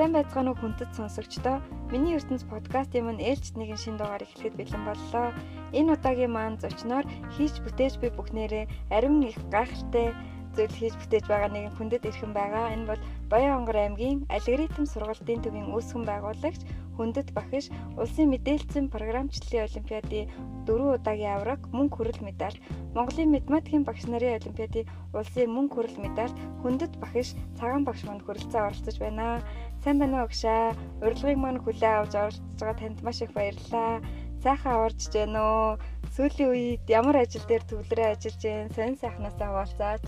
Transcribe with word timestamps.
Сайн 0.00 0.16
байцгаана 0.16 0.56
уу 0.56 0.60
хүндэт 0.60 0.96
сонсогчдоо. 0.96 1.60
Миний 1.92 2.16
ертөнц 2.16 2.48
подкастын 2.48 3.04
мань 3.04 3.20
ээлжид 3.20 3.52
нэгэн 3.60 3.80
шин 3.84 3.96
дугаар 4.00 4.24
эхлэхэд 4.24 4.56
бэлэн 4.56 4.84
боллоо. 4.88 5.28
Энэ 5.76 5.92
удаагийн 5.92 6.32
маань 6.32 6.56
зочноор 6.56 7.04
хийж 7.36 7.60
бүтээж 7.60 8.00
буй 8.00 8.08
бүхнээрээ 8.16 8.64
ариун 8.96 9.28
их 9.28 9.36
гайхалтай 9.52 10.16
зүйл 10.56 10.72
хийж 10.72 10.94
бүтээж 10.96 11.24
байгаа 11.28 11.50
нэгэн 11.52 11.76
хүндэт 11.76 12.08
ирхэн 12.08 12.32
байгаа. 12.32 12.72
Энэ 12.74 12.88
бол 12.88 13.02
Баян-Онгор 13.28 13.76
аймгийн 13.76 14.24
алгоритм 14.32 14.84
сургалтын 14.88 15.44
төвийн 15.44 15.68
үүсгэн 15.68 16.04
байгуулагч 16.08 16.60
хүндэт 16.96 17.28
багш 17.36 17.68
улсын 18.00 18.28
мэдээлцэн 18.32 18.92
програмчлалын 18.92 19.66
олимпиадын 19.68 20.30
дөрвөн 20.66 20.96
удаагийн 20.98 21.34
авраг 21.36 21.60
мөнгө 21.76 21.96
хүрэл 21.96 22.20
медаль 22.28 22.58
Монголын 22.96 23.32
математикийн 23.36 23.84
багш 23.88 24.04
нарын 24.10 24.36
олимпиадын 24.40 24.90
улсын 25.16 25.48
мөнгө 25.54 25.74
хүрэл 25.74 25.98
медаль 26.04 26.34
хүндэт 26.60 26.92
багш 27.02 27.28
цагаан 27.56 27.84
багш 27.88 28.02
манд 28.04 28.22
хүрэлцэн 28.26 28.66
оролцож 28.68 28.96
байна. 29.00 29.40
Сайн 29.80 29.96
байна 29.96 30.20
уу 30.20 30.28
гшаа? 30.28 30.76
Урилгыг 31.00 31.40
маань 31.40 31.62
хүлээн 31.64 32.04
авч 32.04 32.12
оролцож 32.12 32.52
байгаа 32.60 32.76
танд 32.76 32.98
маш 33.00 33.24
их 33.24 33.32
баярлалаа. 33.32 34.04
Сайхан 34.44 34.72
аварж 34.76 35.00
байна 35.08 35.40
уу? 35.40 35.68
Сүүлийн 36.12 36.52
үед 36.52 36.84
ямар 36.84 37.16
ажил 37.16 37.44
дээр 37.48 37.64
төвлөрөө 37.64 38.12
ажиллаж 38.12 38.42
байна? 38.44 38.74
Сонин 38.76 39.00
сайхнасаа 39.00 39.48
хуваалцаач. 39.48 40.04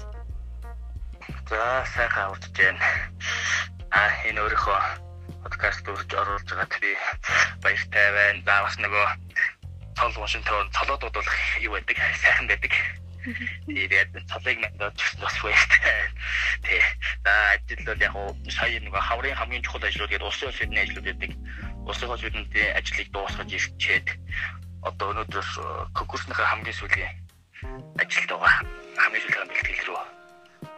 За 1.48 1.88
сайхан 1.88 2.24
аварч 2.28 2.45
байна. 2.52 2.84
А 3.96 4.12
энэ 4.28 4.45
өөрийнхөө 4.45 4.80
подкаст 5.40 5.88
үрж 5.88 6.10
оруулж 6.20 6.48
байгаад 6.52 6.73
би 6.84 6.92
баяртай 7.64 8.06
байна. 8.12 8.45
За 8.45 8.54
бас 8.68 8.76
нөгөө 8.76 9.06
цол 9.96 10.20
Вашингтон 10.20 10.68
цолоодууд 10.76 11.16
бол 11.16 11.30
юу 11.64 11.73
байдаг? 11.73 11.96
Сайхан 12.20 12.45
байдаг. 12.45 12.76
Тэгээд 13.66 14.12
цолыг 14.26 14.58
мандаж 14.58 14.98
бас 15.22 15.36
баяртай. 15.42 15.98
Тэ. 16.62 16.82
За 17.24 17.32
ажил 17.54 17.82
бол 17.86 18.02
яг 18.02 18.14
сая 18.51 18.80
нөгөө 18.82 19.02
хаврын 19.02 19.38
хамгийн 19.38 19.62
чухал 19.62 19.87
ажлууд 19.87 20.10
гэдэг 20.10 20.26
улсын 20.26 20.51
хөлсөдний 20.51 20.82
ажлууд 20.82 21.06
байдаг. 21.06 21.32
Улсын 21.87 22.09
хөлсөдний 22.10 22.68
ажлыг 22.74 23.09
дуусгаж 23.14 23.51
ирчээд 23.52 24.06
одоо 24.82 25.06
өнөөдөр 25.14 25.46
конкурсныхаа 25.95 26.46
хамгийн 26.51 26.74
сүүлийн 26.74 27.14
ажилд 28.02 28.30
байгаа. 28.34 28.54
Хамгийн 28.98 29.23
сүүлийн 29.23 29.51
бэлтгэл 29.51 29.86
рүү 29.86 30.02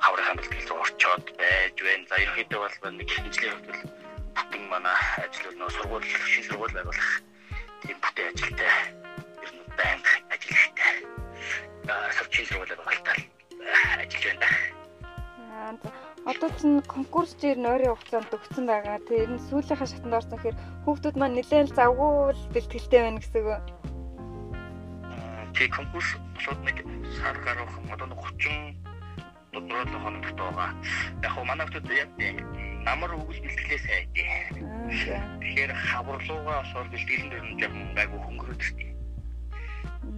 хаврын 0.04 0.36
бэлтгэл 0.36 0.68
рүү 0.68 0.80
орчоод 0.84 1.24
байж 1.40 1.76
байна. 1.80 2.08
За 2.08 2.16
ерөнхийдөө 2.20 2.60
бол 2.60 2.92
нэг 2.92 3.08
хэмжлийн 3.08 3.54
хувьд 3.56 3.68
бол 3.72 3.82
бүтэн 4.36 4.64
манай 4.68 4.98
ажил 5.24 5.56
нөө 5.56 5.70
сургууль 5.76 6.04
шин 6.04 6.44
сургууль 6.44 6.76
байгуулах 6.76 7.10
тийм 7.80 7.96
бүтээн 8.04 8.32
ажилтай 8.32 8.72
ер 9.44 9.50
нь 9.56 9.64
банк 9.78 10.06
ажиллагтай. 10.34 11.13
Аа 11.88 12.12
савчин 12.16 12.46
сургууль 12.46 12.72
байгуулалтаар 12.72 13.20
ажиллаж 14.00 14.24
байна. 14.24 15.78
Одоо 16.24 16.50
чинь 16.58 16.80
конкурс 16.88 17.36
дээр 17.36 17.58
нойрын 17.60 17.92
хугацаанд 17.92 18.32
өгсөн 18.32 18.64
байгаа. 18.64 18.98
Тэр 19.04 19.28
нь 19.36 19.44
сүүлийнхаа 19.48 19.88
шатанд 19.88 20.16
орсон 20.16 20.36
гэхээр 20.40 20.56
хүүхдүүд 20.84 21.16
маань 21.20 21.36
нэлээд 21.36 21.76
завгүй 21.76 22.32
бэлтгэлтэй 22.54 23.00
байна 23.04 23.20
гэсэн 23.20 23.44
үг. 23.44 23.64
Тэг 25.52 25.68
конкурс 25.76 26.08
шууд 26.40 26.60
нэг 26.64 26.76
сар 27.20 27.36
гарах 27.44 27.76
одоо 27.92 28.08
30 28.08 28.80
4 29.52 30.02
хоног 30.02 30.24
байгаа. 30.40 30.70
Яг 31.22 31.30
хөө 31.36 31.44
манай 31.44 31.66
хүмүүс 31.68 32.00
яг 32.00 32.10
намар 32.88 33.12
үгэл 33.12 33.44
бэлтгэлээ 33.44 33.80
сайн 33.84 34.06
дээ. 34.16 34.32
Тэгэхээр 35.40 35.72
хаврлуугаа 35.76 36.58
осоор 36.64 36.88
бэлтгэлийн 36.88 37.28
нь 37.28 37.58
жоохон 37.60 37.92
гайгүй 37.94 38.20
хөнгөрөөд 38.24 38.62
дээ. 38.72 38.93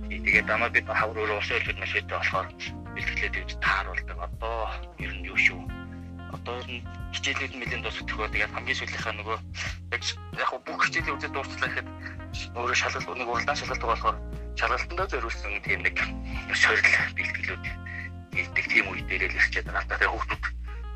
Тэгээд 0.07 0.47
намаа 0.47 0.71
бид 0.71 0.87
хавар 0.87 1.19
өөрөө 1.19 1.39
усан 1.43 1.59
үлдээд 1.59 1.79
маш 1.83 1.93
хэвтэй 1.95 2.17
болохоор 2.17 2.49
бэлтгэлээ 2.95 3.31
дэвж 3.35 3.51
тааруулдаг. 3.59 4.19
Одоо 4.23 4.57
ер 5.03 5.13
нь 5.19 5.27
юу 5.27 5.39
шүү. 5.39 5.61
Одоо 6.31 6.55
ер 6.63 6.69
нь 6.71 6.83
хичээлүүд 7.15 7.53
нэлээд 7.59 7.83
дуусчихгоо 7.83 8.29
тэгээд 8.31 8.55
хамгийн 8.55 8.79
сүүлийнхаа 8.79 9.15
нөгөө 9.19 9.39
яг 9.95 10.03
яг 10.39 10.51
бүх 10.63 10.81
хичээлийн 10.87 11.17
үзэл 11.19 11.35
дуусчлаа 11.35 11.71
гэхэд 11.71 11.89
өөрөө 12.55 12.77
шалгалт 12.79 13.09
нэг 13.19 13.29
уралдаан 13.31 13.59
шалгалт 13.59 13.85
болохоор 13.87 14.17
шалгалтандаа 14.59 15.07
зориулсан 15.11 15.53
тийм 15.67 15.81
нэг 15.83 15.97
сорил 16.55 16.87
бэлтгэлүүд 17.17 17.65
хийдэг 18.37 18.65
тийм 18.71 18.87
үе 18.93 19.03
дээр 19.09 19.33
л 19.33 19.39
ирчээд 19.41 19.67
байгаа. 19.73 19.97
Тэгээд 19.97 20.13
хүүхдүүд 20.13 20.45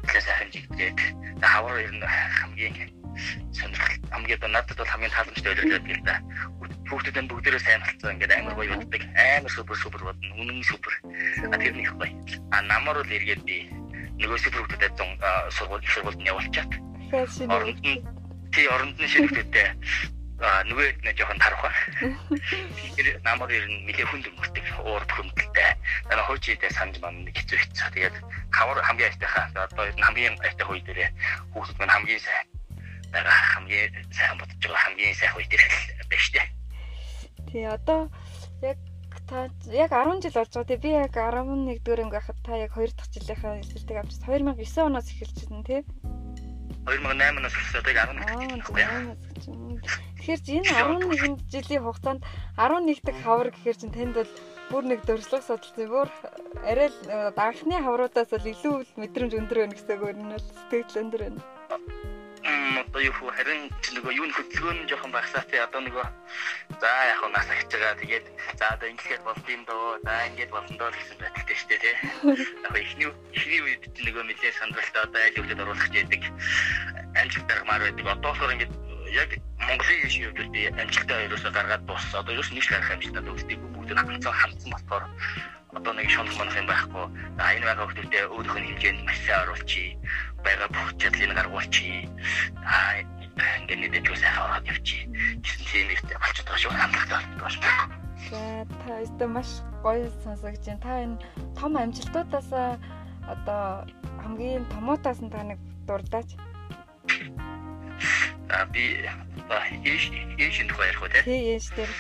нэлээд 0.05 0.27
сайхан 0.27 0.49
жигдгээд 0.55 0.99
хавар 1.41 1.77
ер 1.83 1.93
нь 1.97 2.05
хамгийн 2.05 3.00
сонирхол 3.53 3.97
хамгийн 4.11 4.41
надад 4.53 4.77
бол 4.77 4.93
хамгийн 4.93 5.15
тааламжтай 5.15 5.55
байлаа 5.55 5.81
гэх 5.85 6.03
да. 6.05 6.15
Хүүхдүүд 6.91 7.19
энэ 7.21 7.31
бүгдээрээ 7.31 7.63
сайн 7.63 7.83
болцсон 7.85 8.13
ингээд 8.15 8.35
амар 8.35 8.55
гоё 8.59 8.75
боддог. 8.77 9.03
Амар 9.15 9.53
супер 9.53 9.77
супер 9.77 10.03
бодно. 10.05 10.35
Үнэн 10.41 10.63
супер. 10.67 10.93
А 11.53 11.57
тэр 11.59 11.75
нэг 11.75 11.91
гоё. 11.95 12.15
А 12.51 12.63
намар 12.63 12.97
бол 12.99 13.15
эргээд 13.15 13.43
би 13.47 13.71
нөгөө 14.19 14.39
супер 14.43 14.61
хүүхдүүдэд 14.61 14.95
зун 14.99 15.11
сургууль 15.55 15.87
сургуульд 15.87 16.27
явуулчаад. 16.27 16.73
Оронд 17.51 17.81
нь 17.87 18.03
тий 18.53 18.67
оронд 18.67 18.97
нь 18.99 19.11
шинэхтэйтэй 19.11 19.69
нөгөө 20.41 21.05
нэг 21.05 21.17
жоохон 21.21 21.37
тарах. 21.37 21.69
Тэр 22.97 23.21
намар 23.25 23.53
ер 23.53 23.69
нь 23.69 23.85
нэлээ 23.85 24.09
хүнд 24.09 24.27
өнгөрдөг. 24.33 24.67
Уур 24.89 25.05
хүндэлтэй. 25.05 25.77
Манай 26.09 26.25
хойчидээ 26.25 26.73
санаж 26.73 26.97
мань 27.05 27.29
нэг 27.29 27.37
хэцүү 27.37 27.59
хэцүү. 27.61 27.89
Тэгээд 27.93 28.17
хавар 28.49 28.81
хамгийн 28.81 29.13
айтайхаа. 29.13 29.53
Одоо 29.69 29.85
ер 29.85 29.97
нь 30.01 30.05
хамгийн 30.05 30.37
айтай 30.41 30.65
хүй 30.65 30.81
дээрээ 30.81 31.11
хүүхдүүд 31.53 31.79
маань 31.79 31.93
хамгийн 31.93 32.25
сайн. 32.25 32.47
Дараа 33.13 33.39
хамгийн 33.55 33.91
сайн 34.15 34.39
бодож 34.39 34.59
байгаа 34.63 34.83
хамгийн 34.87 35.15
сайн 35.19 35.33
хүй 35.35 35.47
дээр 35.51 35.65
байна 35.67 36.23
штэ. 36.25 36.43
Тий 37.51 37.65
одоо 37.67 38.11
яг 38.63 38.79
та 39.27 39.51
яг 39.71 39.91
10 39.91 40.23
жил 40.23 40.35
болж 40.39 40.53
байгаа. 40.55 40.71
Тэг 40.71 40.81
би 40.81 40.91
яг 40.95 41.15
11 41.15 41.83
дэх 41.83 41.99
анги 41.99 42.15
байхад 42.15 42.39
та 42.47 42.57
яг 42.57 42.73
2 42.77 42.95
дахь 42.95 43.11
жилийнхаа 43.11 43.61
эсэлтийг 43.63 43.99
авч 43.99 44.15
2009 44.23 44.87
оноос 44.87 45.09
эхэлж 45.11 45.39
байна 45.51 45.65
тий. 45.67 45.81
2008 46.87 47.39
оноос 47.39 47.55
эхэлсэн 47.55 47.81
одоо 47.81 47.93
11 47.93 48.59
дэх 48.59 48.71
байна. 48.71 49.17
Тэгэхээр 50.21 50.41
энэ 50.59 50.71
11 50.71 51.51
жилийн 51.51 51.83
хугацаанд 51.83 52.23
11 52.57 53.03
дахь 53.03 53.21
хавар 53.25 53.49
гэхээр 53.51 53.77
чинь 53.81 53.95
танд 53.95 54.15
бол 54.15 54.33
бүр 54.71 54.85
нэг 54.87 55.01
дуршлаг 55.03 55.43
судалсан. 55.43 55.89
Бүр 55.91 56.09
арай 56.63 56.89
л 56.93 56.99
анхны 57.35 57.77
хавруудаас 57.81 58.31
бол 58.31 58.47
илүү 58.53 58.75
мэдрэмж 59.01 59.33
өндөр 59.35 59.59
байна 59.65 59.75
гэсэн 59.75 59.99
үг 59.99 60.15
нь 60.15 60.35
бол 60.35 60.47
сэтгэл 60.71 61.03
өндөр 61.03 61.23
байна. 61.25 61.41
Одоо 62.41 63.01
юу 63.05 63.13
харин 63.37 63.69
нөгөө 63.93 64.13
юу 64.17 64.27
хөдөлгөөн 64.33 64.79
нь 64.83 64.89
жоохон 64.89 65.13
багсаа 65.13 65.45
тий 65.45 65.61
одоо 65.61 65.81
нөгөө 65.85 66.07
за 66.81 66.91
яг 67.13 67.21
нас 67.29 67.49
ахиж 67.53 67.69
байгаа 67.69 68.01
тэгээд 68.01 68.27
за 68.57 68.65
одоо 68.75 68.89
ингэхэд 68.89 69.23
болд 69.29 69.47
юм 69.53 69.63
доо 69.69 70.01
за 70.01 70.13
ингэж 70.33 70.49
болно 70.49 70.75
доо 70.81 70.91
гэсэн 70.91 71.17
байдалтай 71.21 71.57
шүү 71.57 71.69
дээ 71.69 71.81
тий. 71.85 71.95
Яг 72.65 72.75
ихний 72.81 73.09
ихний 73.37 73.61
үед 73.61 73.83
нөгөө 73.93 74.25
нэлээд 74.25 74.57
сандралтай 74.57 75.03
одоо 75.05 75.21
айл 75.21 75.37
хөлөд 75.37 75.61
оруулах 75.61 75.89
гэдэг 75.93 76.23
амжилт 77.21 77.47
дармаар 77.47 77.83
байдаг. 77.85 78.07
Одоо 78.09 78.31
болохоор 78.33 78.55
ингэж 78.57 78.73
яг 79.13 79.31
Монголын 79.61 80.07
иш 80.09 80.17
би 80.49 80.61
амжилттай 80.81 81.29
ерөөсө 81.29 81.51
гаргаад 81.53 81.85
дууссан. 81.85 82.25
Одоо 82.25 82.33
ерөөс 82.35 82.51
нэг 82.57 82.65
гарах 82.73 82.91
амжилттай 82.97 83.33
үсдэг 83.37 83.59
бүгд 83.77 83.93
хамтсан 83.93 84.33
хамтсан 84.33 84.71
болохоор 84.73 85.05
одоо 85.81 85.97
нэг 85.97 86.09
шонх 86.13 86.37
монх 86.37 86.53
юм 86.61 86.69
байхгүй. 86.69 87.05
За 87.41 87.45
энэ 87.57 87.65
байгаа 87.65 87.89
хүмүүстэй 87.89 88.25
өөрийнх 88.29 88.59
нь 88.61 88.69
хэмжээнд 88.69 89.01
маш 89.09 89.19
сайн 89.25 89.41
оруулчих. 89.49 89.97
Бага 90.45 90.67
бүх 90.69 90.89
чадлыг 91.01 91.33
гаргуулчих. 91.33 92.05
Аа 92.61 93.01
ингээд 93.65 93.81
нэг 93.81 93.91
дэвгүй 93.97 94.17
сайхан 94.21 94.45
ороод 94.45 94.69
явчих. 94.69 95.09
гэсэн 95.41 95.65
тийм 95.73 95.85
нэртэй 95.89 96.19
болчиход 96.21 96.49
байгаа 96.53 96.61
шүү. 96.61 96.73
Хандлагатай 96.77 97.21
болчиход 97.41 97.65
байгаа 97.65 97.89
шүү. 97.89 98.01
За 98.29 98.41
та 98.85 98.93
өстө 99.01 99.25
маш 99.33 99.51
гоё 99.81 100.05
сонсогч 100.21 100.65
байна. 100.69 100.85
Та 100.85 100.93
энэ 101.01 101.17
том 101.57 101.73
амжилтуудаас 101.81 102.51
одоо 103.25 103.65
хамгийн 104.21 104.69
томоотаас 104.69 105.25
нь 105.25 105.33
та 105.33 105.41
нэг 105.49 105.59
дурдаач. 105.89 106.37
За 108.53 108.69
би 108.69 109.01
ээж 109.89 110.05
ээж 110.37 110.55
энэ 110.61 110.77
хоёр 110.77 110.97
хөө 111.01 111.09
тий 111.25 111.57
ээж 111.57 111.73
дээр 111.73 111.91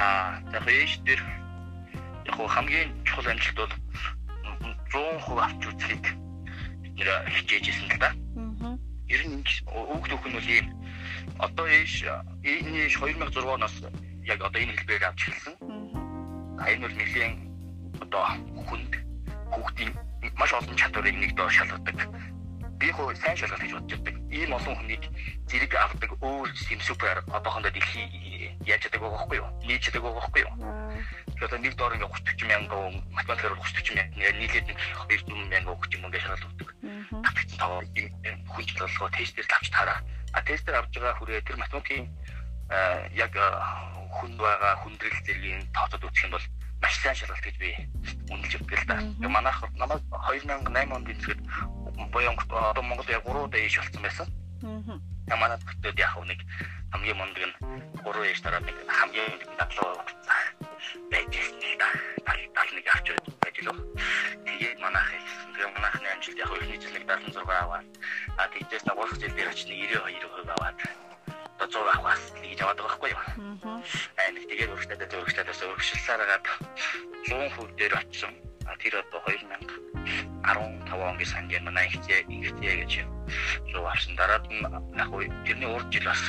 аа 0.00 0.40
яг 0.56 0.64
ээж 0.64 1.04
дээр 1.04 1.43
яг 2.34 2.48
хамгийн 2.50 2.90
чухал 3.04 3.30
амжилт 3.30 3.56
бол 3.56 3.72
100% 4.90 5.38
авч 5.46 5.62
үзэхийг 5.70 6.06
нэр 6.98 7.08
хичээжсэн 7.30 7.90
л 7.94 7.98
да. 8.02 8.10
Ер 9.06 9.22
нь 9.26 9.38
өг 9.94 10.04
төхөн 10.10 10.34
бол 10.34 10.50
ийм 10.50 10.66
одоо 11.38 11.66
ээж 11.66 12.10
энэ 12.42 12.90
ээж 12.90 12.94
2006 12.98 13.38
оноос 13.38 13.76
яг 14.26 14.40
одоо 14.42 14.58
энэ 14.58 14.74
хэлбэрээр 14.74 15.06
авч 15.06 15.20
эхэлсэн. 15.30 15.54
Энэ 16.58 16.82
бол 16.82 16.96
нэлийн 16.98 17.32
одоо 18.02 18.22
хүнд 18.66 18.92
хүүхдийн 19.54 19.90
маш 20.34 20.50
олон 20.58 20.74
чадварыг 20.74 21.14
нэг 21.14 21.32
доор 21.38 21.52
шалгадаг 21.54 21.98
би 22.78 22.88
хөө 22.90 23.14
сайн 23.16 23.36
шалгалт 23.36 23.62
гэж 23.62 23.72
бодож 23.74 24.00
байдаг. 24.02 24.16
Ийм 24.34 24.50
олон 24.54 24.74
хүнийг 24.76 25.04
зэрэг 25.46 25.72
авдаг 25.74 26.10
өөр 26.18 26.48
юм 26.74 26.80
супер 26.80 27.22
одоохондоо 27.30 27.70
дэлхий 27.70 28.06
яаж 28.66 28.80
чаддаг 28.82 29.00
байгаа 29.00 29.18
байхгүй 29.24 29.38
юу? 29.38 29.48
Нийт 29.62 29.82
чаддаг 29.84 30.02
байгаа 30.02 30.20
байхгүй 30.20 30.42
юу? 30.42 30.54
Тэгэхээр 31.38 31.62
нэг 31.62 31.74
доор 31.78 31.94
ингээ 31.94 32.10
30 32.10 32.44
40 32.44 32.50
мянган 32.50 32.94
математикаар 33.14 33.54
30 33.58 33.94
40 33.94 33.98
мянган 33.98 34.36
нийлээд 34.38 34.66
нэг 34.66 34.78
2 35.06 35.50
мянган 35.52 35.74
өгч 35.74 35.90
юм 35.94 36.06
ингээ 36.08 36.22
шалгалт 36.24 36.46
өгдөг. 36.50 36.70
Тагтсан 37.24 37.58
тав 37.58 37.70
хүн 37.84 38.64
жиглолгоо 38.66 39.08
тестээр 39.14 39.46
авч 39.54 39.66
таараа. 39.70 39.98
А 40.34 40.42
тестээр 40.42 40.78
авч 40.82 40.92
байгаа 40.98 41.14
хүрээ 41.18 41.46
тэр 41.46 41.56
математикийн 41.62 42.10
яг 43.14 43.32
хүн 44.18 44.32
байгаа 44.38 44.74
хүндрэл 44.82 45.24
зэргийн 45.26 45.62
тооцоод 45.74 46.06
үзэх 46.06 46.26
юм 46.26 46.34
бол 46.34 46.46
маш 46.84 47.00
сайн 47.00 47.16
шалгалт 47.16 47.40
гэж 47.40 47.56
би 47.56 47.70
үнэлж 48.28 48.52
өгдөг 48.60 48.76
л 48.76 48.88
да. 48.92 49.00
Манайх 49.24 49.56
намайг 49.80 50.04
2008 50.12 50.92
онд 50.92 51.08
эзэхэд 51.08 51.40
Боёнгот 52.12 52.50
одоо 52.52 52.84
Монгол 52.84 53.08
яг 53.08 53.24
3 53.24 53.40
удаа 53.40 53.60
ийш 53.60 53.80
болсон 53.80 54.02
байсан. 54.04 54.28
Аа. 54.60 55.00
Та 55.24 55.36
манай 55.40 55.56
хотод 55.64 55.96
яг 55.96 56.12
нэг 56.28 56.40
хамгийн 56.92 57.16
мундаг 57.16 57.44
нь 57.48 57.56
3 58.04 58.28
ээж 58.28 58.38
дараа 58.44 58.60
нэг 58.60 58.76
хамгийн 58.84 59.32
дадлуу 59.56 59.96
байж 61.08 61.32
байна. 61.80 61.88
Тал 62.52 62.70
нэг 62.76 62.86
авч 62.92 63.06
байж 63.40 63.56
л. 63.64 63.80
Тэгээд 64.44 64.78
манайх 64.84 65.08
тэгээ 65.56 65.72
манайхны 65.72 66.08
амжилт 66.12 66.36
яг 66.36 66.52
ихний 66.52 66.78
жил 66.84 66.92
нэг 66.92 67.04
76 67.08 67.48
аваад 67.48 67.86
а 68.36 68.44
тэгжээс 68.52 68.84
дагуулх 68.84 69.16
жил 69.16 69.32
дээр 69.32 69.48
очны 69.48 69.72
92% 69.72 70.52
аваад 70.52 70.76
одоо 71.64 71.80
100 71.80 71.96
авахаас 71.96 72.24
гэж 72.44 72.60
яваад 72.60 72.76
байгаа 72.76 72.92
байхгүй 72.92 73.10
юу. 73.16 73.22
Нэг 73.64 74.44
тэгээд 74.44 74.76
өргөжлөдөө 74.76 75.24
өргөжлөдөөс 75.24 75.60
өргөжлөсөөр 75.64 76.20
хагаад 76.20 76.46
100% 77.32 77.80
дээр 77.80 77.96
очсон. 77.96 78.32
А 78.68 78.76
тэр 78.76 79.00
одоо 79.00 79.24
2015 79.24 80.92
оны 80.92 81.24
сангийн 81.24 81.64
манай 81.64 81.88
ихтэй 81.88 82.28
ингэтэй 82.28 82.84
гэж 82.84 82.92
зүү 83.72 83.84
авсан. 83.88 84.12
Дараад 84.20 84.44
нь 84.52 84.60
яг 85.00 85.08
уу 85.08 85.24
тэрний 85.48 85.64
урд 85.64 85.88
жил 85.88 86.04
бас 86.12 86.22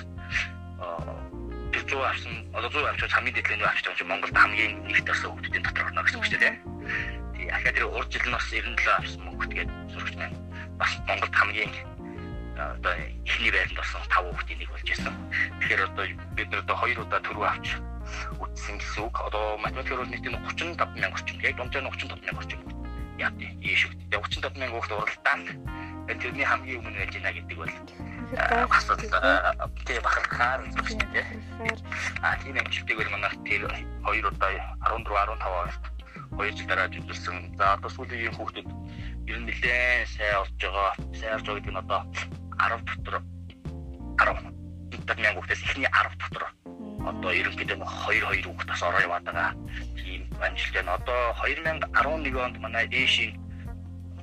зүү 1.76 2.02
авсан. 2.08 2.34
Одоо 2.56 2.72
зүү 2.72 2.88
авч 2.88 3.04
хамгийн 3.04 3.36
дэдлэний 3.36 3.68
авч 3.68 3.84
байгаа 3.84 4.00
чинь 4.00 4.08
Монголд 4.08 4.40
хамгийн 4.40 4.74
нэгт 4.88 5.08
бас 5.12 5.20
хөвгтийн 5.20 5.64
дотор 5.68 5.92
орно 5.92 6.08
гэсэн 6.08 6.20
үг 6.24 6.28
шүү 6.32 6.40
дээ. 6.40 6.56
Тий. 7.36 7.48
Ахаа 7.52 7.76
тэр 7.76 7.92
урд 7.92 8.10
жил 8.16 8.24
нь 8.24 8.36
бас 8.36 8.48
97 8.48 8.96
авсан 8.96 9.22
мөнгөт 9.28 9.52
гээд 9.52 9.70
зурагч 9.92 10.16
байна. 10.16 10.40
Бас 10.80 10.92
Монголд 11.04 11.36
хамгийн 11.36 11.72
одоо 12.58 12.94
ихний 13.26 13.52
байранд 13.52 13.78
бас 13.78 13.92
5 13.94 14.10
хүүхдийн 14.10 14.60
нэг 14.60 14.70
болж 14.72 14.88
байсан. 14.88 15.14
Тэгэхээр 15.60 15.86
одоо 15.88 16.06
бид 16.36 16.50
нар 16.52 16.62
одоо 16.64 16.76
2 16.84 17.04
удаа 17.04 17.22
төрөө 17.22 17.48
авч 17.52 17.68
үтсэн 18.40 18.76
гэсэн 18.80 19.02
үг. 19.06 19.16
Одоо 19.20 19.58
математикээр 19.60 20.00
бол 20.02 20.12
нийт 20.12 20.26
нь 20.26 20.38
35 20.38 20.96
мянга 20.96 21.18
орчим. 21.18 21.38
Яг 21.42 21.56
дундаа 21.58 21.82
нь 21.82 21.90
35 21.90 22.26
мянга 22.26 22.42
орчим. 22.42 22.62
Яа 23.18 23.32
тий. 23.40 23.52
Ийш 23.62 23.82
үг. 23.88 23.94
35 24.14 24.56
мянга 24.60 24.76
хүүхд 24.80 24.92
уралдаан. 24.94 25.42
Тэрний 26.06 26.46
хамгийн 26.46 26.80
өмнө 26.80 27.00
байж 27.02 27.12
гинэ 27.18 27.34
гэдэг 27.34 27.58
бол 27.58 27.74
асуудал 28.70 29.10
тий 29.86 30.00
бахархаар 30.00 30.62
зүйл 30.70 31.02
тий. 31.02 31.26
А 32.22 32.38
тийм 32.42 32.58
амжилтыг 32.62 32.98
бол 32.98 33.12
манайх 33.14 33.36
тэр 33.46 33.66
2 34.06 34.30
удаа 34.30 34.54
14 34.86 35.10
15 35.10 35.50
оност 35.66 35.84
2 36.38 36.52
жил 36.58 36.68
дараа 36.68 36.88
жүжүүлсэн. 36.94 37.58
За 37.58 37.74
одоо 37.74 37.90
сүүлийн 37.90 38.34
хүүхдүүд 38.36 38.70
ер 39.30 39.38
нь 39.40 39.48
нэлээд 39.50 40.10
сайн 40.14 40.36
олж 40.44 40.54
байгаа. 40.62 40.92
Сайн 41.18 41.34
олж 41.38 41.46
байгаа 41.48 41.60
гэдэг 41.62 41.74
нь 41.74 41.82
одоо 41.82 42.02
10 42.60 42.84
дотор 42.88 43.16
10 44.18 45.22
мянга 45.22 45.38
хүүхдээс 45.40 45.62
ихний 45.68 45.90
10 45.92 46.18
дотор 46.22 46.44
одоо 47.06 47.32
ерөнхийдөө 47.32 47.78
2 47.78 48.22
2 48.34 48.46
хүүхд 48.46 48.68
бас 48.70 48.82
ороо 48.82 49.02
яваад 49.06 49.24
байгаа. 49.28 49.52
Тийм 50.00 50.22
амжилт 50.42 50.74
байна. 50.74 50.98
Одоо 50.98 51.22
2011 51.46 52.46
онд 52.46 52.58
манай 52.64 52.86
ээшийн 52.90 53.38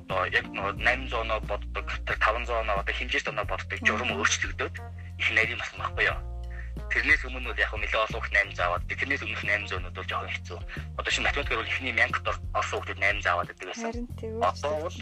одоо 0.03 0.25
яг 0.27 0.45
нөгөө 0.51 0.73
800 0.83 1.23
оноо 1.23 1.39
боддог, 1.47 1.87
тэр 2.05 2.17
500 2.19 2.61
оноо 2.61 2.75
одоо 2.83 2.93
хэмжээст 2.93 3.31
оноо 3.31 3.45
боддог 3.47 3.79
журам 3.87 4.11
өөрчлөгдөөд 4.19 4.75
их 5.21 5.29
нарийн 5.31 5.59
бас 5.59 5.71
баггүй 5.79 6.05
юу. 6.11 6.19
Тэрнээс 6.91 7.23
өмнө 7.25 7.49
бол 7.49 7.63
яг 7.63 7.71
нэлээд 7.71 8.03
олон 8.03 8.19
хүүхд 8.19 8.33
8 8.33 8.59
зааваад 8.59 8.83
тэрнээс 8.89 9.23
өмнөх 9.23 9.43
800 9.45 9.77
өнөд 9.77 9.95
бол 9.95 10.09
жоохон 10.09 10.33
хэцүү. 10.35 10.59
Одоо 10.99 11.11
шинэ 11.13 11.25
математикээр 11.29 11.61
бол 11.61 11.71
ихний 11.71 11.93
1000 11.95 12.25
дор 12.25 12.37
орсон 12.57 12.77
хүүхдэд 12.81 12.99
8 12.99 13.25
зааваад 13.25 13.47
байдаг 13.49 13.67
байсан. 13.69 13.91
Одоо 14.41 14.73
бол 14.83 14.97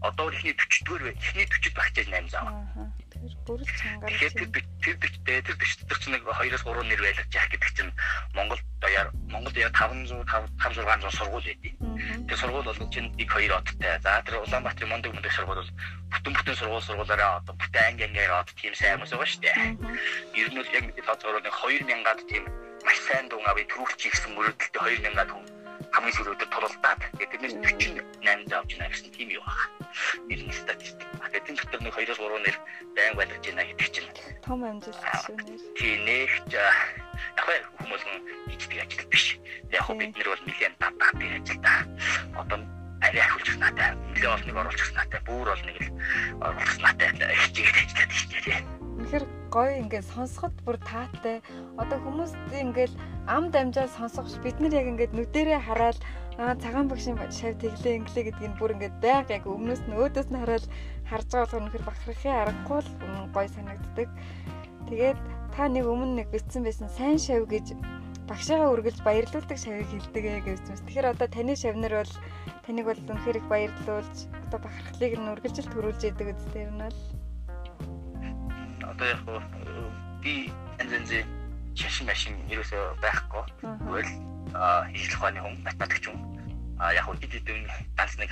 одоо 0.00 0.30
ихний 0.32 0.54
40 0.56 0.84
дэх 0.86 1.16
ихний 1.20 1.46
40-д 1.46 1.76
багчаа 1.76 2.04
8 2.04 2.28
зааваа. 2.32 2.90
Тэр 3.12 3.34
бүр 3.44 3.60
чангаар. 3.68 4.08
Тэгэхээр 4.08 4.32
тэр 4.32 4.48
тэр 4.80 5.42
тэр 5.44 5.56
тэр 5.60 5.98
чинь 6.00 6.12
нэг 6.16 6.24
2-оос 6.24 6.64
3 6.64 6.88
нэр 6.88 7.00
байлгаж 7.04 7.28
яах 7.36 7.50
гэдэг 7.52 7.70
чинь 7.76 7.92
Монгол 8.32 8.60
даяар 8.80 9.08
Монгол 9.28 9.52
даяар 9.52 9.72
500 9.76 10.24
500 10.56 10.88
600 10.88 11.12
сургууль 11.20 11.44
байдیں۔ 11.44 11.74
Тэр 12.24 12.38
сургууль 12.40 12.64
бол 12.64 12.80
чинь 12.88 13.12
1 13.12 13.28
2 13.28 13.52
одтой. 13.52 14.00
За 14.00 14.24
тэр 14.24 14.40
Улаанбаатарын 14.40 14.88
Мондөг 14.88 15.12
мөндөг 15.12 15.32
сургууль 15.36 15.60
бол 15.60 15.72
бүтэн 16.08 16.32
бүтэн 16.32 16.56
сургууль 16.56 16.86
сургуулаараа 16.88 17.44
одоо 17.44 17.54
бүтэн 17.60 17.84
анги 17.92 18.08
ангиар 18.08 18.40
од 18.40 18.48
тийм 18.56 18.72
сайн 18.72 19.04
хүмүүс 19.04 19.12
байгаа 19.12 19.28
шүү 19.28 19.42
дээ. 19.44 19.56
Ер 20.40 20.48
нь 20.48 20.56
бол 20.56 20.72
яг 20.72 20.84
мэдээ 20.88 21.04
тооцоогоор 21.04 21.44
нэг 21.44 21.54
2000-аад 21.60 22.20
тийм 22.24 22.44
маш 22.88 22.98
сайн 23.04 23.28
дун 23.28 23.44
авыг 23.44 23.68
төрүүлчих 23.68 24.16
гэсэн 24.16 24.32
мөрөөдөлтөй 24.32 25.04
2000-аад 25.04 25.28
хүн 25.28 25.59
хамгийн 25.90 26.14
сүүлд 26.14 26.42
туралдаад 26.50 27.00
тэрнээс 27.18 27.54
48 27.58 28.54
авч 28.54 28.70
байна 28.78 28.90
гэсэн 28.90 29.10
тийм 29.10 29.28
юу 29.34 29.42
байна. 29.42 29.74
Ер 30.30 30.40
нь 30.46 30.54
статистик. 30.54 31.08
Тэгэхээр 31.34 31.56
дотор 31.58 31.80
нэг 31.82 31.94
2-оос 31.98 32.20
3 32.20 32.44
нэр 32.46 32.56
байн 32.94 33.14
байлгаж 33.18 33.44
байна 33.46 33.62
гэдэг 33.66 33.88
чинь 33.90 34.10
том 34.46 34.60
амжилт 34.62 35.02
шүү 35.26 35.36
нэр. 35.36 35.60
Тийм 35.74 35.98
нэгч 36.06 36.52
яг 36.54 37.64
хүмүүс 37.82 38.02
хийдэг 38.50 38.78
ажил 38.86 39.06
биш. 39.10 39.26
Яг 39.74 39.86
бид 39.98 40.14
нэр 40.14 40.28
бол 40.30 40.44
нэгэн 40.46 40.74
татаад 40.78 41.18
ажил 41.18 41.60
та. 41.64 41.74
Одоо 42.38 42.58
арай 43.02 43.22
ахуулж 43.26 43.48
наатай. 43.58 43.90
Нэлээ 44.14 44.30
олныг 44.30 44.56
оруулж 44.56 44.90
наатай. 44.94 45.20
Бүүр 45.26 45.48
олныг 45.54 45.78
л 45.82 45.90
оруулж 46.38 46.76
наатай. 46.78 47.08
Хичээгээд 47.34 47.78
ажиллаад 47.82 48.12
шүү 48.14 48.89
дээ. 49.00 49.08
Үнэхээр 49.08 49.24
гоё 49.50 49.72
ингээд 49.80 50.06
сонсоход 50.12 50.54
бүр 50.64 50.76
таатай. 50.84 51.40
Одоо 51.80 51.98
хүмүүс 52.04 52.32
ингээд 52.52 52.92
ам 53.26 53.50
дамжаа 53.50 53.88
сонсох 53.88 54.28
бид 54.44 54.60
нар 54.60 54.76
яг 54.76 54.86
ингээд 54.92 55.16
нүдэрээ 55.16 55.60
хараад 55.64 55.98
аа 56.38 56.54
цагаан 56.60 56.88
багшийн 56.88 57.16
шав 57.32 57.56
тэглээ 57.58 57.98
инглээ 58.04 58.24
гэдгийг 58.28 58.50
нь 58.52 58.58
бүр 58.60 58.74
ингээд 58.76 58.96
байг 59.00 59.26
яг 59.32 59.44
өмнөөс 59.48 59.82
нь 59.88 59.96
өөдөөс 59.96 60.28
нь 60.30 60.40
хараад 60.40 60.64
харж 61.08 61.26
байгаа 61.32 61.44
болохоор 61.48 61.62
үнэхээр 61.64 61.88
бахархахын 61.88 62.40
аргагүй 62.40 62.80
л 62.80 62.90
гоё 63.34 63.48
санагддаг. 63.48 64.08
Тэгээд 64.88 65.18
та 65.56 65.62
нэг 65.68 65.84
өмнө 65.88 66.14
нэг 66.20 66.28
битсэн 66.30 66.62
байсан 66.64 66.88
сайн 66.92 67.18
шав 67.18 67.44
гэж 67.48 67.74
багшаагаа 68.30 68.72
үргэлж 68.72 69.02
баярлуулдаг 69.02 69.58
шавыг 69.58 69.88
хэлдэг 69.90 70.24
ээ 70.24 70.40
гэж 70.46 70.60
байна. 70.62 70.84
Тэгэхээр 70.86 71.10
одоо 71.10 71.28
таны 71.28 71.54
шавнар 71.58 71.94
бол 71.98 72.14
таныг 72.62 72.86
бол 72.86 73.00
үнэхээр 73.10 73.40
их 73.42 73.46
баярлуулж 73.50 74.16
одоо 74.46 74.58
бахархлыг 74.62 75.12
нь 75.18 75.30
үргэлжил 75.34 75.68
төрүүлж 75.74 76.00
яадаг 76.06 76.28
үстэй 76.38 76.70
юм 76.70 76.78
аа 76.78 77.19
одоо 78.90 79.06
яг 79.06 79.20
би 80.22 80.52
янзын 80.78 81.24
шашин 81.78 82.06
машин 82.06 82.34
ерөөсөө 82.50 82.82
байхгүй. 83.04 83.44
Тэгвэл 83.62 84.10
хийх 84.92 85.14
ухааны 85.16 85.40
хүн, 85.40 85.54
математикч 85.64 86.04
хүн. 86.10 86.18
А 86.80 86.92
яг 86.94 87.06
хэд 87.06 87.32
хэдэн 87.32 87.60
ганц 87.96 88.18
нэг 88.18 88.30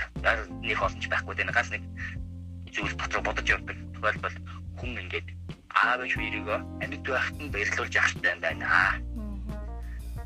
нэг 0.61 0.77
холч 0.77 1.03
байхгүй 1.07 1.33
дээ. 1.35 1.53
Ганц 1.53 1.69
нэг 1.71 1.83
зүйл 2.73 2.93
дотор 2.99 3.21
бодож 3.23 3.47
явдаг. 3.47 3.77
Тухайлбал 3.95 4.35
хүн 4.77 4.99
ингээд 4.99 5.27
аав 5.73 6.01
шүү 6.11 6.23
эргөө 6.27 6.57
амьд 6.83 7.03
байхад 7.07 7.37
нь 7.39 7.51
баярлуулж 7.53 7.95
хэрэгтэй 7.95 8.35
байна. 8.43 8.99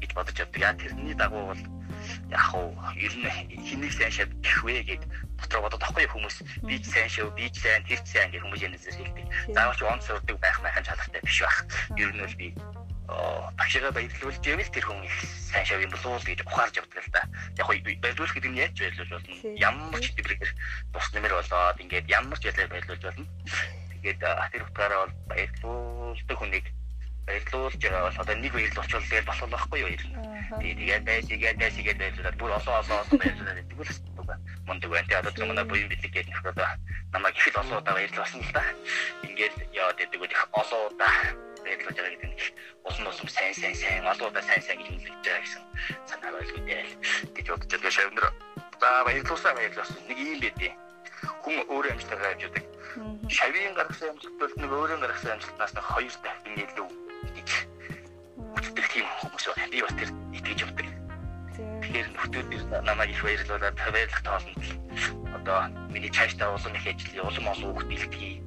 Гэж 0.03 0.11
бодож 0.13 0.35
явдаг. 0.35 0.59
Яа 0.59 0.75
тэрний 0.75 1.15
дагуу 1.15 1.47
бол 1.47 1.63
яг 2.29 2.44
хөө 2.51 2.67
ер 3.00 3.13
нь 3.15 3.63
хэнийг 3.63 3.94
сайн 3.95 4.11
шат 4.11 4.31
гэх 4.44 4.59
вэ 4.67 4.83
гэд 4.83 5.03
дотроо 5.39 5.63
бодоод 5.65 5.83
авахгүй 5.83 6.07
хүмүүс 6.11 6.35
би 6.67 6.75
ч 6.83 6.91
сайн 6.91 7.10
шүү 7.10 7.31
би 7.31 7.48
ч 7.48 7.63
сайн 7.63 7.83
тэр 7.88 8.00
ч 8.03 8.07
сайн 8.12 8.29
гэх 8.31 8.43
хүмүүс 8.43 8.63
янзэр 8.67 8.95
хэлдэг. 9.00 9.25
Заавал 9.55 9.77
ч 9.77 9.81
онц 9.88 10.03
сурдаг 10.03 10.38
байх 10.43 10.57
майхан 10.60 10.83
шалгартай 10.83 11.22
биш 11.24 11.39
байх. 11.39 11.57
Ер 11.95 12.12
нь 12.12 12.19
бол 12.19 12.36
би 12.36 12.48
багшигаа 13.07 13.91
баярлуулж 13.91 14.43
ивэл 14.48 14.72
тэр 14.72 14.86
хүн 14.88 15.03
их 15.03 15.15
сайн 15.51 15.65
шав 15.65 15.79
юм 15.83 15.91
болов 15.91 16.07
уу 16.07 16.24
гэж 16.24 16.39
ухаарж 16.48 16.75
явдаг 16.79 17.03
л 17.03 17.12
да. 17.12 17.22
Яг 17.60 17.65
хөө 17.67 18.00
баярлуулах 18.00 18.36
гэдэг 18.36 18.51
нь 18.51 18.62
яаж 18.63 18.75
баярлуулж 18.79 19.12
болно? 19.12 19.36
Ямар 19.60 20.00
ч 20.00 20.05
хэвээр 20.15 20.51
бус 20.95 21.07
нэмэр 21.12 21.33
болоод 21.36 21.81
ингээд 21.83 22.07
ямар 22.07 22.39
ч 22.39 22.43
ялаа 22.48 22.67
баярлуулж 22.72 23.03
болно. 23.03 23.27
Тэгээд 23.91 24.19
тэр 24.24 24.63
утгаараа 24.63 25.00
бол 25.03 25.15
баярлуулдаг 25.31 26.38
хүнийг 26.39 26.65
баярлуулж 27.27 27.77
байгаа 27.80 28.12
одоо 28.20 28.36
нэг 28.36 28.53
баярл 28.53 28.77
болчихвол 28.77 29.08
тэгэл 29.08 29.30
болох 29.30 29.50
байхгүй 29.50 29.80
юу 29.80 29.92
ер 29.96 30.03
нь. 30.03 30.15
Тэгээд 30.60 31.03
байж 31.08 31.24
тэгээд 31.32 31.58
байж 31.58 31.74
тэгээд 31.80 32.00
баярлуулаад 32.01 32.38
бүр 32.39 32.51
олон 32.58 32.75
олон 32.82 33.00
олон 33.00 33.20
баярлуулаад 33.20 33.58
гэдэг 33.63 33.80
үл 33.80 33.92
мундаг 34.68 34.89
байна. 34.92 35.08
Тэгээд 35.08 35.30
одоо 35.32 35.46
манай 35.48 35.65
буян 35.65 35.89
бэлэг 35.89 36.12
гэдэг 36.12 36.32
нөхөр 36.32 36.51
одоо 36.51 36.70
намайг 37.13 37.36
их 37.39 37.48
л 37.48 37.60
олон 37.63 37.77
удаа 37.80 37.94
баярлуулсан 37.96 38.42
л 38.44 38.51
да. 38.51 38.63
Ингээд 39.24 39.56
яваад 39.72 39.98
байдаг 39.98 40.20
үл 40.20 40.34
их 40.36 40.44
олон 40.51 40.82
удаа 40.92 41.15
баярлуулж 41.63 41.98
байгаа 41.98 42.12
гэдэг 42.12 42.30
нь 42.30 42.39
улам 42.84 43.08
улам 43.08 43.30
сайн 43.32 43.53
сайн 43.56 43.75
сайн 43.75 44.03
олон 44.03 44.27
удаа 44.27 44.44
сайн 44.44 44.62
сайн 44.62 44.80
үлдэж 44.84 45.15
байгаа 45.24 45.42
гэсэн 45.48 45.63
санаа 46.12 46.32
байлгүй 46.36 46.63
гэж 47.36 47.46
бодож 47.48 47.72
байгаа 47.72 47.92
шавнар. 47.96 48.27
За 48.84 48.88
баярлуулсан 49.08 49.56
баярлуулсан 49.56 50.01
нэг 50.12 50.20
юм 50.20 50.39
байдیں۔ 50.44 50.74
хүн 51.44 51.63
өөрөө 51.72 51.92
амжилтаа 51.94 52.32
авч 52.32 52.42
яадаг. 52.46 52.65
Шавийн 53.36 53.74
гаргасан 53.75 54.12
амжилт 54.12 54.36
бол 54.39 54.53
нэг 54.60 54.72
өөрөө 54.72 55.00
гаргасан 55.03 55.32
амжилтнаас 55.36 55.74
нэг 55.75 55.86
хоёр 55.92 56.15
дахин 56.24 56.56
илүү 56.63 56.88
үздэг 58.57 58.85
тийм 58.93 59.07
хүмүүс 59.21 59.45
байна. 59.49 59.71
Би 59.71 59.81
бас 59.81 59.95
тэр 59.97 60.09
итгэж 60.37 60.59
явдаг. 60.63 60.87
Тэгэхээр 61.53 62.07
нөхдүүд 62.13 62.49
намайг 62.85 63.11
их 63.11 63.23
баярлуулаад 63.23 63.75
баярлах 63.77 64.21
тоолонд 64.23 64.57
одоо 65.43 65.59
миний 65.89 66.09
цаашдаа 66.09 66.55
улам 66.55 66.73
их 66.75 66.87
ажил, 66.87 67.25
улам 67.25 67.47
олон 67.51 67.69
хүүхд 67.75 67.89
бэлтгэе, 67.91 68.41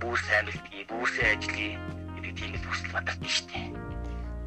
бүр 0.00 0.16
сайн 0.16 0.46
бэлтгэе, 0.46 0.88
бүр 0.88 1.08
сайн 1.10 1.38
ажиллая 1.38 1.76
гэдэг 2.16 2.32
тийм 2.38 2.50
л 2.56 2.64
хүсэл 2.64 2.90
шүү 3.28 3.46
дээ. 3.52 3.66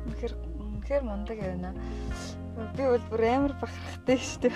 Үнэхээр 0.08 0.34
үнэхээр 0.58 1.03
мундаг 1.05 1.38
явна. 1.38 1.72
Би 2.75 2.84
бол 2.84 3.05
бүр 3.12 3.24
амар 3.29 3.53
бахархтай 3.62 4.17
дээ. 4.17 4.55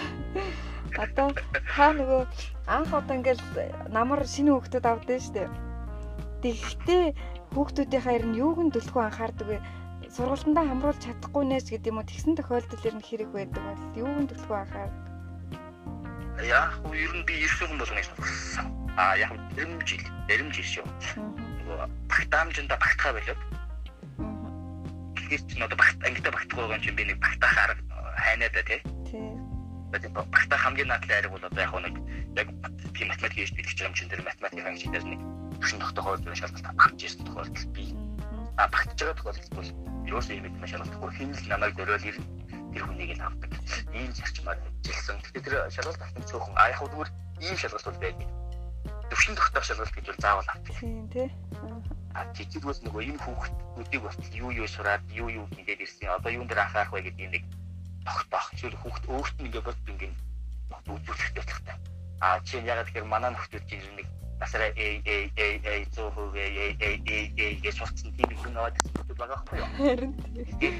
Одоо 0.96 1.28
та 1.76 1.88
нөгөө 1.94 2.22
анх 2.68 2.92
одоо 2.96 3.16
ингээл 3.20 3.44
намар 3.92 4.26
шинэ 4.26 4.52
хүүхдүүд 4.56 4.86
авдсан 4.88 5.34
дээ. 5.36 5.50
Тэгэхдээ 6.42 7.06
хүүхдүүдийн 7.56 8.04
хайр 8.04 8.24
нь 8.28 8.40
юуг 8.44 8.60
нь 8.60 8.74
төлөхөө 8.76 9.04
анхаардаг 9.08 9.48
вэ? 9.48 9.58
Сургалтандаа 10.12 10.66
хамруулж 10.68 11.00
чадахгүй 11.00 11.44
нээс 11.48 11.72
гэдэг 11.72 11.90
юм 11.90 12.00
уу? 12.04 12.08
Тэгсэн 12.08 12.36
тохиолдол 12.36 12.88
ер 12.88 12.96
нь 13.00 13.08
хэрэг 13.08 13.30
байдаг 13.32 13.64
бол 13.64 13.84
юуг 13.96 14.18
нь 14.20 14.30
төлөхөө 14.30 14.58
анхаардаг? 14.60 15.04
Яа, 16.44 16.68
ер 16.92 17.14
нь 17.16 17.24
би 17.24 17.34
ирсэн 17.48 17.72
хүн 17.72 17.80
болгоно 17.80 18.04
гэсэн. 18.04 18.68
Аа, 19.00 19.16
яг 19.16 19.32
эрэмжил, 19.56 20.04
эрэмжил 20.28 20.68
шүү. 20.68 20.88
багтаамжинда 22.12 22.78
багтахаа 22.78 23.14
болоод 23.14 23.40
тэгэхээр 25.16 25.42
чинь 25.50 25.64
одоо 25.66 25.78
багт 25.78 25.98
ангитай 26.06 26.32
багтах 26.32 26.58
байгаа 26.60 26.78
юм 26.78 26.84
чинь 26.84 26.96
би 26.96 27.04
нэг 27.06 27.18
багтаах 27.18 27.58
арга 27.58 27.82
хайнаа 28.18 28.50
да 28.54 28.62
тий. 28.64 28.82
Тий. 29.10 29.32
Багтаах 30.14 30.62
хамгийн 30.62 30.88
наадлын 30.88 31.18
арга 31.18 31.34
бол 31.34 31.46
одоо 31.50 31.62
яг 31.66 31.74
нэг 31.74 31.96
яг 32.38 32.48
тийм 32.94 33.08
математик 33.10 33.38
хийж 33.42 33.52
байгаа 33.58 33.90
юм 33.90 33.96
чинь 33.98 34.10
тэр 34.10 34.22
математикийн 34.22 34.92
дээр 34.94 35.06
нэг 35.10 35.22
төвшин 35.66 35.82
тогтоохоор 35.82 36.22
зөв 36.22 36.36
шалгалт 36.38 36.68
авч 36.78 37.00
ирсэн 37.02 37.26
тохиолдол 37.26 37.66
би 37.74 37.90
а 38.62 38.70
багтаж 38.70 39.02
байгаа 39.02 39.18
тохиолдол 39.18 39.50
бол 39.58 39.70
ерөөсөө 40.06 40.38
юм 40.38 40.46
мэдмэ 40.46 40.68
шалгалтгүй 40.70 41.12
хинэл 41.18 41.50
намайг 41.50 41.74
дөрөөл 41.74 42.06
ирнэ 42.06 42.26
тэр 42.70 42.84
хүнийг 42.86 43.12
л 43.18 43.26
авдаг. 43.26 43.50
Ийм 43.98 44.14
зарчмаар 44.14 44.62
хэлсэн. 44.86 45.18
Тэгэхээр 45.26 45.42
тэр 45.42 45.74
шалгалт 45.74 46.02
авсан 46.06 46.24
цөөхөн 46.30 46.54
а 46.54 46.70
яг 46.70 46.80
зүгээр 46.86 47.10
ийм 47.42 47.58
шалгалт 47.58 47.88
бол 47.90 47.98
байдаг. 47.98 48.30
Төвшин 49.10 49.34
тогтоох 49.34 49.66
шалгалт 49.66 49.94
гэж 49.98 50.06
бол 50.06 50.22
заавал 50.22 50.50
авдаг. 50.54 50.74
Тийм 50.78 51.10
тий. 51.10 51.28
А 52.14 52.22
жижигвэс 52.38 52.80
нөгөө 52.86 53.02
ийм 53.02 53.18
хүүхдүүдийг 53.26 54.02
бас 54.06 54.18
юу 54.38 54.54
юу 54.54 54.70
сураад 54.70 55.02
юу 55.18 55.34
юу 55.34 55.50
мэдээд 55.50 55.82
ирсэн. 55.82 56.14
Одоо 56.14 56.30
юун 56.30 56.46
дээр 56.46 56.62
анхаарах 56.62 56.94
вэ 56.94 57.10
гэдэг 57.10 57.42
нэг 57.42 57.44
тогтоох. 58.06 58.54
Эсвэл 58.54 58.78
хүүхд 58.86 59.04
өөрт 59.10 59.36
нь 59.42 59.50
ингээд 59.50 59.66
бол 59.66 59.82
ингээд 59.90 60.14
үзүүлэх 60.94 61.26
хэрэгтэй. 61.34 61.76
А 62.22 62.38
чинь 62.46 62.70
яг 62.70 62.86
тэгэхээр 62.86 63.10
манай 63.10 63.34
нөхдөд 63.34 63.66
чинь 63.66 63.98
нэг 63.98 64.06
насараа 64.40 64.70
э 64.76 65.02
э 65.06 65.30
э 65.36 65.48
э 65.64 65.86
зөө 65.96 66.10
хөө 66.16 66.36
э 66.36 66.76
э 66.80 67.00
э 67.06 67.18
э 67.38 67.46
гэж 67.64 67.76
сурцсан 67.80 68.12
тийм 68.18 68.30
зүйл 68.36 68.56
байгаа 69.18 69.40
байхгүй 69.40 69.60
юу? 69.60 69.70
Харин 69.80 70.12
тийм. 70.60 70.76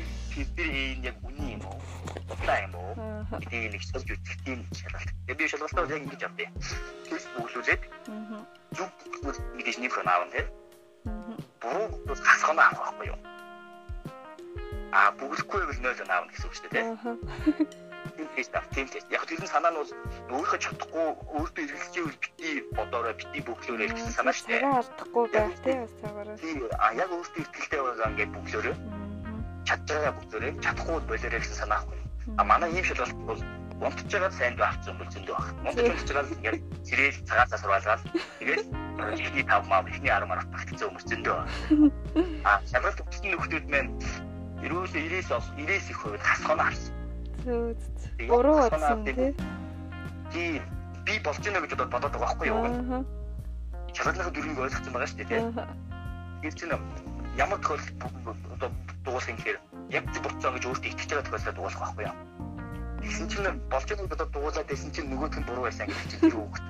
Тэр 0.56 0.68
яг 1.04 1.16
үний 1.24 1.56
юм 1.56 1.64
уу? 1.64 1.80
Таа 2.46 2.60
юм 2.68 2.76
уу? 2.76 2.94
Эдийг 3.40 3.72
нэг 3.72 3.84
сорж 3.84 4.12
үзэх 4.12 4.38
тийм 4.44 4.60
шалгалт. 4.76 5.10
Тэгээ 5.28 5.40
би 5.40 5.48
шалгалтаа 5.48 5.88
яг 5.88 6.04
ингэж 6.04 6.22
авдээ. 6.28 6.50
Тэс 7.08 7.26
бүглүүлээд 7.36 7.82
зүг 8.76 8.92
мэдээж 9.56 9.78
нэг 9.80 9.92
хон 9.96 10.08
аавн 10.12 10.30
тийм. 10.36 10.48
Буруу 11.64 11.88
бас 12.08 12.20
хасгана 12.20 12.68
авах 12.68 12.92
байхгүй 12.92 13.08
юу? 13.16 13.20
А 14.92 15.12
бүглэхгүй 15.16 15.62
бол 15.64 15.80
0 15.80 16.12
аавна 16.12 16.32
гэсэн 16.32 16.48
үг 16.48 16.56
шүү 16.56 16.70
дээ 16.72 16.84
тийм 16.84 17.85
тийм 18.16 18.28
тест 18.36 18.56
ав 18.56 18.68
тийм 18.74 18.88
тест 18.88 19.08
яг 19.12 19.26
тэр 19.28 19.44
нь 19.44 19.52
санаа 19.52 19.72
нь 19.72 19.80
бол 19.80 19.92
өөрийнхөө 20.32 20.60
чадахгүй 20.64 21.06
өөртөө 21.36 21.64
эргэлзээ 21.66 22.04
үл 22.08 22.18
бити 22.24 22.50
бодороо 22.76 23.14
бити 23.20 23.40
бүглөөрэй 23.48 23.90
гэсэн 23.92 24.14
санаа 24.16 24.36
шүү 24.36 24.48
дээ. 24.48 24.62
Алдахгүй 24.80 25.26
байх 25.36 25.56
тийм 25.64 25.78
бас 25.84 25.94
цагаараа. 26.02 26.38
Тийм 26.40 26.58
а 26.80 26.88
яг 26.96 27.10
өөртөө 27.12 27.44
ихтэй 27.44 27.82
байгаа 27.84 28.10
ингээд 28.12 28.32
бүглөөрэй. 28.36 28.76
Чадж 29.68 29.88
байгаа 29.92 30.14
бүглөөрэй. 30.16 30.52
Чадахгүй 30.64 30.96
болоорой 31.04 31.42
гэсэн 31.44 31.60
санаа 31.60 31.80
ахгүй. 31.84 32.00
А 32.40 32.44
манай 32.44 32.70
ийм 32.72 32.86
шалгалт 32.88 33.20
бол 33.28 33.42
унтж 33.84 34.12
байгаа 34.12 34.32
сайн 34.32 34.56
дөө 34.56 34.68
авсан 34.72 34.96
бол 34.98 35.12
зөндөө 35.12 35.36
баг. 35.36 35.48
Унтж 35.68 35.88
унтж 35.92 36.10
байгаа 36.16 36.34
ингээд 36.40 36.60
сэрэл 36.88 37.20
цагаасаа 37.28 37.60
сурвалгаад 37.60 38.02
тэгээд 38.40 38.64
ихний 39.20 39.44
5 39.44 39.68
маа 39.68 39.84
ихний 39.92 40.12
10 40.12 40.30
маа 40.32 40.40
багтцсан 40.56 40.88
хүмүүс 40.90 41.06
зөндөө. 41.12 41.38
А 42.48 42.64
шалгалт 42.72 43.04
өгсөн 43.04 43.36
нөхдүүд 43.36 43.66
маань 43.68 43.92
ерөөсөө 44.64 45.02
90-ээс 45.04 45.30
90-ээс 45.30 45.86
их 45.92 46.00
хувьд 46.00 46.24
хасгана 46.24 46.64
харсан. 46.72 47.05
Зөө 47.46 48.28
Буруу 48.28 48.58
бодсон 48.58 49.06
тий. 49.06 49.36
Тий. 50.34 50.62
Би 51.06 51.20
болж 51.22 51.40
байна 51.46 51.62
гэж 51.62 51.78
бодоод 51.78 52.10
байгаа 52.10 52.22
байхгүй 52.26 52.48
юу? 52.50 53.06
Шалгалын 53.94 54.34
дөрвийг 54.34 54.60
ойлгосон 54.66 54.94
байгаа 54.94 55.10
шүү 55.12 55.20
дээ 55.22 55.30
тий. 55.30 55.42
Тэр 56.42 56.54
чинь 56.58 56.74
ямар 57.38 57.60
тохиолдол 57.62 58.34
одоо 58.56 58.70
дуусах 59.06 59.30
юм 59.30 59.38
хэрэг 59.38 59.62
яг 59.94 60.04
бурцаа 60.24 60.52
гэж 60.58 60.64
өөртөө 60.66 60.90
итгэж 60.90 61.10
байгаа 61.14 61.26
тохиолдол 61.30 61.58
дуусах 61.60 61.82
байхгүй 61.86 62.06
юу? 62.10 62.18
Тэгсэн 63.06 63.28
чинь 63.30 63.62
болж 63.70 63.86
байгааг 63.86 64.10
бодоод 64.10 64.32
дуулаад 64.34 64.68
байсан 64.72 64.90
чинь 64.90 65.10
нөгөөх 65.14 65.38
нь 65.38 65.46
буруу 65.46 65.70
байсан 65.70 65.86
гэж 65.86 66.02
чинь 66.10 66.34
юу 66.34 66.50
хөхт 66.50 66.66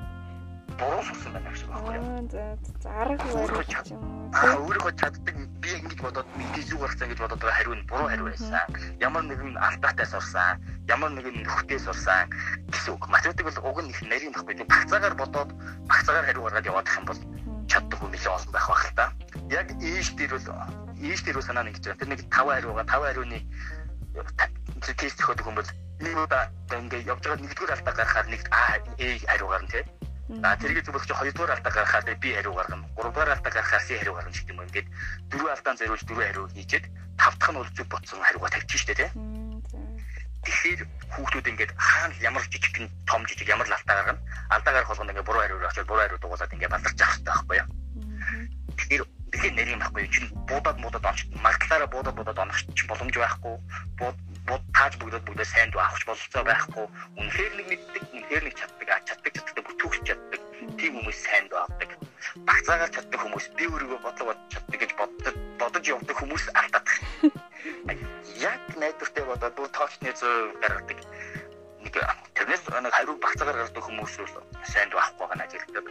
буруу 0.80 1.04
сурсан 1.08 1.32
байна 1.34 1.50
гэж 1.52 1.62
байна. 1.68 2.00
Аа 2.06 2.22
за 2.32 2.44
за 2.84 2.90
арга 3.02 3.26
барих 3.34 3.92
юм. 3.92 4.02
Аа 4.36 4.56
өөрөө 4.60 4.92
чаддаг 5.00 5.36
би 5.64 5.70
ингэж 5.80 6.00
бодоод 6.02 6.28
мэдээж 6.40 6.68
юу 6.74 6.80
гарцсан 6.84 7.10
гэж 7.10 7.20
бодоод 7.24 7.42
байгаа 7.42 7.58
хариу 7.60 7.76
нь 7.76 7.88
буруу 7.90 8.08
хариу 8.10 8.28
байсан. 8.30 8.68
Ямар 9.00 9.24
нэгэн 9.24 9.58
алдаатай 9.58 10.08
сурсан, 10.08 10.60
ямар 10.88 11.12
нэгэн 11.16 11.44
нөхдөй 11.44 11.80
сурсан 11.80 12.30
гэсэн 12.72 12.94
үг. 12.94 13.04
Математик 13.08 13.46
бол 13.48 13.60
уг 13.70 13.80
нь 13.84 13.92
их 13.94 14.02
нарийн 14.04 14.34
баггүй. 14.36 14.66
Багцаагаар 14.68 15.16
бодоод 15.16 15.50
багцаагаар 15.88 16.26
хариу 16.28 16.44
гаргаад 16.44 16.70
явах 16.70 16.98
юм 17.00 17.06
бол 17.06 17.20
чаддаг 17.72 17.98
хүн 18.00 18.12
нэлээд 18.12 18.36
олон 18.36 18.52
байх 18.52 18.68
байх 18.68 18.84
л 18.86 18.96
та. 19.00 19.06
Яг 19.50 19.68
ийш 19.80 20.08
дээр 20.18 20.34
бол 20.36 20.48
ийш 21.00 21.22
дээр 21.24 21.42
санаа 21.42 21.64
нэг 21.64 21.80
гэж 21.80 21.86
байна. 21.88 22.00
Тэр 22.00 22.10
нэг 22.12 22.22
5 22.28 22.52
хариугаа 22.52 22.86
5 22.86 23.08
хариуны 23.08 23.40
тест 24.94 25.20
өгөх 25.20 25.44
хүн 25.44 25.56
бол 25.60 25.72
нэг 26.00 26.16
удаа 26.16 26.48
ингээ 26.72 27.08
явж 27.08 27.24
байгаа 27.24 27.42
нэгдүгээр 27.42 27.76
алдаа 27.76 27.94
гаргахаар 27.96 28.28
нэг 28.28 28.44
А 28.52 28.80
Э 29.00 29.20
хариу 29.28 29.48
гарна 29.48 29.68
тийм 29.68 29.86
За 30.26 30.58
тэрийг 30.58 30.82
зөвлөж 30.82 31.06
хоёрдугаар 31.06 31.54
алдаа 31.54 31.72
гаргахаар 31.72 32.18
би 32.18 32.34
хариу 32.34 32.54
гаргана. 32.58 32.90
Гуравдугаар 32.98 33.38
алдаа 33.38 33.52
гаргахаар 33.54 33.84
си 33.86 33.98
хариу 33.98 34.18
гаргана 34.18 34.34
гэх 34.34 34.50
юм. 34.50 34.62
Ингээд 34.66 34.88
дөрвөн 35.30 35.54
алдаан 35.54 35.78
зориулж 35.78 36.04
дөрвөн 36.06 36.28
хариу 36.28 36.48
хийчихэд 36.50 36.86
тав 37.14 37.34
дахь 37.38 37.52
нь 37.54 37.60
бол 37.62 37.70
зүг 37.78 37.88
ботсон 37.94 38.26
хариугаа 38.26 38.50
тавьчих 38.50 38.82
штэ 38.82 38.94
тий. 38.98 39.10
Тэгэхээр 40.46 40.82
хүүхдүүд 41.14 41.50
ингээд 41.54 41.72
хаана 41.78 42.16
ямар 42.26 42.42
жижигхэн 42.50 42.90
том 43.06 43.22
жижиг 43.30 43.54
ямар 43.54 43.70
л 43.70 43.78
алдаа 43.78 43.96
гаргана. 44.02 44.22
Алдаа 44.50 44.74
гаргах 44.74 44.90
болгоно 44.98 45.12
ингээд 45.14 45.30
буруу 45.30 45.42
хариу 45.46 45.62
очоод 45.62 45.88
буруу 45.88 46.02
хариу 46.02 46.18
дугуулад 46.18 46.54
ингээд 46.54 46.74
баларч 46.74 47.00
авах 47.02 47.14
хэрэгтэй 47.14 47.30
байхгүй 47.30 47.58
юу? 47.62 47.70
Тэгэхээр 48.78 49.04
тэгэхээр 49.36 49.56
нэрийн 49.60 49.82
байхгүй 49.84 50.02
юу? 50.08 50.14
Чин 50.16 50.26
буудаад 50.48 50.78
муудаад 50.80 51.06
онч 51.12 51.20
маглаараа 51.44 51.90
буудаад 51.92 52.16
буудаад 52.16 52.40
онох 52.40 52.60
чинь 52.72 52.88
боломж 52.88 53.16
байхгүй. 53.20 53.56
Бууд 54.00 54.64
тааж 54.72 54.94
бүгдээ 54.96 55.22
бүгдээ 55.28 55.48
сайн 55.52 55.70
дуу 55.76 55.84
авахч 55.84 56.04
бололцоо 56.08 56.44
байхгүй. 56.48 56.86
Үнэхээр 57.20 57.54
нэг 57.60 57.68
мэддэг, 57.68 58.04
үнэхээр 58.16 58.44
нэг 58.48 58.56
чаддаг, 58.56 58.90
чаддаг 59.04 59.32
чаддаг 59.36 59.64
бүтээгч 59.68 60.04
чаддаг. 60.08 60.42
Тийм 60.80 60.92
хүмүүс 60.96 61.20
сайн 61.20 61.46
дуу 61.52 61.60
авдаг. 61.68 61.90
Багцаагаар 62.48 62.92
чаддаг 62.96 63.20
хүмүүс 63.20 63.46
би 63.60 63.64
өөрийгөө 63.68 64.00
бодлого 64.00 64.32
бодож 64.32 64.48
чаддаг 64.56 64.80
гэж 64.80 64.92
боддог 64.96 65.36
бодож 65.60 65.84
явдаг 65.84 66.16
хүмүүс 66.16 66.46
алдаад. 66.56 66.88
Яг 68.50 68.62
найдвартай 68.80 69.24
бодоод 69.26 69.56
бүр 69.56 69.70
тоочны 69.76 70.12
зөө 70.16 70.36
гаргадаг. 70.64 71.00
Тэрнээс 72.36 72.64
нэг 72.70 72.94
хариу 72.94 73.16
багцаагаар 73.22 73.58
гаргадаг 73.60 73.84
хүмүүс 73.86 74.14
бол 74.18 74.34
сайн 74.66 74.90
дуу 74.90 75.00
авахгүй 75.00 75.28
байгаа 75.28 75.46
ажигладаг. 75.46 75.86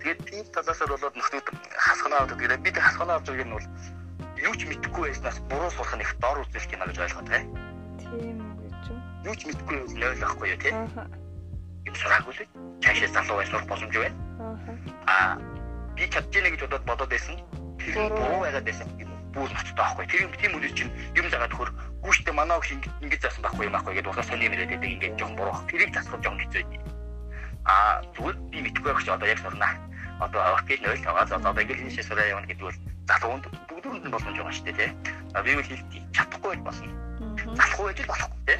Тэгээд 0.00 0.20
тийм 0.24 0.44
талаас 0.54 0.80
нь 0.80 0.90
болоод 0.90 1.16
нөхдөд 1.16 1.46
хасгана 1.76 2.16
авдаг. 2.20 2.38
Тэгээд 2.40 2.64
бид 2.64 2.76
хасгана 2.76 3.12
авч 3.16 3.26
байгаа 3.28 3.46
нь 3.46 3.56
бол 3.56 3.68
юу 4.36 4.54
ч 4.56 4.60
мэдэхгүй 4.66 5.02
байснаас 5.08 5.38
буруу 5.50 5.70
сурах 5.70 5.94
нь 5.96 6.04
их 6.04 6.12
дор 6.20 6.40
үзүүлэх 6.42 6.72
юм 6.72 6.82
аа 6.82 6.88
гэж 6.88 6.98
ойлгоод 7.04 7.28
байна. 7.28 7.48
Тийм 8.00 8.38
гэж 8.64 8.84
юу? 8.90 9.00
Юу 9.28 9.34
ч 9.36 9.40
мэдэхгүй 9.46 9.76
байл 10.00 10.20
байхгүй 10.20 10.48
юу 10.52 10.60
тий? 10.60 10.74
юм 11.86 11.94
сураагүй 11.94 12.34
л 12.34 12.40
цаашаа 12.82 13.08
залуу 13.14 13.44
сурах 13.46 13.66
боломж 13.70 13.94
байна. 13.94 14.18
Аа 15.06 15.38
би 15.96 16.04
чадж 16.10 16.34
ийнэ 16.34 16.50
гэж 16.50 16.60
бодоод 16.66 16.84
бодоод 16.90 17.10
байсан. 17.10 17.38
Тэр 17.78 18.10
буруу 18.10 18.40
байгаад 18.42 18.66
байсан. 18.66 18.88
Бүүл 19.36 19.52
ноцтой 19.52 19.76
байхгүй. 19.76 20.06
Тэр 20.08 20.22
юм 20.24 20.32
тийм 20.40 20.52
үнэ 20.56 20.72
чинь 20.72 20.92
юм 21.12 21.26
загаад 21.28 21.52
хөр 21.52 21.70
гүйштэй 22.00 22.32
манаа 22.32 22.56
их 22.64 22.72
ингэж 23.04 23.20
заасан 23.20 23.44
байхгүй 23.44 23.68
юм 23.68 23.76
байхгүй 23.76 23.94
гэдээ 24.00 24.10
уусаа 24.10 24.24
сони 24.24 24.48
мөрөөд 24.48 24.70
байдаг 24.72 24.90
ингээд 24.96 25.18
жоохон 25.20 25.36
буруу. 25.36 25.60
Тэрийг 25.68 25.92
засах 25.92 26.16
жоохон 26.24 26.40
хэцүү 26.40 26.62
байд. 26.64 26.84
Аа 27.68 28.00
зүгээр 28.16 28.36
би 28.48 28.58
мэдгүй 28.64 28.88
байх 28.88 29.04
чи 29.04 29.10
одоо 29.12 29.28
яг 29.28 29.40
сурнаа. 29.44 29.74
Одоо 30.24 30.40
окей 30.56 30.80
нөл. 30.80 31.04
За 31.04 31.36
одоо 31.36 31.60
ингээд 31.60 31.84
энэ 31.84 32.00
сураа 32.00 32.32
явна 32.32 32.48
гэдэг 32.48 32.64
бол 32.64 32.78
залуунд 33.04 33.44
бүгдүүнд 33.68 34.04
нь 34.08 34.14
боломж 34.14 34.36
байгаа 34.40 34.54
шүү 34.56 34.66
дээ 34.66 34.78
тий. 34.80 34.90
А 35.36 35.42
би 35.44 35.52
бол 35.52 35.68
хэлтий 35.68 36.02
чадахгүй 36.16 36.50
байж 36.56 36.62
болно. 36.64 36.92
Залахгүй 37.60 37.84
байж 37.92 38.00
болохгүй 38.08 38.40
тий. 38.48 38.58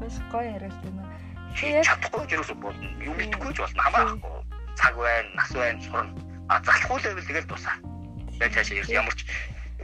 Бас 0.00 0.16
гоё 0.32 0.50
хариулт 0.56 0.82
юм 0.88 0.96
аа. 1.04 1.08
чадахгүй 1.84 2.24
ч 2.26 2.30
юусэн 2.40 2.58
болно. 2.64 2.88
Юу 3.04 3.14
мэдгүй 3.20 3.52
ч 3.52 3.58
болно. 3.60 3.82
Хамаахгүй. 3.84 4.32
Цаг 4.80 4.94
байна, 4.96 5.28
нас 5.36 5.50
байна, 5.52 5.82
сурна. 5.84 6.12
А 6.48 6.62
залахгүй 6.64 6.98
л 6.98 7.04
байвал 7.04 7.28
тэгэл 7.28 7.50
дуусаа. 7.50 7.76
Яг 8.40 8.50
цаашаа 8.54 8.88
ямар 8.88 9.14
ч 9.14 9.26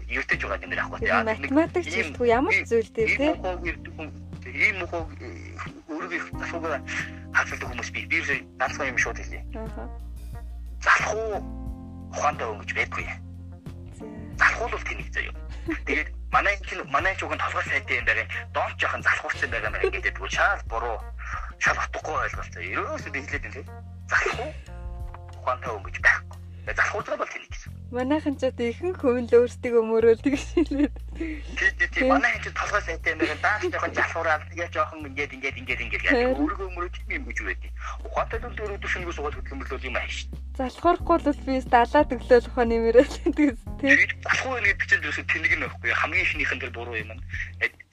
ч 0.07 0.43
байгаа 0.47 0.63
юм 0.63 0.73
авахгүй 0.79 1.09
тийм. 1.09 1.27
Математик 1.27 1.85
чиглэлгүй 1.85 2.29
ямар 2.31 2.53
ч 2.55 2.63
зүйл 2.71 2.91
дээр 2.95 3.11
тийм. 3.19 3.35
Ийм 4.47 4.77
мөхөө 4.81 5.03
өөрөөр 5.91 6.25
засуугаа 6.39 6.81
хасалдаг 7.35 7.69
хүмүүс 7.69 7.91
би 7.91 8.07
би 8.07 8.19
ганцхан 8.61 8.91
юм 8.95 8.99
шууд 8.99 9.19
хэлье. 9.19 9.43
Аа. 9.59 9.91
Залхуу 10.81 11.43
ухаантай 12.15 12.47
өнгөж 12.47 12.71
байдгүй. 12.79 13.07
Залхуул 14.39 14.73
бол 14.73 14.87
тэнийг 14.87 15.11
заяа. 15.11 15.35
Тэгээд 15.87 16.09
манай 16.31 16.55
чинь 16.63 16.87
манай 16.95 17.15
чугын 17.19 17.39
толгой 17.43 17.65
сайтай 17.67 17.99
юм 17.99 18.07
байгаа. 18.07 18.27
Доонч 18.55 18.77
жоохон 18.81 19.03
залхуурсан 19.03 19.51
байгаа 19.51 19.71
юм 19.75 19.91
ингээд 19.91 20.15
тэгвэл 20.15 20.31
шал 20.31 20.61
буруу 20.71 20.97
шал 21.59 21.79
утгагүй 21.83 22.17
ойлголцоо. 22.25 22.63
Ерөөсөө 22.63 23.13
биглээд 23.13 23.47
юм 23.47 23.53
тийм. 23.53 23.67
Залхуу 24.11 24.49
ухаантай 25.43 25.71
өнгөж 25.75 25.97
байхгүй. 26.07 26.39
Залхуурдаг 26.79 27.19
бол 27.19 27.33
тэнийг 27.35 27.51
гэсэн. 27.51 27.76
Манайхан 27.95 28.35
ч 28.41 28.43
одоо 28.51 28.67
ихэнх 28.71 28.99
хүн 29.01 29.27
л 29.31 29.35
өөрсдөө 29.39 29.81
мөрөөлдөг 29.91 30.35
шилээд. 30.47 30.95
Тийм 31.17 31.91
тийм 31.93 32.09
манай 32.13 32.33
хин 32.37 32.43
ч 32.45 32.47
толгой 32.53 32.83
сайтай 32.85 33.13
юм 33.13 33.19
байна. 33.19 33.37
Дааш 33.43 33.63
жоохон 33.73 33.93
залхуураад 33.97 34.43
тэгээ 34.53 34.69
жоохон 34.75 35.07
ингээд 35.09 35.33
ингээд 35.37 35.57
ингээд 35.61 35.81
ингээд 35.85 36.05
яа. 36.05 36.37
Өөргөө 36.37 36.69
мөрөж 36.77 36.95
юм 37.09 37.25
гэж 37.25 37.39
байдаг. 37.49 37.73
Ухаантай 38.05 38.39
л 38.41 38.61
өөрөдөө 38.61 38.91
шингүү 38.93 39.15
суугаад 39.17 39.37
хөдөлмөрлөл 39.41 39.89
юм 39.89 39.97
ааш. 39.97 40.17
Залхуурахгүй 40.57 41.17
л 41.25 41.45
би 41.49 41.55
далаа 41.65 42.05
төглөөл 42.05 42.49
ухаан 42.49 42.69
нэмэрэл 42.69 43.13
тэгс 43.37 43.63
тийм. 43.81 43.99
Залхуу 44.25 44.61
гэдэг 44.61 44.89
чинь 44.89 45.05
юусе 45.05 45.23
тэнэг 45.25 45.53
нь 45.57 45.65
байхгүй 45.65 45.93
хамгийн 45.93 46.25
ихнийхэн 46.25 46.61
дээр 46.61 46.73
буруу 46.77 46.97
юм. 46.97 47.11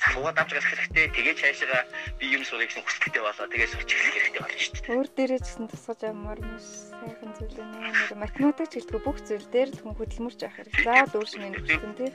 залууга 0.03 0.31
давж 0.35 0.51
гарах 0.51 0.67
хэрэгтэй. 0.67 1.07
Тэгээ 1.15 1.35
цаашаа 1.39 1.83
би 2.19 2.25
юм 2.35 2.43
сурах 2.43 2.67
гэсэн 2.67 2.83
хүсэлтэй 2.83 3.23
болоо 3.23 3.47
тэгээ 3.47 3.69
сурч 3.71 3.89
эхлэх 3.93 4.15
хэрэгтэй 4.19 4.41
болно 4.43 4.59
шүү 4.59 4.73
дээ. 4.75 4.95
Өөр 4.95 5.09
дээрээ 5.15 5.39
ч 5.39 5.47
гэсэн 5.47 5.67
тусгаж 5.71 5.99
ямар 6.03 6.39
маш 6.43 6.65
сайхан 6.91 7.31
зүйл. 7.39 7.57
Нэр 7.63 8.11
математик 8.19 8.67
ч 8.67 8.73
гэлтгүй 8.83 9.01
бүх 9.03 9.17
зүйл 9.23 9.47
дээр 9.53 9.69
хүн 9.79 9.95
хөдөлмөрч 9.95 10.39
авах 10.43 10.57
хэрэгтэй. 10.59 10.83
Заавал 10.83 11.17
өөрс 11.23 11.33
минь 11.39 11.55
гэсэн 11.55 11.93
тий. 11.95 12.11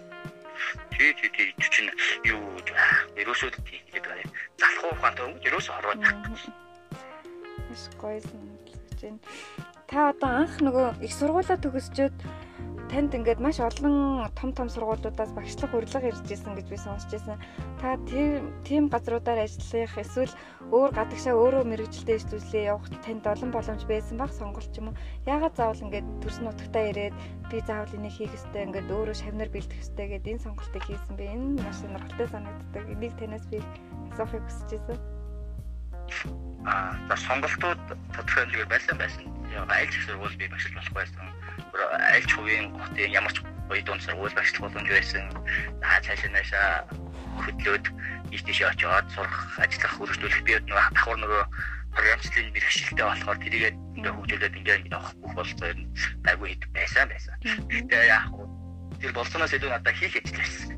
Тий, 0.95 1.15
тий, 1.15 1.31
тий 1.31 1.49
чинь 1.71 1.91
юу 2.25 2.43
ерөөсөө 3.17 3.51
тий 3.63 3.81
гэдэг 3.93 4.11
байна. 4.11 4.31
Залхуу 4.59 4.91
ухаантай 4.95 5.25
өнгө 5.27 5.47
ерөөсөө 5.49 5.75
хорвоод. 5.79 6.01
Маш 7.69 7.85
гоё 8.01 8.21
санагдаж 8.27 9.01
байна. 9.03 9.19
Та 9.89 10.11
одоо 10.13 10.31
анх 10.43 10.59
нөгөө 10.61 11.01
их 11.07 11.13
сургуулаа 11.15 11.59
төгсчөөд 11.63 12.17
танд 12.89 13.13
ингээд 13.13 13.41
маш 13.45 13.61
олон 13.61 14.25
том 14.33 14.51
том 14.57 14.69
сургуулиудаас 14.73 15.33
багшлах 15.37 15.73
урилга 15.77 16.09
ирж 16.09 16.25
исэн 16.25 16.57
гэж 16.57 16.67
би 16.73 16.79
сонсч 16.81 17.13
байсан. 17.13 17.37
Та 17.81 18.01
тийм 18.65 18.89
газруудаар 18.89 19.45
ажиллах 19.45 19.93
эсвэл 20.01 20.33
өөр 20.73 20.91
гадагшаа 20.97 21.37
өөрөө 21.37 21.65
мэрэгжилдээ 21.69 22.17
ижлүүлээ 22.17 22.65
явах 22.73 22.89
танд 23.05 23.25
олон 23.29 23.51
боломж 23.53 23.85
байсан 23.85 24.17
баг 24.17 24.33
сонголт 24.33 24.73
юм 24.81 24.89
уу? 24.89 24.99
Яагаад 25.29 25.55
заавал 25.57 25.85
ингээд 25.85 26.09
төрс 26.25 26.39
нутагтаа 26.41 26.85
ирээд 26.89 27.17
би 27.53 27.57
заавал 27.69 27.93
энийг 27.93 28.15
хийх 28.17 28.33
ёстой 28.33 28.65
ингээд 28.65 28.89
өөрөө 28.89 29.17
шавнар 29.21 29.51
бэлдэх 29.53 29.83
ёстой 29.85 30.07
гэдээ 30.09 30.33
энэ 30.41 30.45
сонголтыг 30.49 30.85
хийсэн 30.89 31.15
би. 31.21 31.25
Энэ 31.29 31.61
маш 31.61 31.77
сонирхолтой 31.85 32.29
санагддаг. 32.33 32.85
Энийг 32.89 33.15
танаас 33.21 33.45
би 33.53 33.61
асуухыг 34.17 34.45
хүсэж 34.49 34.81
байсан. 34.81 34.99
Аа, 36.65 36.97
за 37.09 37.17
сонголтууд 37.21 37.81
тодорхой 38.17 38.49
хэмжээгээр 38.49 38.73
байсан 38.73 38.97
байсан. 38.97 39.25
Яг 39.53 39.69
айлч 39.69 39.93
сургууль 40.09 40.41
би 40.41 40.49
багшилж 40.49 40.73
болох 40.73 40.97
байсан 40.97 41.38
альч 42.15 42.31
хувийн 42.35 42.73
хотын 42.75 43.11
ямар 43.13 43.33
ч 43.33 43.43
гоё 43.69 43.83
дунд 43.85 44.03
сургууль 44.03 44.35
багшлах 44.35 44.63
боломж 44.73 44.89
байсан. 44.89 45.25
За 45.81 46.01
цаашаа 46.05 46.31
наашаа 46.33 46.69
хөдлөөд 47.45 47.85
ийш 48.33 48.43
тийш 48.43 48.61
очиод 48.63 49.07
сурах, 49.15 49.59
ажиллах, 49.63 49.95
үргэлжлүүлэх 50.01 50.43
би 50.45 50.53
нөгөө 50.59 50.85
давхар 50.93 51.19
нөгөө 51.21 51.43
програмчлалын 51.95 52.53
мэрэгчлэлтэй 52.53 53.07
болохоор 53.07 53.39
тэрийгээ 53.43 53.73
ингээ 53.97 54.13
хөгжүүлээд 54.15 54.59
ингээ 54.59 54.77
авах 54.95 55.15
бүх 55.23 55.33
болцоо 55.35 55.69
ер 55.69 55.79
нь 55.79 55.89
айгүй 56.29 56.49
хэд 56.53 56.63
байсан 56.75 57.07
байсан. 57.09 57.35
Тэгээ 57.43 58.05
яг 58.13 58.25
тэр 59.01 59.13
болсноос 59.17 59.53
илүү 59.55 59.71
надад 59.73 59.97
хийх 59.97 60.15
ажил 60.19 60.39
байсан. 60.39 60.69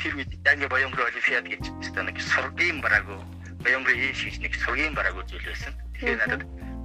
Тэр 0.00 0.12
үед 0.16 0.30
ингээ 0.32 0.72
Баянгөр 0.72 1.04
Олимпиад 1.04 1.46
гэж 1.50 1.64
нэг 2.00 2.16
сургийн 2.20 2.78
бараагүй 2.80 3.18
Баянгөр 3.60 3.92
хийж 3.92 4.36
нэг 4.40 4.54
сургийн 4.56 4.94
бараагүй 4.96 5.24
зүйл 5.28 5.48
байсан. 5.50 5.72
Тэгэхээр 5.98 6.20
надад 6.24 6.42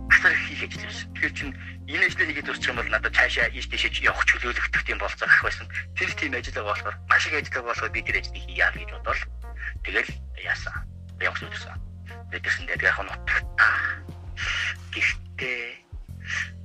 асар 0.09 0.31
их 0.31 0.41
хийх 0.47 0.63
ажил 0.69 0.85
байсан. 0.85 1.13
Тэгэхээр 1.13 1.33
чинь 1.33 1.53
энэ 1.87 2.05
ажлыг 2.05 2.27
хийгээд 2.29 2.49
урчих 2.49 2.69
юм 2.69 2.77
бол 2.77 2.89
надад 2.89 3.15
цаашаа 3.15 3.47
ийш 3.49 3.67
тийш 3.69 3.83
явах 4.01 4.25
чөлөөлөгдөх 4.25 4.83
тийм 4.85 4.99
болцоо 4.99 5.27
гарах 5.27 5.43
байсан. 5.43 5.67
Тэр 5.97 6.11
тийм 6.13 6.33
ажил 6.33 6.53
байгаа 6.53 6.73
болохоор 6.73 6.95
маш 7.09 7.25
их 7.25 7.33
ажил 7.33 7.53
байгаа 7.53 7.69
болохоор 7.73 7.93
би 7.93 8.01
тэр 8.05 8.17
ажлыг 8.21 8.43
хийя 8.45 8.67
гэж 8.73 8.89
бодвол 8.93 9.21
тэгэл 9.85 10.11
яасан. 10.41 10.75
Явах 11.21 11.39
зүйлсэн. 11.39 11.77
Тэгсэн 12.31 12.65
дээр 12.65 12.83
яг 12.85 12.97
нь 13.01 13.13
утгатаа. 13.13 13.73
Гэхдээ 14.93 15.59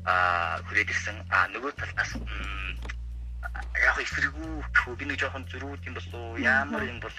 аа 0.04 0.60
хүрээд 0.68 0.92
ирсэн. 0.92 1.16
Аа 1.32 1.48
нөгөө 1.52 1.72
талаас 1.80 2.12
яг 3.76 3.96
эсрэгүү 4.00 4.94
би 4.96 5.04
нэг 5.04 5.18
жоохон 5.20 5.44
зөрүүд 5.48 5.86
юм 5.88 5.94
болов 5.96 6.14
уу? 6.14 6.36
Ямар 6.40 6.82
юм 6.84 7.00
бол 7.00 7.16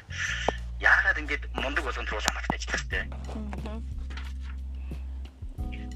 яагаад 0.82 1.22
ингэж 1.22 1.42
мундаг 1.58 1.84
болгон 1.86 2.06
туруулаа 2.06 2.34
маттай 2.34 2.58
ажиллах 2.58 2.82
хэрэгтэй. 2.82 3.04
Аа 3.10 4.01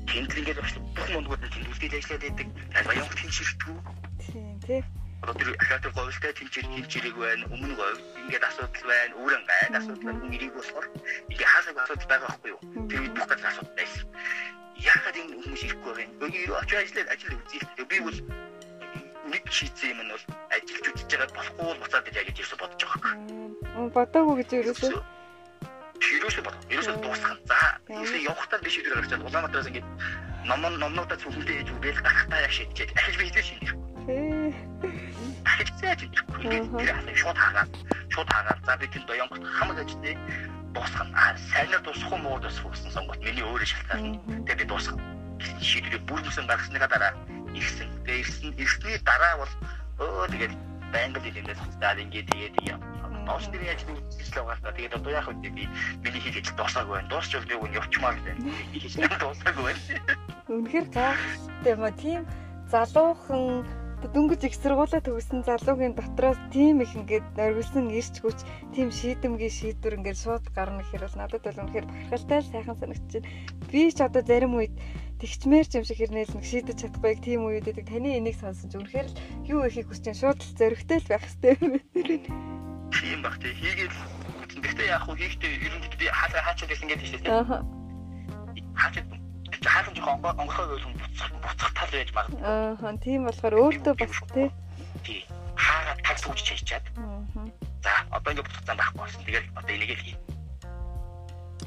тэнд 0.09 0.31
ингээд 0.37 0.59
бүх 0.95 1.07
мундгууд 1.11 1.41
нь 1.43 1.53
тэнд 1.53 1.69
үлдээд 1.71 1.97
ажиллаад 1.99 2.23
байдаг. 2.23 2.47
Баян 2.85 3.05
хот 3.05 3.19
хинширтгүү. 3.19 3.77
Тийм 4.21 4.59
тий. 4.65 4.81
Одоо 5.25 5.53
ахаад 5.63 5.85
говьлтай 5.95 6.33
тэнцэр 6.37 6.65
хинчэрэг 6.69 7.15
байна. 7.17 7.45
Өмнө 7.53 7.75
говь 7.75 7.99
ингээд 8.25 8.47
асуудал 8.49 8.85
байна. 8.85 9.13
Өөрөн 9.21 9.43
гайд 9.49 9.73
асуудал 9.79 10.05
байна. 10.05 10.21
Нэрийг 10.29 10.53
болохоор 10.53 10.85
ингээд 11.31 11.51
хаасаг 11.53 11.75
асуудал 11.81 12.09
байгаа 12.11 12.29
байхгүй 12.29 12.51
юу? 12.53 12.61
Тэр 12.89 12.99
үед 13.01 13.13
бүх 13.17 13.27
газар 13.29 13.49
асуудал 13.49 13.75
байсан. 13.79 14.05
Яагаад 14.75 15.19
энэ 15.19 15.33
хүмүүс 15.39 15.63
ирэхгүй 15.65 15.91
байгаа 15.91 16.05
юм? 16.05 16.13
Бөгийн 16.21 16.51
очиж 16.59 16.77
ажиллаад 16.77 17.13
ажил 17.13 17.37
үзээ. 17.39 17.89
Би 17.89 17.97
бол 18.05 18.19
нэг 19.31 19.43
шийдсэн 19.49 19.89
юм 19.91 19.99
нь 20.05 20.11
бол 20.13 20.25
ажиллаж 20.53 20.85
үзэж 20.93 21.09
байгаа 21.09 21.35
болохгүй 21.35 21.65
бол 21.65 21.81
буцаад 21.81 22.05
гэж 22.05 22.15
яаж 22.19 22.39
ирсэн 22.39 22.59
бодож 22.61 22.81
байгаа. 22.85 23.13
Бодоогүй 23.95 24.35
гэж 24.43 24.49
ерөөсөө 24.61 25.14
ерөөсөө 26.01 26.43
бод. 26.45 26.55
Ерөөсөө 26.69 26.95
дуусгах. 27.01 27.39
За 27.45 27.57
ерөөсөө 27.89 28.21
явахтаа 28.25 28.59
биш 28.63 28.75
үү 28.79 28.83
гэж 28.85 29.09
байна. 29.11 29.25
Улаанбаатараас 29.25 29.69
ингээд 29.69 29.87
ном 30.45 30.61
номнуудаа 30.77 31.17
зүгтээ 31.17 31.55
хийж 31.63 31.69
үгээл 31.73 32.01
гарахтаа 32.05 32.39
яг 32.45 32.53
шийдчихэд 32.53 32.97
ахиж 32.99 33.15
би 33.17 33.23
хийж 33.29 33.37
шинэ. 33.45 33.71
Ахиж 35.45 35.69
зээж 35.79 35.99
ингээд 36.05 37.17
шууд 37.17 37.37
хаагаад 37.37 37.71
шууд 38.13 38.29
хаагаад 38.29 38.59
за 38.65 38.73
би 38.77 38.85
тэнд 38.91 39.05
доёнг 39.07 39.33
хамаг 39.41 39.77
ажиллая 39.79 40.17
дуусгах. 40.75 41.09
А 41.15 41.37
сайнаар 41.49 41.81
дуусах 41.81 42.11
уу 42.11 42.19
муу 42.19 42.39
дуусах 42.39 42.65
гэсэн 42.69 42.91
сонгот 42.91 43.19
миний 43.23 43.45
өөрөө 43.45 43.65
шалтгаан. 43.65 44.19
Тэгээ 44.45 44.59
би 44.61 44.65
дуусгах. 44.69 44.99
Шийдвэрээ 45.61 46.01
бүр 46.05 46.21
мөсөн 46.21 46.45
гаргасныга 46.47 46.87
дараа 46.87 47.13
ирсэн. 47.55 47.89
Тэгээ 48.05 48.21
ирсэн 48.21 48.51
ирсний 48.59 48.97
дараа 49.01 49.33
бол 49.41 49.53
өө 50.03 50.29
тэгээд 50.33 50.53
байнга 50.93 51.19
л 51.19 51.27
юм 51.27 51.45
даа 51.81 51.95
ингээд 51.97 52.27
тэгээд 52.29 52.55
юм 52.69 52.79
Доос 53.25 53.45
дээр 53.49 53.63
яаж 53.73 53.81
үзэл 53.89 54.45
байгаа 54.45 54.57
та. 54.61 54.71
Тэгээд 54.77 54.97
одоо 54.97 55.11
яг 55.11 55.27
үгүй 55.29 55.51
би 55.51 55.65
миний 56.03 56.21
хийж 56.21 56.35
ажил 56.39 56.57
дуусаагүй 56.57 56.93
байна. 56.95 57.09
Дуусч 57.09 57.31
бол 57.35 57.49
би 57.49 57.55
явчмаар 57.73 58.17
байна. 58.21 58.41
Хийж 58.73 58.93
дуусаагүй 59.19 59.63
байна. 59.65 59.81
Үнэхээр 60.45 60.87
гайхалтай 60.93 61.71
юм 61.73 61.83
а 61.83 61.91
тийм 61.91 62.21
залуухан 62.69 63.65
дөнгөж 64.13 64.41
их 64.45 64.55
сургуулаа 64.59 65.01
төгссөн 65.01 65.41
залуугийн 65.47 65.95
дотроос 65.95 66.39
тийм 66.53 66.81
их 66.83 66.93
ингээд 66.93 67.39
оргилсон 67.39 67.89
ирч 67.89 68.21
хүч 68.21 68.39
тийм 68.75 68.91
шийдэмгийн 68.91 69.53
шийдвэр 69.53 69.97
ингээд 69.97 70.19
шууд 70.19 70.45
гарна 70.53 70.83
гэхээр 70.83 71.05
бол 71.05 71.19
надад 71.19 71.43
бол 71.45 71.61
үнэхээр 71.65 71.85
бахархалтай 71.89 72.41
сайхан 72.43 72.77
санагдчихэв. 72.77 73.25
Би 73.71 73.81
ч 73.89 73.99
одоо 74.03 74.21
зарим 74.21 74.53
үед 74.59 74.73
тэгчмээр 75.21 75.65
ч 75.65 75.73
юм 75.79 75.85
шиг 75.87 75.97
хэрнээл 76.01 76.35
нэг 76.35 76.45
шийдэж 76.45 76.77
чадахгүй 76.81 77.13
тийм 77.23 77.41
үед 77.47 77.65
гэдэг 77.65 77.85
таны 77.87 78.19
энийг 78.19 78.37
сонсон 78.37 78.69
ч 78.69 78.73
үнэхээр 78.77 79.07
л 79.09 79.19
юу 79.47 79.61
ихийг 79.65 79.87
хүсэж 79.89 80.13
шууд 80.13 80.39
л 80.43 80.55
зөрөгтэй 80.59 80.99
л 81.01 81.09
байх 81.09 81.23
хэрэгтэй 81.23 81.53
юм 81.63 81.73
юм 83.03 83.21
баг 83.21 83.35
тий 83.41 83.53
хийгээл. 83.53 83.97
Гэхдээ 84.61 84.87
яг 84.87 85.03
хуу 85.03 85.15
хийхдээ 85.15 85.51
ерөнхийдөө 85.67 85.99
би 85.99 86.07
хаалга 86.09 86.41
хаачаад 86.45 86.69
байсан 86.71 86.87
гэдэг 86.89 87.07
чинь. 87.11 87.27
Аа. 87.27 87.61
Хаачаад 88.75 89.24
хаалга 89.69 89.91
жоохон 89.95 90.39
онгохой 90.41 90.65
байлгүй 90.69 90.93
буцах 91.01 91.31
буцах 91.43 91.71
тал 91.73 91.91
байж 91.91 92.09
магадгүй. 92.13 92.41
Аа, 92.43 92.97
тийм 93.05 93.21
болохоор 93.25 93.55
өөртөө 93.61 93.93
бас 93.99 94.15
тий. 95.05 95.21
Хаагаад 95.55 95.99
таг 96.05 96.35
чийчаад. 96.35 96.85
Аа. 96.97 97.47
За, 97.83 97.91
одоо 98.11 98.31
ингэ 98.33 98.45
буцах 98.45 98.63
зам 98.65 98.77
байхгүй 98.77 99.01
болсон. 99.01 99.21
Тэгэл 99.25 99.47
одоо 99.55 99.73
энийг 99.75 99.91
л 99.95 100.05
хий. 100.05 100.17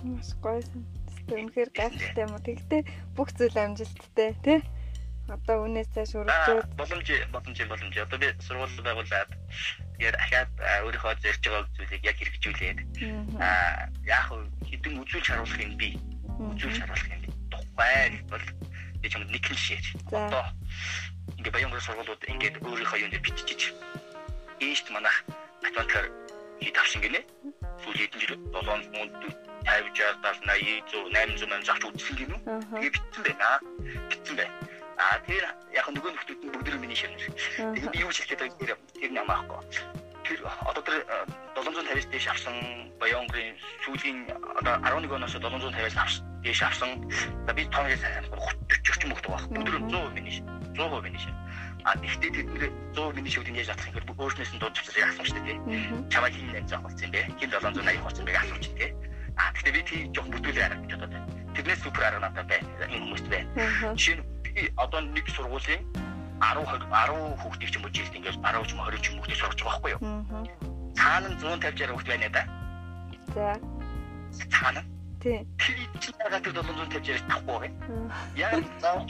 Маш 0.05 0.31
гойсон. 0.43 0.83
Үнэхээр 1.29 1.71
гайхалтай 1.77 2.25
юм. 2.25 2.35
Тэгтээ 2.41 2.83
бүх 3.17 3.29
зүйл 3.37 3.57
амжилттай 3.59 4.33
тий. 4.45 4.61
Одоо 5.29 5.69
үнээс 5.69 5.93
цааш 5.93 6.17
үргэлжлүүлж 6.17 6.73
боломж 6.81 7.09
боломж 7.29 7.59
боломж. 7.69 7.95
Одоо 8.01 8.19
би 8.19 8.29
сургууль 8.41 8.81
байгуулад 8.81 9.31
тэгээд 10.01 10.17
ахаад 10.17 10.51
өөрийнхөө 10.89 11.21
зорж 11.21 11.43
байгаа 11.45 11.69
зүйлийг 11.77 12.03
яг 12.09 12.17
хэрэгжүүлээд 12.17 12.79
аа 13.37 13.93
яг 14.09 14.33
хэдэн 14.65 15.05
үзүүлж 15.05 15.27
харуулах 15.29 15.61
юм 15.61 15.77
би. 15.77 16.01
Үзүүлж 16.41 16.81
харуулах 16.81 17.13
юм 17.13 17.21
би. 17.21 17.38
Тухай 17.79 18.11
бол 18.27 18.43
би 18.99 19.09
чамд 19.09 19.31
нэг 19.31 19.47
л 19.47 19.55
шийд. 19.55 19.87
Одоо 20.11 20.43
ингээ 21.39 21.55
баянгар 21.55 21.79
сургуулиуд 21.79 22.27
ингээд 22.27 22.59
өөрийнхөө 22.67 23.07
юм 23.07 23.11
дээр 23.15 23.23
бичиж 23.23 23.71
ийшт 24.59 24.91
манах 24.91 25.23
математикаар 25.63 26.11
хий 26.59 26.75
тавшин 26.75 27.07
гинэ. 27.07 27.23
Сүүл 27.87 28.03
хэдэн 28.03 28.19
жил 28.19 28.35
7 28.51 28.83
мөнд 28.99 29.15
50 29.63 29.95
60 29.95 30.27
70 30.27 30.59
80 30.59 30.91
100 30.91 31.39
800 31.39 31.71
зарч 31.71 31.83
үзсэн 31.87 32.17
гинэ. 32.19 32.37
Тэгээ 32.83 32.91
битсэн 32.91 33.23
байна. 33.23 33.63
Битсэн 34.11 34.35
байна 34.35 34.55
А 34.99 35.23
тэр 35.23 35.47
яг 35.71 35.87
нөгөө 35.95 36.11
нөхдүүд 36.19 36.41
нь 36.43 36.51
бүгд 36.51 36.83
миний 36.83 36.99
ширнэ. 36.99 37.31
Тэгээд 37.79 37.95
би 37.95 38.03
юу 38.03 38.11
хэлэх 38.11 38.27
гээд 38.35 38.59
тэр 38.59 38.75
тэр 38.99 39.11
юм 39.15 39.31
аахгүй. 39.31 39.63
Тэр 40.29 40.45
одоо 40.45 40.83
тэр 40.85 41.09
750-аас 41.57 42.07
дээш 42.13 42.27
авсан 42.29 42.53
Баянгрын 43.01 43.57
сүүлийн 43.81 44.29
одоо 44.61 44.77
11 44.85 45.09
оноос 45.09 45.33
750-аас 45.33 45.97
авсан 45.97 46.29
дээш 46.45 46.61
авсан. 46.69 47.01
Би 47.57 47.65
тооныг 47.73 47.97
сайн 47.97 48.29
40 48.29 48.77
ч 48.85 48.89
юм 49.09 49.17
уу 49.17 49.21
байгаа. 49.25 49.49
Бүгд 49.57 49.89
100% 49.89 50.13
миний 50.13 50.45
100% 50.77 51.01
миний 51.01 51.17
ширнэ. 51.17 51.41
А 51.89 51.97
тэгтээ 51.97 52.45
тэдний 52.45 52.71
100 52.93 53.17
миний 53.17 53.33
шүдийг 53.33 53.57
яаж 53.57 53.73
авах 53.73 53.89
юм 53.89 54.05
бэ? 54.05 54.21
Өөрснөөс 54.21 54.53
нь 54.53 54.61
дуудаж 54.61 54.79
авсан 54.85 55.01
яасан 55.01 55.25
шүү 55.25 55.41
дээ. 55.49 55.57
Чамайг 56.13 56.35
хин 56.37 56.53
нэмж 56.53 56.71
авах 56.77 56.93
болсон 56.93 57.09
бэ? 57.09 57.21
Хин 57.41 57.49
780 57.49 58.05
болсон 58.05 58.25
бэ 58.29 58.33
асууч 58.37 58.67
дээ. 58.77 58.91
А 59.41 59.49
тэгтээ 59.57 59.73
би 59.73 59.81
тийм 59.89 60.13
жоохон 60.13 60.33
бүтүүлээ 60.37 60.65
арга 60.69 60.85
гэж 60.85 60.93
бодоод. 61.09 61.25
Тэрнээс 61.57 61.81
супер 61.81 62.05
арга 62.05 62.21
надад 62.21 62.47
байна. 62.53 62.69
Энэ 62.85 63.01
хүмүүст 63.01 63.27
байна. 63.33 63.49
Жишээ 63.97 64.17
нь 64.21 64.25
би 64.45 64.69
одоо 64.77 65.01
нэг 65.01 65.25
сургуулийн 65.33 65.83
10 66.39 66.65
10 66.91 67.43
хүүхдийг 67.43 67.71
ч 67.71 67.75
юм 67.77 67.85
уу 67.85 67.93
жилд 67.95 68.15
ингээд 68.15 68.39
10 68.43 68.67
ч 68.67 68.71
юм 68.73 68.81
20 68.87 69.03
ч 69.03 69.07
юм 69.11 69.17
хүүхдийг 69.19 69.39
сурч 69.39 69.61
байгаа 69.63 69.81
байхгүй 69.83 69.93
юу? 69.95 70.01
Цаана 70.95 71.29
150 71.39 71.75
60 71.75 71.93
хүүхд 71.93 72.09
байна 72.09 72.29
да. 72.31 72.43
За. 73.35 73.49
Цаана. 74.53 74.83
Тий. 75.21 75.43
Тэр 75.59 75.77
чинь 75.99 76.19
ягаад 76.23 76.43
тэр 76.47 76.55
750 76.55 77.03
60 77.03 77.27
тахгүй 77.27 77.59
вэ? 77.59 77.69
Яг 78.39 78.63
заавал 78.79 79.07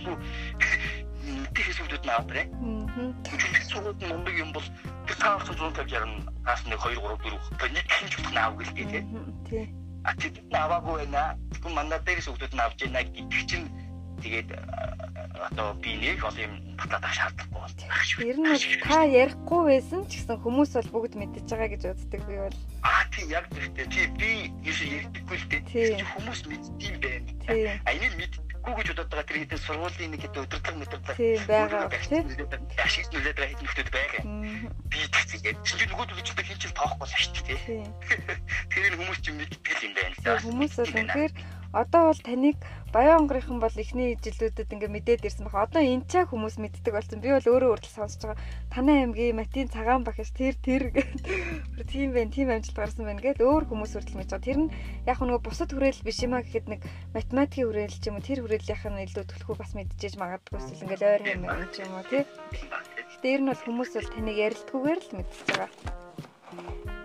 тэр 1.52 1.64
хэсгүүд 1.68 2.04
нь 2.04 2.14
авдраа. 2.16 2.46
Аа. 2.48 3.12
Тэр 3.24 3.64
сургууль 3.68 4.00
нь 4.00 4.08
мундаг 4.08 4.36
юм 4.40 4.50
бол 4.56 4.64
тэр 5.04 5.16
цаа 5.20 5.36
орсон 5.36 5.56
150 5.56 5.84
60 5.84 6.32
гаас 6.48 6.62
нэг 6.64 6.80
2 6.80 6.96
3 6.96 7.28
4 7.28 7.60
тэг 7.60 7.70
нэг 7.76 7.86
хинж 7.92 8.12
утх 8.16 8.32
наав 8.32 8.56
гэлтэй 8.56 8.86
тий. 8.88 9.02
Тий. 9.48 9.64
А 10.08 10.16
тэд 10.16 10.40
наваагүй 10.48 11.04
байна. 11.04 11.36
Тэгвэл 11.52 11.76
манай 11.76 12.00
дээрээс 12.00 12.30
өгдөд 12.32 12.56
нь 12.56 12.64
авч 12.64 12.78
яана 12.88 13.04
гэдэг 13.04 13.44
чинь 13.44 13.68
тэгээд 14.22 14.48
одоо 15.48 15.74
би 15.82 15.96
нэг 15.96 16.20
бол 16.22 16.36
юм 16.38 16.52
батлаад 16.78 17.04
шаардлагагүй 17.14 17.60
байна 17.62 18.04
шүү. 18.08 18.20
Ер 18.26 18.36
нь 18.38 18.82
та 18.82 18.98
ярихгүй 19.06 19.62
байсан 19.70 20.00
ч 20.10 20.22
гэсэн 20.22 20.38
хүмүүс 20.42 20.70
бол 20.76 20.90
бүгд 20.94 21.14
мэдчихэж 21.18 21.48
байгаа 21.50 21.70
гэж 21.72 21.82
үздэг 21.94 22.22
би 22.26 22.36
бол. 22.42 22.58
Аа 22.82 23.04
тий 23.14 23.24
яг 23.30 23.44
зөвхөн 23.54 23.90
тий 23.94 24.06
би 24.18 24.30
ерөөсөө 24.66 24.88
ярьдаггүй 24.98 25.36
л 25.38 25.46
дээ. 25.50 26.06
Хүмүүс 26.14 26.40
мэддэм 26.50 26.94
байна. 27.02 27.30
А 27.86 27.90
энэ 27.94 28.16
мэд 28.18 28.34
Гүү 28.68 28.74
гэж 28.84 28.88
бодоод 28.90 29.08
байгаа 29.08 29.28
тэр 29.28 29.38
хэдэн 29.40 29.60
сургуулийн 29.64 30.10
нэг 30.12 30.20
хэдэн 30.28 30.44
өдөрлөг 30.44 30.76
мэдэрлэг 30.76 31.16
тийм 31.16 31.40
байгаа 31.48 31.88
тийм 31.88 32.24
ашиг 32.84 33.06
нүлээд 33.08 33.38
байгаа 33.38 33.50
хэдэн 33.54 33.64
хүмүүс 33.64 33.92
байгаа. 33.96 34.22
Би 34.92 34.98
тэгсгээд 35.08 35.58
чинь 35.64 35.88
нөгөөдөө 35.88 36.20
ч 36.20 36.28
хин 36.36 36.58
чил 36.60 36.74
тоохгүй 36.76 37.06
л 37.08 37.14
шүү 37.16 37.44
дээ 37.48 37.60
тийм. 37.64 37.88
Тэр 38.68 38.92
хүмүүс 38.98 39.20
чинь 39.24 39.38
мэддэг 39.40 39.78
юм 39.88 39.92
байна. 39.96 40.42
Хүмүүс 40.44 40.74
бол 40.74 40.96
үнэхээр 41.00 41.32
одоо 41.72 42.10
бол 42.10 42.20
таныг 42.24 42.56
Баян 42.88 43.28
онгорынхан 43.28 43.60
бол 43.60 43.76
эхний 43.76 44.16
жилүүдэд 44.16 44.72
ингээ 44.72 44.88
мэдээд 44.88 45.28
ирсэн 45.28 45.44
баха. 45.44 45.68
Одоо 45.68 45.84
энэ 45.84 46.08
чаа 46.08 46.24
хүмүүс 46.24 46.56
мэддэг 46.56 46.88
болсон. 46.88 47.20
Би 47.20 47.28
бол 47.36 47.44
өөрөө 47.44 47.76
үрдэл 47.76 47.96
сонсож 48.00 48.32
байгаа. 48.32 48.40
Танай 48.72 49.04
аймгийн 49.04 49.36
Матин 49.36 49.68
цагаан 49.68 50.08
багш 50.08 50.32
тэр 50.32 50.56
тэр 50.56 50.96
гэдэг 50.96 51.84
тийм 51.84 52.16
байх, 52.16 52.32
тийм 52.32 52.48
амжилт 52.48 52.80
гарсан 52.80 53.04
байна 53.04 53.20
гэд 53.20 53.44
өөр 53.44 53.68
хүмүүс 53.68 53.92
үрдэл 53.92 54.16
мэдж 54.16 54.32
байгаа. 54.32 54.48
Тэр 54.48 54.58
нь 54.64 54.72
яг 55.04 55.20
нөгөө 55.20 55.44
бусад 55.44 55.68
хүрээлэл 55.68 56.06
биш 56.08 56.18
юм 56.24 56.32
а 56.32 56.40
гэхэд 56.40 56.66
нэг 56.72 56.80
математикийн 57.12 57.68
хүрээлэл 57.68 58.00
ч 58.00 58.04
юм 58.08 58.16
уу 58.16 58.24
тэр 58.24 58.40
хүрээллийнх 58.40 58.84
нь 58.88 59.04
илүү 59.04 59.24
төлөхөө 59.28 59.56
бас 59.60 59.72
мэдчихэж 59.76 60.14
магадгүй 60.16 60.56
эсвэл 60.64 60.84
ингээл 60.88 61.08
ойр 61.12 61.22
юм 61.28 61.42
юм 61.44 61.68
ч 61.68 61.76
юм 61.84 61.92
уу 61.92 62.04
тий. 62.08 62.24
Гэтэ 63.20 63.28
ер 63.36 63.40
нь 63.44 63.50
бол 63.52 63.64
хүмүүс 63.68 63.90
бол 63.92 64.12
таныг 64.16 64.36
ярилдгүйгээр 64.48 65.00
л 65.04 65.12
мэдчихэж 65.12 65.48
байгаа. 65.60 65.70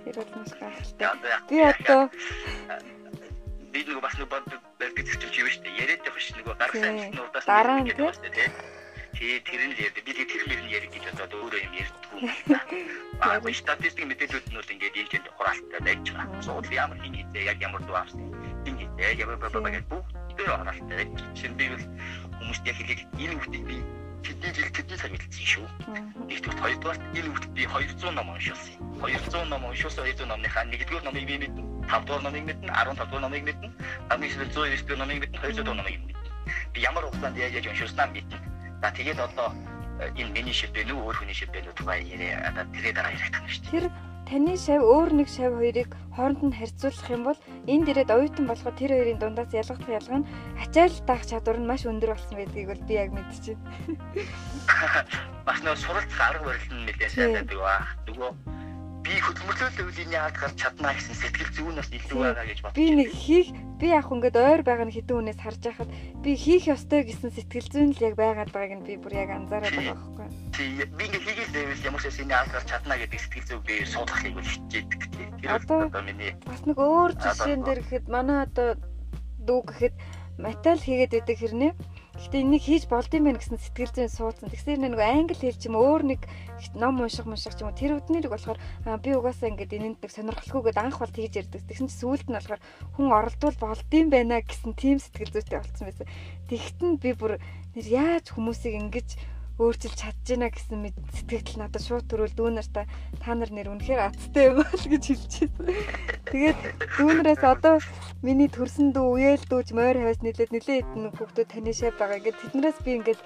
Тэр 0.08 0.16
бол 0.16 0.32
маш 0.32 0.52
гайхалтай. 0.56 1.12
Би 1.52 1.58
одоо 1.60 2.08
би 3.74 3.82
нэг 3.84 4.00
бас 4.06 4.14
нэг 4.18 4.30
бод 4.30 4.46
барьдаг 4.78 5.06
зэвчмч 5.06 5.36
юм 5.42 5.50
шүү 5.50 5.64
дээ. 5.66 5.82
Яриад 5.82 6.06
явах 6.06 6.22
ш 6.22 6.30
нэг 6.38 6.46
гаргасан 6.46 6.94
амжилтнуудаас 6.94 7.46
дараа 7.50 7.80
нь 7.82 7.90
тий. 7.90 8.50
Тий 9.18 9.40
тэр 9.42 9.62
нь 9.66 9.74
яриад 9.74 9.98
би 10.06 10.12
тэр 10.14 10.44
мөр 10.46 10.62
нь 10.62 10.74
ярих 10.78 10.92
гэж 10.94 11.04
бодоод 11.10 11.34
өөрөө 11.34 11.62
юм 11.66 11.74
ярьдаггүй. 11.82 12.22
Аа 13.26 13.42
би 13.42 13.54
статистик 13.58 14.06
мэдээлүүд 14.06 14.46
нь 14.54 14.58
бол 14.62 14.74
ингээд 14.78 15.00
энэ 15.02 15.10
тэнд 15.10 15.28
хураалттай 15.34 15.82
байж 15.82 16.06
байгаа. 16.06 16.42
Сууд 16.46 16.68
ямар 16.70 16.98
хин 17.02 17.18
хийдэ 17.18 17.40
яг 17.50 17.58
ямар 17.66 17.82
дуу 17.82 17.98
авсан. 17.98 18.22
Хин 18.62 18.78
хийдэ 18.78 19.18
ямар 19.26 19.38
баба 19.42 19.70
гэж 19.74 19.86
бүгд 19.90 20.14
тэр 20.38 20.50
хураалттай. 20.54 21.06
Шинэ 21.34 21.58
би 21.58 21.66
бол 21.74 21.86
хүмүүст 22.38 22.64
яг 22.70 22.78
хэлийг 22.78 23.02
энэ 23.18 23.36
үгтийг 23.42 23.64
би 23.66 23.78
тэдний 24.24 24.52
жил 24.56 24.70
тэдний 24.72 24.98
цаг 24.98 25.12
мэдсэн 25.12 25.48
шүү. 25.52 25.68
Нэгдүгээр 26.32 26.62
хоёрдугаар 26.64 27.00
энэ 27.14 27.30
үгт 27.30 27.46
би 27.52 27.64
200 27.68 28.16
ном 28.16 28.32
уншуулсан. 28.32 28.76
200 29.04 29.52
ном 29.52 29.64
уншуулсан 29.68 30.04
200 30.08 30.32
номныхаа 30.32 30.64
нэгдүгээр 30.72 31.04
номыг 31.04 31.26
би 31.28 31.36
мэднэ. 31.44 31.62
5 31.92 32.08
дугаар 32.08 32.24
номыг 32.24 32.44
мэднэ, 32.48 32.72
15 32.72 33.04
дугаар 33.04 33.24
номыг 33.28 33.44
мэднэ, 33.44 33.68
хамгийн 34.10 34.32
сүүл 34.32 34.50
109 34.56 34.88
дугаар 34.88 35.02
номыг 35.04 35.20
мэднэ, 35.20 35.38
200 35.44 35.64
дугаар 35.64 35.80
номыг 35.84 35.96
мэднэ. 36.00 36.14
Би 36.74 36.80
ямар 36.82 37.04
хугацаанд 37.06 37.38
яаж 37.38 37.54
яаж 37.60 37.68
уншуулснаа 37.68 38.08
мэднэ. 38.08 38.38
За 38.82 38.92
тэгээд 38.92 39.20
одоо 39.20 39.48
э, 40.00 40.12
энэ 40.16 40.32
миний 40.32 40.56
шив 40.56 40.72
бэ 40.72 40.88
нүү 40.88 40.98
өөр 41.04 41.16
хүний 41.20 41.36
шив 41.36 41.52
бэ 41.52 41.64
нүү 41.64 41.76
тухай 41.76 42.04
яриа 42.04 42.48
одоо 42.48 42.64
тэрээ 42.72 42.94
дараа 42.96 43.12
ярих 43.12 43.32
тань 43.32 43.48
шүү. 43.48 43.64
Тэр 43.72 43.86
таны 44.30 44.56
шав 44.58 44.82
өөр 44.82 45.10
нэг 45.20 45.28
шав 45.28 45.52
хоёрыг 45.60 45.90
хооронд 46.16 46.42
нь 46.48 46.58
харьцуулах 46.58 47.08
юм 47.10 47.24
бол 47.28 47.40
энд 47.68 47.86
ирээд 47.92 48.14
оюутан 48.16 48.46
болоход 48.48 48.76
тэр 48.80 48.92
хоёрын 48.96 49.20
дундаас 49.20 49.52
ялгах 49.52 49.90
ялгаа 49.90 50.20
нь 50.22 50.30
ачаал 50.64 50.96
даах 51.08 51.24
чадвар 51.26 51.58
нь 51.60 51.70
маш 51.70 51.84
өндөр 51.90 52.14
болсон 52.14 52.36
байдгийг 52.38 52.68
бол 52.72 52.84
би 52.88 52.94
яг 52.94 53.12
мэдчихэв. 53.12 53.60
Бас 55.48 55.60
нөө 55.66 55.76
суралцах 55.76 56.22
арга 56.22 56.46
барил 56.54 56.72
нь 56.72 56.86
нэлээд 56.88 57.12
сайн 57.12 57.34
байдаг 57.36 57.60
ба. 57.60 57.76
Нөгөө 58.08 58.32
би 59.04 59.20
хөдөлмөрлөл 59.20 59.84
өвлийн 59.84 60.12
яад 60.16 60.36
гарч 60.40 60.56
чадна 60.64 60.96
гэсэн 60.96 61.16
сэтгэл 61.20 61.52
зүйн 61.52 61.76
бас 61.76 61.90
илүү 61.92 62.20
байгаа 62.24 62.46
гэж 62.48 62.60
бодсон. 62.64 62.78
Би 62.80 62.86
нэг 62.96 63.10
хийх 63.12 63.50
би 63.80 63.88
яг 63.92 64.08
ингээд 64.08 64.38
ойр 64.40 64.62
байгаа 64.64 64.88
нь 64.88 64.96
хэдэн 64.96 65.16
хүнээс 65.20 65.40
харж 65.44 65.62
байхад 65.68 65.90
би 66.24 66.32
хийх 66.40 66.72
ёстой 66.72 67.04
гэсэн 67.04 67.32
сэтгэл 67.36 67.68
зүйн 67.68 67.92
л 67.92 68.06
яг 68.08 68.16
байгаад 68.16 68.52
байгааг 68.56 68.80
нь 68.80 68.88
би 68.88 68.96
бүр 68.96 69.14
яг 69.20 69.30
анзаараад 69.36 69.76
байгаа 69.76 69.96
байхгүй. 70.00 70.28
Тий 70.56 70.70
би 70.88 71.04
ингээд 71.04 71.26
хийгээл 71.28 71.52
дэвэл 71.52 71.88
ямар 71.92 72.02
ч 72.02 72.06
юм 72.24 72.32
яад 72.32 72.50
гарч 72.56 72.68
чадна 72.72 72.96
гэдэг 72.96 73.20
сэтгэл 73.20 73.48
зүйг 73.52 73.64
би 73.68 73.76
суудахыг 73.84 74.34
бол 74.40 74.48
хичээдэг. 74.48 75.02
Тэр 75.44 75.52
одоо 75.52 76.02
миний 76.08 76.32
бас 76.48 76.64
нэг 76.64 76.78
өөр 76.80 77.12
жишээн 77.20 77.62
дээр 77.68 77.82
гэхэд 77.84 78.06
манай 78.08 78.48
одоо 78.48 78.80
дүү 79.44 79.60
гэхэд 79.68 79.96
метал 80.40 80.80
хийгээд 80.80 81.12
байдаг 81.12 81.38
хэрнээ 81.38 81.72
Гэхдээ 82.14 82.46
энийг 82.46 82.64
хийж 82.64 82.86
болдсон 82.86 83.26
байх 83.26 83.42
гэсэн 83.42 83.58
сэтгэл 83.58 83.94
зүйн 83.94 84.12
суудсан. 84.14 84.54
Тэгсээр 84.54 84.80
нэг 84.86 85.02
англи 85.02 85.34
хэл 85.34 85.58
ч 85.58 85.66
юм 85.66 85.82
өөр 85.82 86.02
нэг 86.14 86.22
ном 86.78 87.02
унших 87.02 87.26
мунших 87.26 87.58
ч 87.58 87.66
юм 87.66 87.74
уу 87.74 87.78
тэр 87.78 87.98
үднэрийг 87.98 88.30
болохоор 88.30 88.62
би 89.02 89.10
угаасаа 89.18 89.50
ингээд 89.50 89.74
энэнд 89.74 89.98
нэг 89.98 90.12
сонирхолгүйгээд 90.14 90.78
анх 90.78 91.02
бол 91.02 91.10
тэгж 91.10 91.34
ярьдаг. 91.42 91.66
Тэгсэн 91.66 91.90
чинь 91.90 91.98
сүүлд 91.98 92.28
нь 92.30 92.38
болохоор 92.38 92.62
хүн 92.94 93.10
оролдвол 93.10 93.58
болдсон 93.58 94.08
байна 94.14 94.46
гэсэн 94.46 94.78
тийм 94.78 95.02
сэтгэл 95.02 95.34
зүйтэй 95.34 95.58
болцсон 95.58 95.86
байсан. 95.90 96.08
Тэгтэн 96.54 96.92
би 97.02 97.12
бүр 97.18 97.34
яаж 97.74 98.30
хүмүүсийг 98.30 98.78
ингэж 98.78 99.10
өөрчилж 99.64 99.96
чадж 99.96 100.26
байна 100.28 100.52
гэсэн 100.52 100.78
мэд 100.84 100.98
сэтгэл 101.16 101.60
надад 101.64 101.84
шууд 101.84 102.06
төрөл 102.12 102.36
дүүнартаа 102.36 102.86
та 103.24 103.32
нар 103.32 103.52
нэр 103.52 103.72
үнэхээр 103.72 104.02
аттай 104.12 104.52
юм 104.52 104.60
бол 104.60 104.86
гэж 104.92 105.04
хэлчихсэн. 105.08 105.50
Тэгээд 106.28 106.60
дүүнээс 107.00 107.44
одоо 107.48 107.80
миний 108.20 108.52
төрсөн 108.52 108.92
дүү 108.92 109.08
үеэл 109.16 109.46
дүүж 109.48 109.72
мойр 109.72 109.98
хавьс 110.04 110.22
нилээд 110.24 110.52
нилээ 110.52 110.78
хэдэн 110.84 111.16
хүүхдүүд 111.16 111.50
таны 111.50 111.72
шав 111.72 111.96
байгаа 111.96 112.20
гэд 112.20 112.38
тэднээс 112.44 112.80
би 112.84 112.92
ингээд 113.00 113.22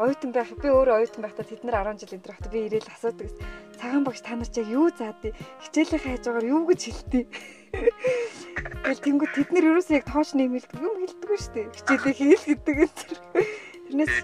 оюутан 0.00 0.32
байх 0.32 0.50
би 0.56 0.68
өөрөө 0.72 0.96
оюутан 0.96 1.22
байхдаа 1.24 1.44
тэд 1.44 1.62
нар 1.66 1.84
10 1.84 2.00
жил 2.00 2.16
энэ 2.16 2.28
байхдаа 2.30 2.50
би 2.52 2.60
ирээл 2.66 2.88
асуудаг. 2.94 3.28
Цагаан 3.76 4.04
багш 4.04 4.20
та 4.24 4.32
нар 4.32 4.48
чиг 4.48 4.66
юу 4.68 4.88
заадыг 4.88 5.36
хичээлийн 5.60 6.00
хайж 6.00 6.22
байгаагаар 6.24 6.52
юу 6.54 6.62
гэж 6.64 6.80
хэлтий. 6.88 7.24
Тэгэл 7.70 9.04
тэнгуү 9.04 9.28
тэд 9.36 9.48
нар 9.52 9.68
ерөөсөө 9.68 9.96
яг 10.00 10.06
тооч 10.08 10.30
нэмэлдэг 10.32 10.80
юм 10.80 10.94
хэлдэггүй 11.04 11.38
шүү 11.38 11.52
дээ. 11.52 11.66
Хичээлээ 11.76 12.14
хийл 12.16 12.44
гэдэг 12.48 12.76
энэ. 12.80 13.69
Тэрнээс 13.90 14.14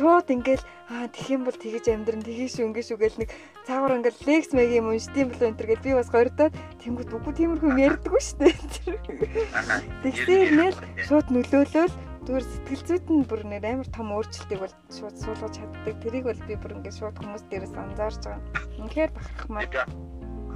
шууд 0.00 0.32
ингээл 0.32 0.64
аа 0.88 1.12
тэгэх 1.12 1.36
юм 1.36 1.44
бол 1.44 1.52
тэгэж 1.52 1.92
амьдрын 1.92 2.24
тгий 2.24 2.48
шүү 2.48 2.72
ингээ 2.72 2.88
шүү 2.88 2.98
гэл 3.04 3.20
нэг 3.20 3.30
цаагаар 3.68 4.00
ингээл 4.00 4.24
лекс 4.24 4.50
мэг 4.56 4.72
юм 4.72 4.88
уншдсан 4.88 5.28
болоо 5.28 5.48
энэ 5.52 5.60
гэл 5.60 5.84
би 5.84 5.92
бас 5.92 6.08
гордоод 6.08 6.56
тэнгууд 6.80 7.12
үгүй 7.12 7.32
тиймэрхүү 7.36 7.68
юм 7.68 7.84
ярьдаггүй 7.84 8.22
шүү 8.24 8.38
дээ. 8.40 8.56
Тэгсээр 10.08 10.50
нэл 10.56 10.78
шууд 11.04 11.28
нөлөөлөөл 11.36 11.94
зүгээр 12.24 12.44
сэтгэл 12.48 12.84
зүйд 12.88 13.06
нь 13.12 13.28
бүр 13.28 13.44
нэр 13.44 13.64
амар 13.68 13.88
том 13.92 14.08
өөрчлөлтийг 14.08 14.60
бол 14.64 14.74
шууд 14.88 15.16
суулгаж 15.20 15.52
чаддаг. 15.52 16.00
Тэрийг 16.00 16.24
бол 16.24 16.40
би 16.48 16.56
бүр 16.56 16.80
ингээд 16.80 16.96
шууд 16.96 17.20
хүмүүс 17.20 17.44
дээрээс 17.52 17.76
анзаарч 17.76 18.24
байгаа. 18.24 18.40
Үнэхээр 18.80 19.10
бахархмаар. 19.12 19.68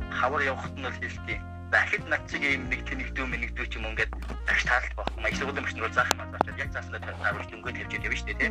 Хавар 0.08 0.40
явахт 0.40 0.72
нь 0.72 0.88
бол 0.88 0.96
хэлтий 0.96 1.36
дахид 1.70 2.08
над 2.08 2.22
чиг 2.30 2.42
юм 2.42 2.68
нэг 2.72 2.80
тэнэгдүү 2.88 3.26
мэнэгдүү 3.28 3.66
ч 3.68 3.76
юм 3.76 3.92
ингээд 3.92 4.12
агш 4.48 4.64
таалт 4.64 4.92
болох 4.96 5.12
юм. 5.16 5.22
Машин 5.22 5.44
руу 5.44 5.92
заах 5.92 6.10
юм 6.12 6.20
аа. 6.24 6.56
Яг 6.56 6.72
зааснаа 6.72 7.00
тааруулж 7.00 7.48
дөнгөд 7.52 7.76
явж 7.76 7.92
явж 7.92 8.18
штэ 8.24 8.34
тий. 8.40 8.50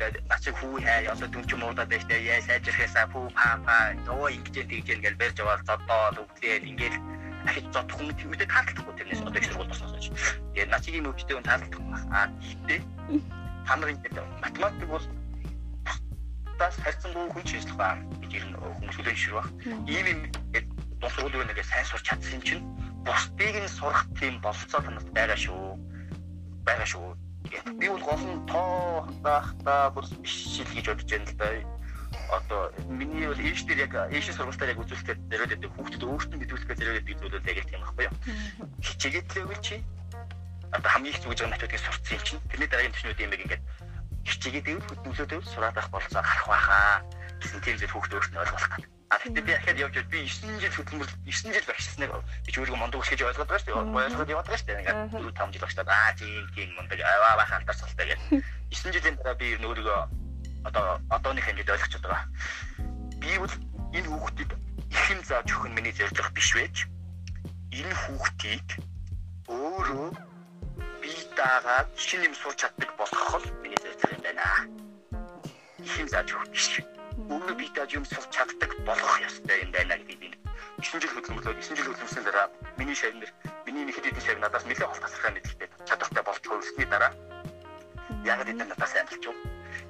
Тэгээд 0.00 0.16
над 0.32 0.40
чиг 0.40 0.54
хүү 0.56 0.80
хай 0.80 1.04
одоо 1.12 1.28
дүн 1.28 1.44
ч 1.44 1.50
юм 1.52 1.62
уу 1.68 1.74
даа 1.76 1.84
штэ 1.84 2.16
яа 2.24 2.40
сайжрахаасаа 2.40 3.06
фүү 3.12 3.24
па 3.36 3.60
па 3.68 3.76
ёо 4.08 4.26
ингэж 4.32 4.56
тэгж 4.64 4.88
ингээд 4.96 5.20
барьж 5.20 5.36
аваад 5.44 5.62
зодоо 5.68 6.24
үгдээд 6.24 6.64
ингээд 6.64 6.96
дахид 7.44 7.66
зодох 7.68 8.00
юм 8.00 8.10
тийм 8.16 8.32
үү 8.32 8.48
таалтлахгүй 8.48 8.94
тэрнээс 8.96 9.22
одоо 9.28 9.40
их 9.40 9.48
сургууль 9.52 9.68
тосноос. 9.68 10.08
Тэгээд 10.56 10.72
над 10.72 10.80
чиг 10.80 10.94
юм 10.96 11.10
өвчтэй 11.12 11.34
хүн 11.36 11.44
таалтлахгүй 11.44 11.84
байна. 11.84 12.08
Аа 12.16 12.26
тиймээ 12.40 12.80
та 13.68 13.76
нар 13.76 13.92
ингээд 13.92 14.16
математик 14.40 14.88
бол 14.88 15.04
тас 16.58 16.74
хайрцангуй 16.80 17.28
хүн 17.28 17.44
чийслэх 17.44 17.76
баа 17.76 18.00
гэж 18.24 18.32
ер 18.40 18.44
нь 18.48 18.56
хүмүүс 18.56 18.96
үлэн 19.04 19.18
ширвах. 19.20 19.48
Ийм 19.84 20.06
юм 20.08 20.20
бус 21.00 21.14
уулын 21.18 21.46
нэгэ 21.48 21.62
сайн 21.62 21.86
сурч 21.86 22.04
чадсан 22.10 22.42
чинь 22.42 22.64
бусдыг 23.06 23.54
нь 23.56 23.70
сурах 23.70 24.04
тийм 24.18 24.40
болцоо 24.42 24.80
танаас 24.82 25.06
байгаа 25.16 25.38
шүү. 25.38 25.78
байгаа 26.66 26.88
шүү. 26.92 27.16
Би 27.78 27.86
бол 27.88 28.04
гол 28.04 28.24
нь 28.26 28.46
тоо 28.50 29.06
байхдаа 29.24 29.90
бүр 29.94 30.04
биш 30.22 30.34
шил 30.58 30.70
гэж 30.74 30.86
бодож 30.90 31.08
байна 31.10 31.30
л 31.30 31.38
да. 31.40 31.48
Одоо 32.36 32.60
миний 32.88 33.26
бол 33.28 33.40
ээж 33.40 33.64
дээр 33.64 33.84
яг 33.86 33.94
ээжийн 34.12 34.36
сургалтаар 34.36 34.72
яг 34.74 34.82
үзүүлэлтэд 34.82 35.20
зориод 35.30 35.52
байдаг 35.52 35.72
хүүхдүүд 35.72 36.04
өөртөө 36.04 36.38
мэдүүлэхээ 36.40 36.96
байдаг 36.96 37.16
зүйлүүд 37.20 37.48
яг 37.48 37.66
тийм 37.68 37.80
байхгүй 37.84 38.04
юу. 38.04 38.14
Хичээгээд 38.84 39.32
л 39.32 39.42
өгөл 39.48 39.62
чи. 39.64 39.76
Одоо 40.76 40.90
хамгийн 40.92 41.14
их 41.14 41.20
зүгж 41.22 41.38
байгаа 41.40 41.52
начуудыг 41.56 41.80
сурцсан 41.80 42.16
юм 42.16 42.24
чинь. 42.26 42.44
Тэрний 42.52 42.68
дараагийн 42.68 42.94
төчнүүд 42.96 43.24
юм 43.24 43.32
ингээд 43.32 43.62
хичээгээд 44.28 44.68
ивэл 44.68 44.88
хөдөлгөөлөөд 44.88 45.32
ивэл 45.32 45.52
сураад 45.52 45.76
авах 45.78 45.92
болцоо 45.92 46.20
гарах 46.20 46.46
байхаа 46.48 47.00
гэсэн 47.40 47.60
тийм 47.64 47.76
зүйл 47.80 47.94
хүүхд 47.96 48.12
өөртөө 48.12 48.40
ойлгох 48.44 48.68
гэдэг. 48.68 48.97
А 49.08 49.16
тэгтээ 49.16 49.44
би 49.44 49.52
ахад 49.56 49.78
явж 49.80 49.96
би 50.12 50.20
9 50.28 50.60
жил 50.60 50.74
хөдөлмөр 50.76 51.08
9 51.24 51.52
жил 51.56 51.64
багшсныг 51.64 52.12
би 52.44 52.50
ч 52.52 52.56
өөрийгөө 52.60 52.76
мондог 52.76 53.00
гэж 53.08 53.24
ойлгоод 53.24 53.48
байгаа 53.48 53.62
шүү 53.64 53.72
дээ. 53.72 54.04
Ойлгоод 54.04 54.32
яваад 54.36 54.46
байгаа 54.52 54.60
шүү 54.60 54.68
дээ. 54.68 54.80
Ингээд 54.84 55.00
4 55.16 55.32
5 55.32 55.52
жил 55.56 55.64
багшлаад 55.64 55.88
аа 55.88 56.12
тийм 56.12 56.44
тийм 56.52 56.68
мондог 56.76 57.00
аваа 57.00 57.40
бах 57.40 57.52
алтарсалтай 57.56 58.06
гэж. 58.12 58.20
9 58.68 58.92
жилийн 58.92 59.16
дараа 59.16 59.36
би 59.40 59.56
өөрийгөө 59.56 60.00
одоо 60.68 61.00
одооны 61.08 61.40
хэмжээд 61.40 61.72
ойлгож 61.72 61.94
байгаа. 62.04 62.22
Би 63.16 63.32
бол 63.40 63.54
энэ 63.96 64.08
хүүхдийг 64.12 64.50
ихэн 64.92 65.20
зааж 65.24 65.48
өгөх 65.56 65.68
нь 65.72 65.76
миний 65.76 65.94
зорилго 65.96 66.30
биш 66.36 66.52
байж 66.52 66.76
энэ 67.72 67.94
хүүхдийг 68.02 68.66
өөрөө 69.48 70.08
би 71.00 71.12
дагаад 71.32 71.88
шинэ 71.96 72.28
юм 72.28 72.34
сурч 72.36 72.60
чаддаг 72.60 72.90
болгох 73.00 73.40
нь 73.40 73.56
миний 73.64 73.80
зорилго 73.80 74.12
юм 74.16 74.22
байна. 74.26 74.46
Ихэн 75.80 76.08
зааж 76.12 76.28
өгөх 76.36 76.52
биш. 76.52 76.97
Өмнө 77.28 77.52
би 77.60 77.68
даж 77.76 77.92
юм 77.92 78.04
сурч 78.08 78.32
чаддаг 78.32 78.72
болгох 78.88 79.16
ёстой 79.28 79.60
юм 79.64 79.70
байна 79.72 79.96
гэдэг 80.00 80.18
би 80.20 80.28
9 80.80 81.02
жил 81.02 81.12
хөдөлмөрлөө 81.12 81.54
9 81.60 81.76
жил 81.76 81.88
хөдөлмөрсөн 81.92 82.24
дараа 82.24 82.46
миний 82.80 82.96
шавнэр 82.96 83.30
миний 83.66 83.84
нэг 83.84 83.94
хэдийн 84.00 84.24
шавь 84.24 84.40
надаас 84.40 84.64
нэлээд 84.64 84.88
хол 84.88 85.02
тасархаа 85.04 85.32
мэдээлтэй 85.36 85.68
чадвартай 85.84 86.22
болж 86.24 86.44
хувирсны 86.46 86.86
дараа 86.88 87.12
яг 88.24 88.40
л 88.44 88.50
энэ 88.50 88.64
надаас 88.64 88.94
амжилт 88.96 89.24
юм. 89.28 89.36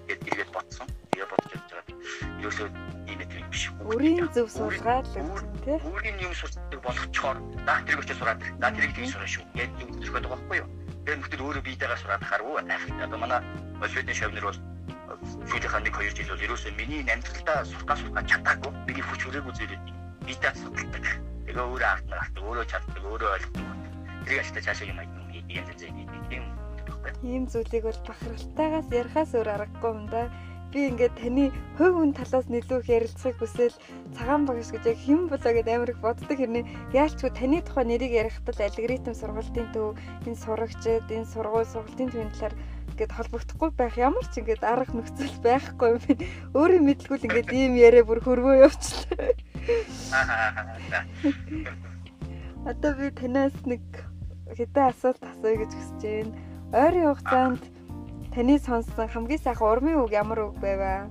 Тэгээд 0.07 0.29
ирээд 0.29 0.51
бодсон. 0.53 0.89
Тэгээд 1.13 1.31
бодож 1.31 1.53
явж 1.55 1.71
байгаа. 1.71 1.97
Ерөөсөө 2.43 2.69
ийм 3.09 3.19
нэг 3.19 3.31
биш. 3.51 3.63
Үрийн 3.87 4.29
зөв 4.35 4.49
сургаад 4.51 5.07
л 5.07 5.15
гэсэн 5.15 5.47
тий. 5.65 5.79
Үрийн 5.79 6.19
юм 6.19 6.35
сурдаг 6.35 6.81
болгочоор 6.83 7.39
наа 7.67 7.79
тэрийг 7.87 8.03
очиж 8.03 8.19
сураад. 8.19 8.43
Наа 8.59 8.71
тэрийг 8.75 8.95
тэгж 8.95 9.11
сураа 9.15 9.31
шүү. 9.31 9.45
Яг 9.55 9.71
юм 9.83 9.91
зөвхөн 10.03 10.23
байгаа 10.23 10.39
байхгүй 10.39 10.57
юу? 10.63 10.69
Тэгээд 11.07 11.21
нөхдөд 11.23 11.41
өөрөө 11.43 11.63
биетэйгээ 11.67 11.99
сураад 12.03 12.23
ахаар 12.23 12.43
уу 12.43 12.57
айх. 12.59 12.85
Одоо 13.03 13.19
манай 13.19 13.41
Олимпиадын 13.79 14.19
шавнэр 14.19 14.47
бол 14.47 14.59
сүүлийнхаа 15.49 15.81
1 15.81 15.93
2 15.93 16.17
жил 16.17 16.31
бол 16.33 16.47
ерөөсөө 16.47 16.73
миний 16.77 17.01
амьдралдаа 17.09 17.65
сурах 17.65 17.99
сурах 17.99 18.27
чадаагүй. 18.29 18.73
Миний 18.87 19.05
хүч 19.05 19.21
хүрээгүй 19.25 19.53
зүйлүүд 19.57 19.83
биетэй 20.27 20.53
судалдаг. 20.61 21.05
Тэгээ 21.49 21.65
өөрөө 21.65 21.89
ард 21.89 22.07
нар 22.09 22.21
ард 22.25 22.37
өөрөө 22.37 22.67
чаддаг, 22.69 23.03
өөрөө 23.09 23.31
ойлгодог. 23.37 23.67
Тэрийг 24.25 24.41
ажилтаа 24.45 24.65
цаашаа 24.69 24.89
юм 24.93 25.01
юм 25.01 25.47
янз 25.49 25.69
янз 25.81 25.83
юм 26.29 26.45
Ийм 27.25 27.45
зүйлийг 27.49 27.85
бол 27.89 28.01
бахархалтайгаас 28.07 28.89
ярихаас 28.93 29.33
өөр 29.35 29.49
аргагүй 29.49 29.91
юм 29.91 30.03
да. 30.13 30.29
Би 30.73 30.93
ингээд 30.93 31.17
таны 31.17 31.45
хувь 31.81 31.97
хүн 31.97 32.13
талаас 32.13 32.47
нэлээд 32.53 32.93
ярилцахыг 32.97 33.41
хүсэл 33.41 33.75
цагаан 34.13 34.45
багш 34.45 34.69
гэж 34.69 34.85
яг 34.93 34.99
хэн 35.01 35.21
болоо 35.33 35.53
гэдээ 35.57 35.77
амар 35.81 35.93
их 35.97 36.05
боддог 36.05 36.37
хэрнээ 36.37 36.69
яалчгүй 36.93 37.31
таны 37.33 37.59
тухай 37.65 37.85
нэрийг 37.89 38.13
ярихад 38.13 38.53
л 38.53 38.67
алгоритм 38.69 39.15
сургалтын 39.17 39.69
төв 39.73 39.97
энэ 40.29 40.43
сурагчид 40.45 41.09
энэ 41.09 41.31
сургууль 41.33 41.73
сургалтын 41.73 42.13
төвийн 42.13 42.33
талаар 42.37 42.55
ингээд 42.93 43.13
холбогдохгүй 43.13 43.71
байх 43.77 43.95
ямар 43.99 44.25
ч 44.33 44.41
ингээд 44.41 44.65
арга 44.65 44.93
нөхцөл 44.97 45.37
байхгүй 45.45 45.89
юм 45.95 46.01
би 46.05 46.13
өөрөө 46.57 46.81
мэдлгүй 46.83 47.17
л 47.19 47.27
ингээд 47.29 47.51
ийм 47.53 47.73
яриа 47.77 48.05
бүр 48.05 48.21
хөрвөө 48.25 48.67
явчихлаа. 48.67 49.33
Одоо 52.69 52.93
би 52.99 53.07
танаас 53.15 53.57
нэг 53.69 53.85
хэдэн 54.57 54.89
асуулт 54.91 55.23
асууя 55.23 55.57
гэж 55.63 55.71
хүсэж 55.73 56.01
байна. 56.03 56.33
Ойрын 56.73 57.09
хугацаанд 57.13 57.63
таны 58.35 58.57
сонссон 58.59 59.09
хамгийн 59.09 59.41
сайхан 59.45 59.69
урмын 59.69 60.01
үг 60.03 60.13
ямар 60.13 60.51
үг 60.51 60.57
байв? 60.59 61.09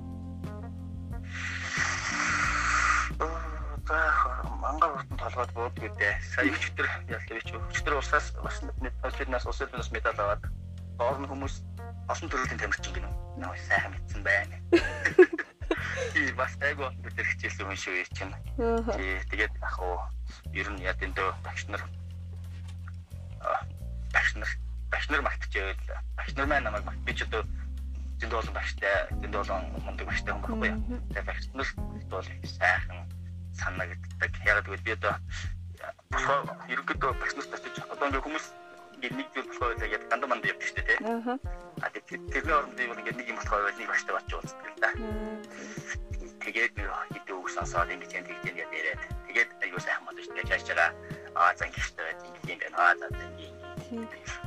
мангар 4.61 4.91
уртанд 4.99 5.19
толгойд 5.19 5.51
буудаг 5.55 5.83
үдээ. 5.87 6.13
Сая 6.35 6.51
өчтөр 6.51 6.87
чи 7.47 7.55
өчтөр 7.55 7.93
усаас 7.97 8.35
бас 8.43 8.59
Олимпиаднаас 9.03 9.45
улс 9.47 9.61
орноос 9.63 9.91
медаль 9.95 10.19
аваад 10.19 10.43
доор 10.97 11.17
нь 11.21 11.29
хүмүүс 11.29 11.55
олон 12.09 12.29
төрлийн 12.29 12.59
тамирчин 12.59 12.93
гинэ. 12.93 13.09
Наа 13.37 13.53
сайхан 13.69 13.93
мэдсэн 13.93 14.21
байна. 14.25 14.55
Би 16.13 16.31
бас 16.33 16.53
айгу 16.61 16.89
өдөр 17.05 17.25
хичээлсэн 17.25 17.67
хүн 17.69 17.77
шүү 17.77 18.05
чинь. 18.17 18.33
Тэгээд 19.29 19.53
ах 19.61 19.77
уу 19.77 19.97
ер 20.53 20.67
нь 20.73 20.81
яд 20.81 21.01
энэ 21.01 21.13
багш 21.45 21.69
нар 21.69 21.83
багш 24.13 24.31
нар 24.35 24.49
багш 24.91 25.05
нар 25.09 25.21
мартчихвэл 25.21 25.85
багш 26.17 26.33
нар 26.35 26.47
маань 26.47 26.65
намайг 26.65 26.85
март 26.85 27.01
би 27.05 27.13
ч 27.13 27.23
одоо 27.27 27.45
зөнд 28.17 28.33
болон 28.33 28.53
багштай 28.57 28.95
зөнд 29.11 29.35
болон 29.37 29.61
мундаг 29.85 30.05
багштай 30.07 30.33
хүн 30.33 30.41
байхгүй 30.41 30.69
юу. 30.73 31.01
Тэгээ 31.13 31.29
багш 31.29 31.45
нар 31.53 31.69
бол 32.09 32.27
сайхан 32.57 32.99
санагддаг. 33.53 34.31
Яг 34.49 34.65
тэгвэл 34.65 34.85
би 34.85 34.91
одоо 34.97 35.13
болохоор 36.09 36.41
ерөнхийдөө 36.73 37.11
багш 37.21 37.33
нарт 37.37 37.53
очиж 37.53 37.75
одоо 37.85 38.07
ингээ 38.09 38.25
хүмүүс 38.25 38.45
ингээ 38.97 39.13
нэг 39.13 39.27
зүйл 39.33 39.49
болохоор 39.53 39.77
яг 39.85 40.03
дандаа 40.09 40.29
манд 40.29 40.45
явдаг 40.49 40.65
шүү 40.65 40.77
дээ 40.81 40.87
тий. 40.89 40.97
Аа 41.85 41.89
тэрний 41.93 42.55
оронд 42.57 42.73
би 42.73 42.83
ингээ 42.89 43.13
нэг 43.13 43.27
юм 43.29 43.37
болохоор 43.37 43.69
нэг 43.77 43.87
багштай 43.87 44.13
очиж 44.17 44.33
уулздаг 44.33 44.67
л 44.67 44.81
да. 44.81 44.89
Тэгээд 46.41 46.73
нэг 46.81 46.87
хэдэн 47.13 47.37
үг 47.37 47.49
сонсоод 47.53 47.93
ингээ 47.93 48.09
тийм 48.09 48.25
тийм 48.25 48.57
яриад 48.57 49.01
тэгээд 49.29 49.49
аюу 49.61 49.79
сайхан 49.79 50.03
мод 50.03 50.17
шүү 50.17 50.33
дээ. 50.33 50.49
Яаж 50.49 50.63
чагаа 50.65 50.89
аа 51.37 51.53
зан 51.53 51.69
гихтэй 51.69 52.13
тийм 52.21 52.33
юм 52.51 52.59
байна. 52.59 52.77
Аа 52.81 52.95
за 52.97 53.07
тийм 53.13 53.57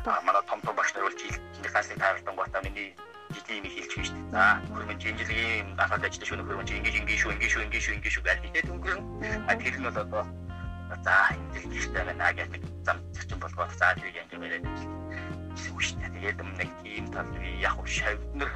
Аа 0.05 0.21
манай 0.27 0.43
том 0.51 0.61
том 0.61 0.75
багш 0.75 0.91
нар 0.95 1.05
бол 1.07 1.15
жилийн 1.15 1.71
классыг 1.73 1.99
таарсан 1.99 2.35
гоо 2.35 2.47
миний 2.67 2.97
нэг 3.31 3.73
хэлж 3.73 3.93
шүү 3.95 4.03
дээ. 4.11 4.31
За 4.35 4.43
хөрмөн 4.75 4.99
жилийн 4.99 5.67
ахад 5.79 6.05
ажиллаж 6.05 6.29
шөнө 6.29 6.45
хөрмөн 6.45 6.67
ингэж 6.67 6.95
ингэж 7.01 7.19
шүү 7.23 7.33
ингэж 7.35 7.51
шүү 7.53 7.63
ингэж 7.65 7.83
шүү 7.85 7.95
ингэж 7.97 8.13
шүү 8.15 8.25
гэж 8.27 8.39
хэлээд 8.43 8.71
өнгөрөн. 8.75 9.03
А 9.49 9.53
тэр 9.55 9.75
нь 9.79 9.87
бол 9.87 10.03
одоо 10.03 10.23
за 11.05 11.15
энэ 11.35 11.75
жилтэй 11.75 12.05
байна 12.05 12.33
гэж 12.35 12.49
нэг 12.51 12.63
зам 12.85 12.99
зөрчин 13.15 13.39
болгоод 13.41 13.71
за 13.79 13.95
тэрийг 13.95 14.17
ингэ 14.27 14.37
яриад 14.47 14.67
үг 15.71 15.81
шүү 15.83 15.97
дээ. 16.01 16.11
Тэгээд 16.11 16.39
нэг 16.59 16.71
тийм 16.83 17.05
тал 17.15 17.29
яг 17.61 17.79
шавнар 17.87 18.51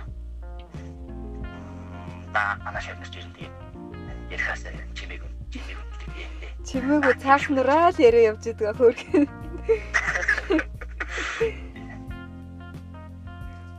та 2.35 2.59
ана 2.66 2.81
шавнар 2.81 3.09
чинь 3.09 3.33
тэгээд 3.35 3.55
ярихаас 4.35 4.62
чимээг 4.99 5.23
чимээг 5.53 5.81
тэгээд 6.03 6.31
чимээг 6.66 7.05
цааш 7.23 7.42
нураа 7.55 7.94
л 7.94 7.99
яриа 8.03 8.35
явж 8.35 8.42
идэг 8.51 8.75
хөөрхөн. 8.75 9.27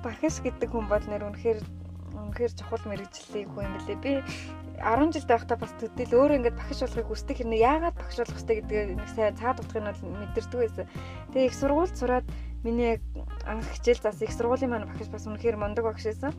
Бахис 0.04 0.40
гэдэг 0.40 0.70
хүн 0.72 0.86
бол 0.88 1.06
нэр 1.10 1.28
үнэхээр 1.28 1.60
үнэхээр 2.14 2.54
чухал 2.56 2.84
мэрэгжлийн 2.88 3.50
хүн 3.52 3.66
юм 3.68 3.76
лээ. 3.84 3.98
Би 4.00 4.14
10 4.80 5.14
жил 5.16 5.28
байхдаа 5.28 5.58
бас 5.58 5.74
төдөл 5.80 6.16
өөрөө 6.16 6.38
ингээд 6.40 6.60
багш 6.60 6.80
болохыг 6.84 7.08
хүсдэг 7.08 7.38
хэрнээ 7.38 7.66
яагаад 7.66 7.96
багш 7.96 8.18
болох 8.20 8.36
хэрэгтэй 8.36 8.58
гэдгийг 8.60 9.00
нэг 9.00 9.10
сайн 9.14 9.36
цаад 9.40 9.60
утгыг 9.64 9.82
нь 9.84 9.92
мэдэрдэг 9.92 10.60
байсан. 10.60 10.86
Тэгээ 11.32 11.48
их 11.48 11.56
сургуульд 11.56 11.96
сураад 11.96 12.26
миний 12.66 13.00
анх 13.46 13.68
хичээл 13.72 14.04
зас 14.04 14.20
их 14.22 14.34
сургуулийн 14.36 14.72
маань 14.72 14.90
багш 14.90 15.08
бас 15.08 15.28
үнэхээр 15.30 15.58
мондөг 15.62 15.86
багш 15.86 16.06
байсан. 16.10 16.34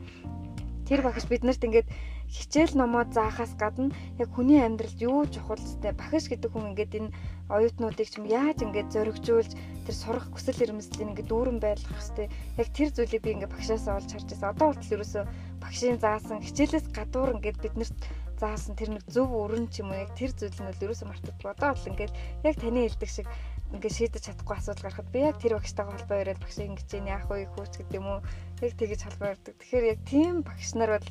Тэр 0.87 1.03
багш 1.03 1.25
биднэрт 1.27 1.63
ингээд 1.67 1.89
хичээл 2.31 2.79
номоо 2.79 3.03
заахаас 3.07 3.55
гадна 3.59 3.91
яг 4.19 4.29
хүний 4.31 4.59
амьдралд 4.59 4.99
юу 5.03 5.27
чухал 5.27 5.59
вэ? 5.59 5.91
Багш 5.95 6.31
гэдэг 6.31 6.51
хүн 6.51 6.71
ингээд 6.71 6.95
энэ 6.99 7.11
оюутнуудыг 7.51 8.07
ч 8.07 8.19
юм 8.19 8.27
яаж 8.27 8.63
ингээд 8.63 8.91
зоригжуулж 8.95 9.51
тэр 9.83 9.95
сурах 9.95 10.27
хүсэл 10.31 10.63
эрмэлзлийг 10.63 11.11
ингээд 11.11 11.31
дүүрэн 11.31 11.59
байлгах 11.63 11.99
хэвээр 11.99 12.31
яг 12.59 12.67
тэр 12.75 12.89
зүйлийг 12.91 13.23
би 13.23 13.31
ингээд 13.35 13.51
багшаасаа 13.55 13.99
олж 13.99 14.09
харж 14.11 14.27
байсан. 14.31 14.51
Одоо 14.51 14.67
хүртэл 14.71 14.95
ерөөсөө 14.95 15.23
багшийн 15.63 15.99
заасан 15.99 16.39
хичээлээс 16.43 16.87
гадуур 16.91 17.35
ингээд 17.35 17.59
биднэрт 17.63 17.99
заасан 18.37 18.75
тэр 18.77 18.89
нэг 18.97 19.03
зөв 19.09 19.29
өрн 19.33 19.65
ч 19.73 19.81
юм 19.81 19.91
уу 19.91 20.01
яг 20.01 20.11
тэр 20.13 20.31
зүйл 20.33 20.53
нь 20.61 20.69
бол 20.69 20.83
ерөөсөө 20.85 21.07
мартагдгүй. 21.09 21.51
Одоо 21.51 21.69
бол 21.73 21.89
ингээд 21.89 22.13
яг 22.45 22.55
таны 22.61 22.79
хэлдэг 22.85 23.09
шиг 23.09 23.27
ингээд 23.73 23.97
шийдэж 23.97 24.23
чадахгүй 24.25 24.55
асуудал 24.57 24.85
гарахад 24.85 25.09
би 25.11 25.19
яг 25.25 25.37
тэр 25.41 25.57
багштайгаа 25.57 25.93
холбоо 25.97 26.17
өрөөд 26.21 26.41
багшийг 26.41 26.69
ингэж 26.71 26.89
яах 27.03 27.25
вэ 27.27 27.49
хүүч 27.51 27.73
гэдэг 27.81 27.99
юм 27.99 28.07
уу 28.07 28.19
яг 28.61 28.73
тэгэж 28.77 29.01
холбоо 29.03 29.29
өрдөг. 29.33 29.55
Тэгэхээр 29.57 29.85
яг 29.91 29.99
тийм 30.05 30.35
багш 30.45 30.69
нар 30.77 30.91
бол 30.95 31.07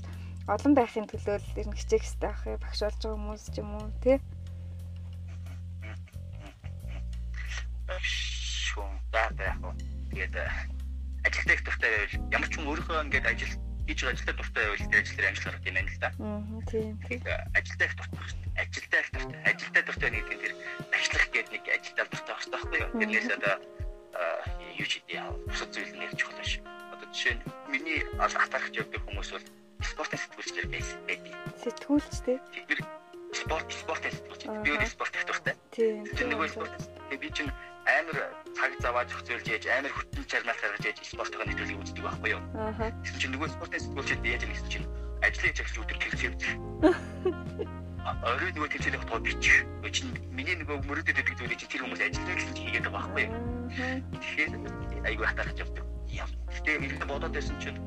олон 0.47 0.73
байхын 0.79 1.11
төлөө 1.11 1.37
л 1.43 1.59
ер 1.59 1.67
нь 1.67 1.75
хичээх 1.75 2.07
хэрэгтэй 2.07 2.31
ах 2.31 2.47
юм 2.47 2.63
багш 2.63 2.81
болж 2.87 2.99
байгаа 3.03 3.19
хүмүүс 3.19 3.45
ч 3.51 3.57
юм 3.59 3.71
уу 3.75 3.87
тий 3.99 4.17
шүүн 7.99 8.95
даа 9.11 9.31
яг 9.43 9.59
тэгээд 10.11 10.35
э, 10.39 10.47
ажилтаа 11.27 11.55
их 11.55 11.63
дуртай 11.67 11.91
байвал 11.91 12.15
ямар 12.31 12.49
ч 12.51 12.55
хүн 12.55 12.69
өөрийнхөө 12.71 13.05
ингээд 13.11 13.27
ажил 13.27 13.53
хийж 13.87 13.99
байгаа 14.03 14.15
ажилтаа 14.19 14.35
дуртай 14.35 14.65
байвал 14.67 14.91
тэр 14.91 15.01
ажил 15.01 15.25
амжилт 15.27 15.47
гарах 15.47 15.67
юм 15.67 15.75
байна 15.75 15.91
л 15.91 15.99
да. 16.03 16.11
Аа 16.19 16.43
тийм. 16.67 16.95
Ажилтаа 17.55 17.87
их 17.87 17.95
дуртай. 17.97 18.21
Ажилтаа 18.59 19.01
их 19.01 19.11
дуртай. 19.15 19.41
Ажилтаа 19.47 19.83
дуртай 19.87 20.11
нэг 20.11 20.27
тэр 20.27 20.53
ажиллах 20.91 21.27
гэдэг 21.31 21.53
нэг 21.55 21.65
ажилтаа 21.71 22.07
дуртай 22.11 22.35
байх 22.35 22.47
байхгүй 22.51 22.79
юу? 22.83 22.91
Тэрнээс 22.99 23.29
одоо 23.31 23.55
юу 24.77 24.87
ч 24.91 24.93
идэ 25.07 25.23
бусад 25.47 25.71
зүйл 25.71 25.93
нэр 25.95 26.13
чухал 26.19 26.43
шүү. 26.43 26.63
Одоо 26.67 27.07
жишээ 27.15 27.35
нь 27.39 27.43
миний 27.71 28.01
атархж 28.19 28.75
явдаг 28.75 29.03
хүмүүс 29.07 29.31
бол 29.33 29.47
спортын 29.87 30.19
сэтгүүлчдэр 30.19 30.67
байсан 30.73 31.01
байдаг. 31.07 31.33
Сэтгүүлч 31.63 32.15
тий. 32.27 32.39
Спорт 33.37 33.69
спортын 33.71 34.13
сэтгүүлч. 34.13 34.43
Би 34.65 34.71
өөр 34.75 34.89
спорт 34.89 35.15
их 35.15 35.25
дуртай. 35.29 35.55
Тийм. 35.71 36.03
Нэг 36.03 36.51
спорт. 36.51 36.75
Тэгээ 37.11 37.21
би 37.23 37.29
чинь 37.31 37.53
амар 37.87 38.19
цаг 38.57 38.73
завааж 38.83 39.11
хөцөөлж 39.15 39.47
яаж 39.47 39.65
амар 39.71 39.93
хүртэл 39.95 40.27
чармал 40.27 40.59
гаргаж 40.59 40.85
яаж 40.87 40.99
спортоо 41.07 41.45
нэвтрүүлгийг 41.47 41.83
үздэг 41.87 42.05
байхгүй 42.05 42.31
юу? 42.35 42.43
Аа. 42.59 42.91
Тэгсэн 43.07 43.19
чинь 43.23 43.33
нөгөө 43.39 43.49
спортын 43.55 43.83
сэтгүүлчд 43.87 44.27
яаж 44.27 44.43
юм 44.43 44.53
гэсэн 44.53 44.71
чинь 44.75 44.87
ажлын 45.23 45.55
чагсал 45.55 45.83
өдөр 45.87 45.99
явуулчих. 46.03 46.53
Орой 48.07 48.51
нөгөө 48.55 48.71
тэмцээний 48.71 49.01
хотгоо 49.03 49.21
бичих. 49.23 49.57
Чинь 49.91 50.11
миний 50.31 50.57
нөгөө 50.59 50.83
мөрөдөд 50.87 51.19
өгдөг 51.21 51.37
зүйлийг 51.39 51.59
чинь 51.59 51.73
тэр 51.75 51.83
хүмүүс 51.87 52.03
ажиллах 52.07 52.39
гэсэн 52.39 52.55
чинь 52.55 52.67
хийгээд 52.71 52.87
байгаа 52.87 53.03
байхгүй 53.07 53.23
юу? 53.27 53.35
Тэгэхээр 54.19 54.51
айгүй 55.11 55.27
хатаарч 55.27 55.59
явдаг. 55.63 55.85
Тэгээ 56.67 56.87
ирэх 56.87 57.07
бодоод 57.07 57.35
байсан 57.35 57.57
чинь 57.63 57.79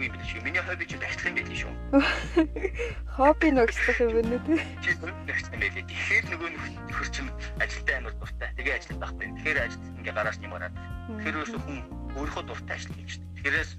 юу 0.00 0.08
юм 0.08 0.16
бэ 0.16 0.24
шүү. 0.24 0.40
Миний 0.40 0.62
хобби 0.64 0.84
ч 0.88 0.96
ажиллах 0.96 1.28
юм 1.28 1.34
байл 1.36 1.52
шүү. 1.60 1.72
Хобби 3.16 3.48
нөгслөх 3.52 3.98
юм 4.00 4.12
байна 4.16 4.38
тий. 4.48 4.58
Чи 4.80 4.90
нөгслөх 4.96 5.52
юм 5.52 5.60
байл. 5.60 5.76
Тэгэхээр 5.84 6.24
нөгөө 6.32 6.48
нөхөр 6.88 7.08
чинь 7.12 7.30
ажилтаа 7.60 7.96
амар 8.00 8.14
дуртай. 8.16 8.48
Тэгээ 8.56 8.76
ажиллах 8.80 8.98
байхгүй. 9.04 9.26
Тэгэхээр 9.36 9.58
ажил 9.60 9.84
ингээ 10.00 10.14
гараас 10.16 10.38
нэмараад. 10.40 10.74
Тэгэхээр 11.20 11.40
өсө 11.44 11.58
хүн 11.60 11.78
өөрийнхөө 12.16 12.44
дуртай 12.48 12.76
ажил 12.80 12.94
хийж 12.96 13.10
шүү. 13.20 13.24
Тэрээс 13.44 13.70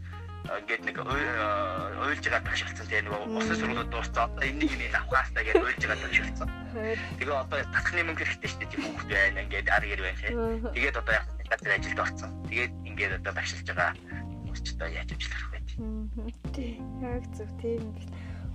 ингээд 0.41 0.83
нэг 0.85 0.97
ойлж 1.01 2.23
байгаа 2.25 2.41
багш 2.45 2.61
болсон 2.65 2.85
тийм 2.85 3.05
нөгөө 3.09 3.21
усан 3.41 3.57
сургуулиуд 3.57 3.89
дууссан. 3.89 4.29
Одоо 4.29 4.45
энэ 4.45 4.59
нэг 4.61 4.71
юм 4.77 4.93
авахаастай 4.93 5.43
гэж 5.45 5.55
ойлж 5.57 5.81
байгаа 5.85 6.05
багш 6.05 6.19
болсон. 6.21 6.49
Тэгээ 7.17 7.33
одоо 7.33 7.57
татхны 7.73 8.01
мөнгө 8.05 8.25
хэрэгтэй 8.25 8.49
шүү 8.49 8.59
дээ 8.61 8.71
тийм 8.73 8.83
хүүхд 8.85 9.09
байна. 9.09 9.41
Ингээд 9.45 9.67
ар 9.69 9.83
гэр 9.85 10.01
байна. 10.01 10.21
Тэгээд 10.73 10.99
одоо 11.01 11.13
яг 11.17 11.25
газар 11.49 11.71
ажилд 11.77 11.99
орсон. 12.01 12.31
Тэгээд 12.49 12.73
ингээд 12.89 13.13
одоо 13.21 13.33
багшилж 13.37 13.65
байгаа 13.69 13.93
одоо 14.81 14.89
яаж 14.89 15.11
ажиллах 15.13 15.51
вэ? 15.53 15.60
Яг 15.77 17.23
зөв 17.35 17.49
тийм. 17.61 17.95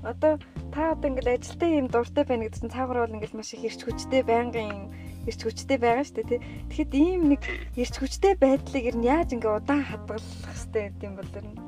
Одоо 0.04 0.38
та 0.70 0.92
одоо 0.92 1.08
ингээл 1.10 1.34
ажилтаа 1.34 1.70
юм 1.70 1.88
дуртай 1.88 2.24
байна 2.24 2.46
гэдсэн 2.46 2.70
цаагаар 2.70 3.08
бол 3.08 3.16
ингээл 3.16 3.38
маш 3.38 3.54
их 3.56 3.64
ирч 3.64 3.80
хүчтэй 3.82 4.22
байнгын 4.22 4.92
ирч 5.26 5.40
хүчтэй 5.42 5.78
байгаа 5.80 6.04
шүү 6.04 6.16
дээ 6.16 6.30
тий. 6.30 6.40
Тэгэхэд 6.70 6.92
ийм 6.94 7.22
нэг 7.32 7.42
ирч 7.74 7.94
хүчтэй 7.98 8.34
байдлыг 8.36 8.84
ер 8.86 8.96
нь 8.96 9.08
яаж 9.08 9.32
ингээ 9.34 9.56
удаан 9.56 9.82
хадгалах 9.82 10.22
хэрэгтэй 10.46 10.84
гэдэм 10.94 11.12
бол 11.16 11.32
ер 11.40 11.46
нь 11.48 11.58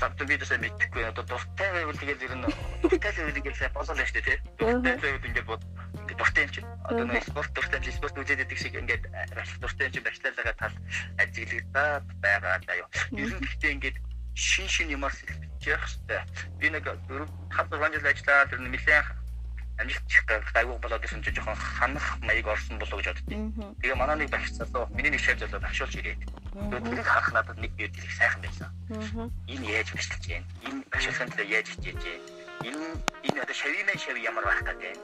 завтай 0.00 0.26
би 0.26 0.36
дэсээ 0.36 0.58
мэдхгүй 0.58 1.04
одоо 1.06 1.24
дуртай 1.24 1.70
байвал 1.72 1.98
тэгээд 1.98 2.24
ер 2.24 2.34
нь 2.38 2.44
дуртай 2.82 3.12
байвал 3.14 3.38
ингээд 3.38 3.58
сайн 3.58 3.72
болоо 3.74 3.94
л 3.94 4.04
штэ 4.04 4.20
тий. 4.22 4.38
Дуртай 4.58 4.96
байвал 5.02 5.28
ингээд 5.28 5.48
бод 5.48 5.62
ингээд 5.64 5.73
дуртай 6.16 6.44
юм 6.44 6.50
чинь. 6.50 6.68
Одоо 6.84 7.04
нэг 7.06 7.24
спорт 7.24 7.50
дуртай 7.54 7.80
юм 7.80 7.92
спорт 7.92 8.18
үзээд 8.18 8.40
байдаг 8.42 8.58
шиг 8.58 8.74
ингээд 8.74 9.04
ашиг 9.36 9.58
дуртай 9.60 9.86
юм 9.86 9.92
чинь 9.92 10.06
бачлалгаа 10.06 10.54
тал 10.58 10.74
ажиглагдаад 11.18 12.04
байгаа 12.22 12.58
даа 12.66 12.76
юу. 12.82 12.88
Ер 13.14 13.30
нь 13.34 13.42
гэхдээ 13.42 13.74
ингээд 13.74 13.96
шин 14.34 14.68
шин 14.68 14.88
юмар 14.90 15.12
сэлбэж 15.14 15.62
явах 15.62 15.86
хэрэгтэй. 15.86 16.20
Би 16.58 16.66
нэг 16.70 16.84
4 16.84 17.26
5 17.54 17.70
6 17.70 17.94
жил 17.94 18.10
ажиллаад 18.10 18.50
тэр 18.50 18.60
нэлээд 18.60 19.24
амжилтчих 19.78 20.22
гайгүй 20.54 20.78
болоод 20.78 21.02
ирсэн 21.02 21.22
чинь 21.22 21.34
жоохон 21.34 21.58
ханах 21.58 22.06
маяг 22.22 22.46
орсон 22.46 22.78
болов 22.78 23.02
гэж 23.02 23.18
боддیں۔ 23.18 23.74
Тэгээ 23.82 23.98
манай 23.98 24.16
нэг 24.22 24.30
багш 24.30 24.54
залуу 24.54 24.86
миний 24.94 25.10
нэг 25.10 25.20
шав 25.20 25.38
залуу 25.38 25.60
багшуулж 25.60 25.94
ирээд. 25.98 26.22
Тэрийг 26.54 27.06
харах 27.06 27.32
надад 27.34 27.58
нэг 27.58 27.72
бид 27.74 27.96
их 27.98 28.12
сайхан 28.14 28.42
байсан. 28.42 28.70
Энэ 29.50 29.66
яаж 29.66 29.90
багшлж 29.90 30.22
байна? 30.30 30.46
Энэ 30.62 30.80
багшуулсан 30.94 31.28
дээр 31.34 31.50
яаж 31.58 31.66
хийж 31.74 31.84
яаж 31.90 32.02
энэ 32.62 32.86
энэ 33.26 33.40
одоо 33.42 33.54
шавимын 33.54 33.98
шав 33.98 34.16
ямар 34.16 34.44
байх 34.44 34.62
гэдэг. 34.62 34.94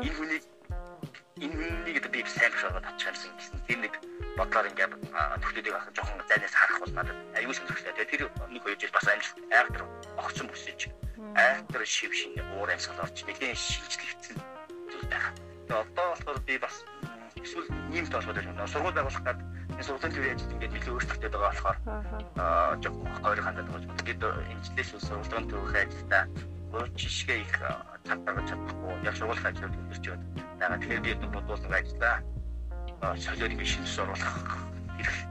Энэ 0.00 0.16
хүний 0.16 0.40
энийг 1.36 2.00
одоо 2.00 2.10
би 2.10 2.24
сайн 2.24 2.52
багшаад 2.52 2.84
авчих 2.84 3.08
юмсан 3.12 3.30
гэсэн. 3.36 3.60
Тэр 3.68 3.78
нэг 3.84 3.94
бодлоор 4.40 4.66
ингээд 4.72 4.92
төгтөдийг 5.44 5.74
ахын 5.76 5.92
жоохон 5.92 6.24
зайнаас 6.28 6.54
харах 6.56 6.80
бол 6.80 6.94
надад 6.96 7.16
аюул 7.36 7.52
сонирхолтой. 7.52 7.92
Тэгээ 7.92 8.10
тэр 8.10 8.22
нэг 8.48 8.62
хоёр 8.64 8.78
жил 8.80 8.96
бас 8.96 9.08
амжилт 9.08 9.36
айхтар 9.52 9.84
огцсон 10.16 10.48
бүсэж 10.48 10.80
айхтар 11.36 11.82
шив 11.84 12.12
шин 12.16 12.32
уур 12.56 12.70
амьсгал 12.72 13.04
орж 13.04 13.16
нэгэн 13.28 13.52
шинжлэгдсэн 13.52 14.36
зүйл 14.88 15.08
байна. 15.12 15.28
Тэгээ 15.68 15.80
одоо 15.84 16.06
болохоор 16.16 16.38
би 16.48 16.56
бас 16.56 16.74
эсвэл 17.36 17.68
нийгэмд 17.92 18.16
холбоотой 18.16 18.44
юм. 18.48 18.56
Сургууль 18.64 18.96
байгуулах 18.96 19.24
гэдэг 19.28 19.44
энэ 19.76 19.84
сургуулийн 19.84 20.14
төв 20.16 20.24
яаж 20.24 20.40
ингээд 20.40 20.72
нэлээд 20.72 20.94
өөрчлөлттэй 20.96 21.30
байгаа 21.30 21.52
болохоор 21.52 21.78
аа 22.40 22.72
жоохон 22.80 23.12
хоёр 23.20 23.40
хандаад 23.44 23.68
байгаа. 23.68 23.96
Тэгээд 24.00 24.22
эмчлээс 24.56 24.90
сургуулийн 25.04 25.44
төвх 25.52 25.74
ажилдаа 25.76 26.24
өөр 26.76 26.88
жишгээ 26.92 27.40
их 27.40 27.56
гаргаж 28.04 28.46
чадахгүй 28.52 28.92
яг 29.08 29.16
сургуулийн 29.16 29.48
ажлууд 29.48 29.76
өндөрч 29.80 30.04
байна. 30.12 30.24
Ягаад 30.60 30.80
тэгэхээр 30.84 31.04
би 31.04 31.10
энэ 31.16 31.32
бодуулсан 31.32 31.72
ажиллаа 31.72 32.16
солиод 33.16 33.52
ингэ 33.52 33.64
шинжлэх 33.64 34.04
оруулах 34.04 34.32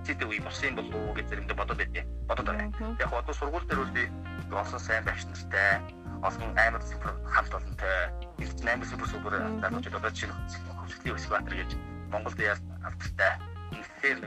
хэрэгтэй 0.05 0.27
үе 0.29 0.41
болсон 0.41 0.65
юм 0.69 0.75
болов 0.77 0.95
уу 0.97 1.13
гэж 1.13 1.25
зэрэмдээ 1.29 1.57
бодоод 1.57 1.79
байдیں۔ 1.81 2.05
Бодоод 2.29 2.47
байна. 2.49 2.97
Яг 2.97 3.11
одоо 3.13 3.33
сургууль 3.33 3.67
дээр 3.69 3.81
үл 3.85 3.93
би 3.93 4.03
олон 4.49 4.81
сайн 4.81 5.05
багш 5.05 5.23
нартай, 5.25 5.81
олон 6.21 6.49
амар 6.57 6.81
супер 6.81 7.11
хамт 7.25 7.53
олонтой, 7.53 7.97
эрдэнэ 8.41 8.71
амар 8.73 8.87
супер 8.89 9.07
супер 9.09 9.33
залуучууд 9.61 9.97
одоо 10.01 10.11
чинь 10.13 10.33
хөвсглийн 10.33 11.17
өсөх 11.17 11.31
баатар 11.33 11.55
гэж 11.57 11.71
Монголд 12.09 12.39
яар 12.41 12.59
алдартай. 12.85 13.33
Тэгэхээр 13.73 14.19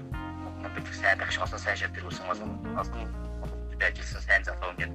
нэг 0.63 0.87
сайн 0.95 1.19
багш 1.19 1.39
олон 1.39 1.59
сайн 1.59 1.77
шат 1.79 1.95
ирүүлсэн 1.99 2.27
олон 2.31 2.51
олон 2.75 3.03
ажилласан 3.79 4.23
сайн 4.23 4.43
залуу 4.43 4.75
ингээд 4.75 4.93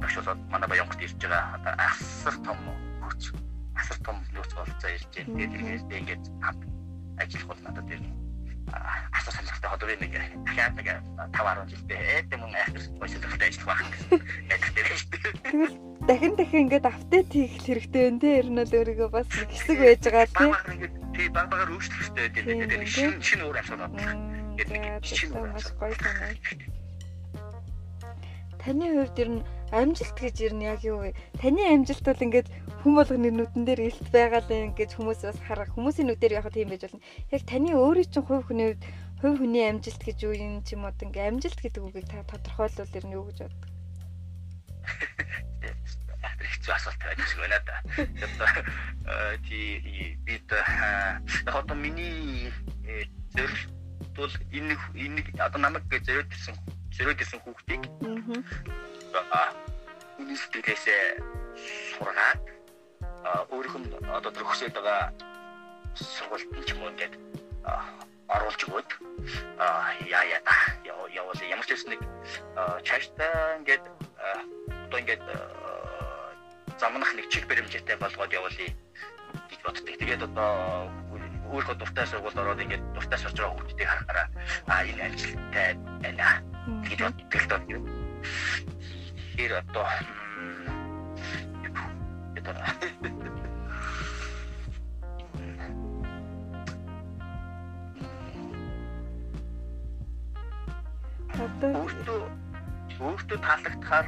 багш 0.00 0.14
болоод 0.18 0.40
манай 0.50 0.68
Баянгорт 0.68 1.00
ирж 1.02 1.16
байгаа 1.20 1.44
одоо 1.56 1.74
асар 1.86 2.36
том 2.46 2.58
хүч 3.02 3.22
асар 3.80 3.98
том 4.06 4.16
нөөц 4.34 4.52
болцоо 4.54 4.90
ирж 4.90 5.06
байна. 5.14 5.34
Тэгээд 5.36 5.52
тэргээд 5.54 5.98
ингээд 5.98 6.24
хамт 6.42 6.62
ажиллах 7.22 7.48
бол 7.50 7.62
надад 7.64 7.86
тэр 7.88 8.02
асуу 9.12 9.32
сонирхолтой 9.32 9.70
одоо 9.70 9.86
би 9.88 9.96
нэг 10.00 10.12
дахиад 10.44 10.74
нэг 10.74 10.88
5 11.32 11.66
10 11.66 11.70
жилдээ 11.70 12.00
эд 12.18 12.32
юм 12.32 12.42
айхтар 12.48 12.82
сонирхолтой 12.82 13.48
ажиллах 13.48 13.68
байх 13.68 13.80
гэсэн 13.92 14.20
найдагтай 14.48 14.84
байж 14.84 15.02
тээ. 15.10 15.22
Тэгэл 15.44 15.74
дахин 16.08 16.34
дахин 16.36 16.60
ингээд 16.64 16.86
апдейт 16.88 17.30
хийх 17.32 17.54
хэрэгтэй 17.62 18.02
байна 18.04 18.20
те 18.20 18.28
ер 18.40 18.48
нь 18.50 18.60
л 18.64 18.74
өөрийгөө 18.74 19.08
бас 19.12 19.28
хэсэг 19.30 19.78
байж 19.78 20.02
байгаа 20.08 20.26
те. 20.26 20.88
Тий 21.14 21.28
баг 21.28 21.46
багаар 21.52 21.70
өөрчлөх 21.70 22.00
хэрэгтэй 22.02 22.26
гэдэг. 22.34 22.44
Тэгээд 22.64 22.88
шинэ 22.88 23.22
шинэ 23.22 23.42
өөр 23.46 23.58
асуудал 23.60 23.92
гэдэг 24.58 24.78
нэг 24.80 25.04
шинэ 25.04 25.34
өөр 25.38 25.50
гоё 25.78 25.94
санаа. 25.94 26.32
Таны 28.58 28.86
хувьд 28.96 29.18
ер 29.20 29.28
нь 29.28 29.42
амжилт 29.72 30.16
гэж 30.18 30.36
ер 30.44 30.54
нь 30.54 30.66
яг 30.66 30.84
юу 30.84 30.98
вэ? 31.00 31.16
Таны 31.40 31.62
амжилт 31.70 32.04
бол 32.04 32.24
ингээд 32.26 32.48
хүн 32.82 32.92
болгоны 32.98 33.30
нүдэн 33.32 33.64
дээр 33.64 33.80
илт 33.88 34.08
байгаа 34.12 34.42
л 34.44 34.52
ингэж 34.52 34.90
хүмүүс 34.98 35.20
бас 35.24 35.38
харах 35.46 35.72
хүмүүсийн 35.72 36.08
нүдээр 36.10 36.36
яг 36.42 36.50
тийм 36.52 36.68
байж 36.68 36.84
болно. 36.84 37.04
Яг 37.32 37.42
таны 37.48 37.70
өөрийн 37.72 38.10
чинь 38.10 38.26
хувь 38.26 38.44
хүний 38.50 38.76
хувь 39.24 39.38
хүний 39.40 39.64
амжилт 39.64 40.02
гэж 40.04 40.18
юу 40.26 40.34
юм 40.36 40.60
ч 40.66 40.76
юм 40.76 40.84
уу 40.84 40.92
ингээ 40.92 41.28
амжилт 41.30 41.60
гэдэг 41.60 41.80
үгийг 41.80 42.06
та 42.10 42.26
тодорхойлвол 42.28 42.98
ер 42.98 43.06
нь 43.08 43.16
юу 43.16 43.24
гэж 43.30 43.38
боддог? 43.48 43.70
хэцүү 46.64 46.72
асуулт 46.74 47.00
байдаг 47.04 47.26
шиг 47.28 47.40
байна 47.40 47.58
да. 47.68 47.76
Одоо 48.24 48.48
тий 49.48 50.16
бид 50.24 50.48
яг 50.52 51.54
одоо 51.54 51.76
миний 51.76 52.52
зөвлөлт 53.34 53.70
бол 54.16 54.34
энэ 54.52 54.74
энэ 54.94 55.20
одоо 55.40 55.60
намайг 55.60 55.84
ирсэн 55.92 56.56
зориод 56.96 57.20
ирсэн 57.20 57.40
хүүхдийг 57.44 57.82
аа 59.14 59.54
миний 60.18 60.36
сэтгэлээсээ 60.36 61.02
сургаад 61.94 62.42
өөрийнх 63.54 63.76
нь 63.78 63.88
одоо 64.10 64.30
тэр 64.32 64.44
хөсөд 64.46 64.74
байгаа 64.74 65.12
сургуульд 65.94 66.66
ч 66.66 66.74
юм 66.74 66.82
уу 66.82 66.90
ингээд 66.90 67.14
оруулж 68.34 68.60
өгөөд 68.66 68.90
яа 70.10 70.22
яа 70.34 70.44
яа 70.86 71.06
явал 71.14 71.40
ямар 71.42 71.66
ч 71.66 71.72
нэг 71.86 72.00
чааштай 72.86 73.30
ингээд 73.62 73.84
одоо 74.86 74.98
ингээд 74.98 75.24
замнах 76.80 77.10
нэг 77.14 77.26
чиг 77.30 77.46
баримжаатай 77.46 77.96
болгоод 77.96 78.32
явуулъя 78.34 78.70
гэж 79.50 79.60
боддог. 79.62 79.94
Тэгээд 79.98 80.26
одоо 80.26 80.90
өөрөө 81.54 81.76
дуртай 81.78 82.06
сургуульд 82.06 82.38
ороод 82.42 82.62
ингээд 82.64 82.84
дуртай 82.94 83.18
сурч 83.18 83.38
байгаа 83.38 83.54
хүмүүсийг 83.54 83.88
харахаараа 83.88 84.26
а 84.66 84.84
энэ 84.90 85.02
амжилттай 85.06 85.70
байна 86.02 86.26
гэж 86.82 86.98
боддог 86.98 87.34
л 87.38 87.46
доо. 87.50 88.04
Тэр 89.36 89.50
одоо. 89.58 89.86
Одоо? 101.34 101.74
Өөртөө 101.82 102.20
өөртөө 103.02 103.38
таалагдахаар 103.42 104.06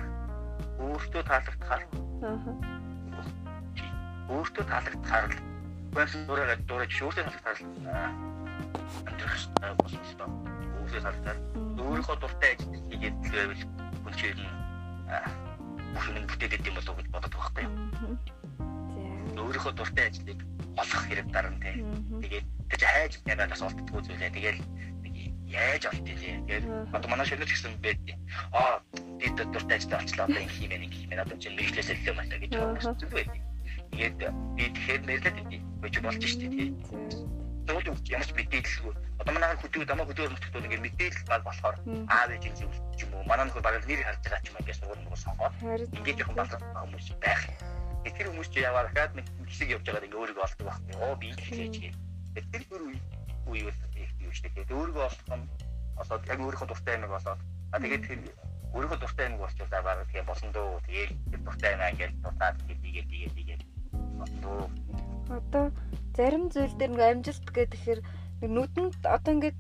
өөртөө 0.78 1.22
таалагдахаар 1.26 1.82
аа 2.22 2.38
өөртөө 4.30 4.64
таалагдахаар 4.70 5.26
л 5.30 5.38
байсан 5.90 6.22
дураа 6.26 6.54
дураа 6.70 6.86
өөртөө 6.86 7.24
таалагдахаар 7.26 7.58
л 7.58 7.66
амьдрах 9.10 9.34
хэрэгтэй 9.34 9.74
болсон 9.74 10.02
юм 10.06 10.18
байна. 10.22 10.38
Өөртөө 10.78 11.00
таалагдахаар. 11.02 11.38
Өөрийнхөө 11.82 12.16
дуртай 12.22 12.50
ажил 12.54 12.78
хийгээд 12.90 13.16
байвал 13.26 13.62
хүн 14.06 14.14
чинь 14.14 14.65
бүх 15.06 16.06
юм 16.12 16.24
бүтээдэг 16.26 16.66
юм 16.66 16.74
болов 16.76 16.92
уу 16.92 16.98
гэж 17.00 17.08
боддог 17.14 17.32
байхгүй 17.40 17.62
юу? 17.64 17.74
Өөрийнхөө 19.36 19.72
дуртай 19.78 20.06
ажлыг 20.10 20.40
олох 20.76 21.02
хэрэг 21.08 21.28
дарна 21.32 21.58
тий. 21.62 21.74
Тэгээд 22.22 22.46
тэр 22.70 22.82
хайж 22.84 23.12
ягаад 23.26 23.50
бас 23.50 23.62
олддгүй 23.62 24.00
зүйлээ. 24.02 24.34
Тэгээд 24.36 24.58
яаж 25.46 25.82
юм 25.88 26.04
бэ? 26.04 26.12
Тэгээд 26.20 26.64
одоо 26.92 27.08
манай 27.08 27.26
шөнөж 27.26 27.50
гэсэн 27.50 27.74
байд. 27.80 27.98
Аа 28.52 28.82
би 28.92 29.26
дуртай 29.30 29.76
ажил 29.78 29.96
олчлаа 29.96 30.26
одоо 30.26 30.40
ингэ 30.42 30.54
хийнэ 30.58 30.76
ингэ 30.84 30.96
хийнэ. 30.96 31.22
Одоо 31.22 31.36
чинь 31.38 31.56
мэрэгчлээс 31.56 31.90
илүү 31.94 32.14
мата 32.18 32.36
гэж 32.36 32.52
бодсон 32.58 33.08
байдаг. 33.14 33.40
Тэгээд 33.94 34.16
би 34.58 34.64
тэгэхээр 34.74 35.02
нэрлээд 35.06 35.36
идэв. 35.46 35.62
Бож 35.80 35.94
болж 36.02 36.22
штэ 36.26 36.46
тий. 36.50 36.68
Тэгвэл 37.66 37.98
ямар 38.14 38.26
ч 38.26 38.32
мэдээлэлгүй. 38.38 38.94
Одоо 39.18 39.32
манай 39.34 39.58
хөдөө 39.58 39.82
дамаа 39.90 40.06
хөдөө 40.06 40.26
нутгад 40.30 40.62
нэг 40.62 40.80
мэдээлэл 40.86 41.26
баг 41.26 41.42
болохоор 41.42 41.76
аав 42.06 42.30
ээж 42.30 42.62
юм 42.62 42.70
ч 42.94 43.00
юм 43.02 43.10
уу. 43.18 43.26
Манай 43.26 43.44
нөхөр 43.50 43.64
баг 43.66 43.82
нэр 43.82 44.06
харж 44.06 44.22
байгаа 44.22 44.40
ч 44.42 44.46
юм 44.50 44.58
ингээд 44.62 44.78
сургууль 44.78 45.02
нуус 45.02 45.22
сонгоод 45.26 45.54
ингээд 45.98 46.18
жоохон 46.22 46.36
балар 46.38 46.62
хүмүүс 46.62 47.08
байх. 47.18 47.42
Тэр 48.06 48.30
хүмүүс 48.30 48.48
чи 48.54 48.62
яваа 48.62 48.86
дахиад 48.86 49.18
нэг 49.18 49.26
хэсэг 49.50 49.68
явж 49.74 49.84
байгаад 49.90 50.06
ингээ 50.06 50.20
өөрийгөө 50.22 50.46
олдог 50.46 50.66
байхгүй. 50.70 50.94
Оо 51.02 51.14
би 51.18 51.28
л 51.34 51.42
хийж 51.42 51.74
гээ. 51.82 51.92
Тэр 52.54 52.62
тэр 52.70 52.82
үе 52.86 52.98
үе 53.50 53.60
юу 53.66 54.32
ч 54.32 54.38
тэгээд 54.46 54.70
өөрийгөө 54.70 55.04
олох 55.10 55.26
нь 55.34 55.46
осоод 55.98 56.22
яг 56.30 56.38
өөрийнхөө 56.38 56.68
дуртай 56.70 56.94
юмыг 56.94 57.12
олоод 57.18 57.40
а 57.74 57.76
тэгээд 57.82 58.02
тэр 58.06 58.20
өөрийнхөө 58.78 59.00
дуртай 59.02 59.26
юмыг 59.26 59.40
болчихвол 59.42 59.72
за 59.74 59.82
баг 59.82 60.06
тэгээ 60.06 60.28
болсон 60.30 60.50
дөө. 60.54 60.80
Тэгээд 60.86 61.10
дуртай 61.42 61.70
юм 61.74 61.82
ингээд 61.82 62.14
дуртаад 62.22 62.56
тэгээд 62.62 62.80
тэгээд 62.84 63.06
тэгээд 63.10 63.34
тэгээд 63.34 63.62
одоо 64.22 64.70
одоо 65.30 65.72
зарим 66.16 66.48
зүйл 66.50 66.74
дээр 66.78 66.92
нэг 66.94 67.02
амжилт 67.02 67.46
гэхээр 67.50 68.00
нэг 68.42 68.50
нүдэнд 68.50 68.94
одоо 69.04 69.32
ингээд 69.34 69.58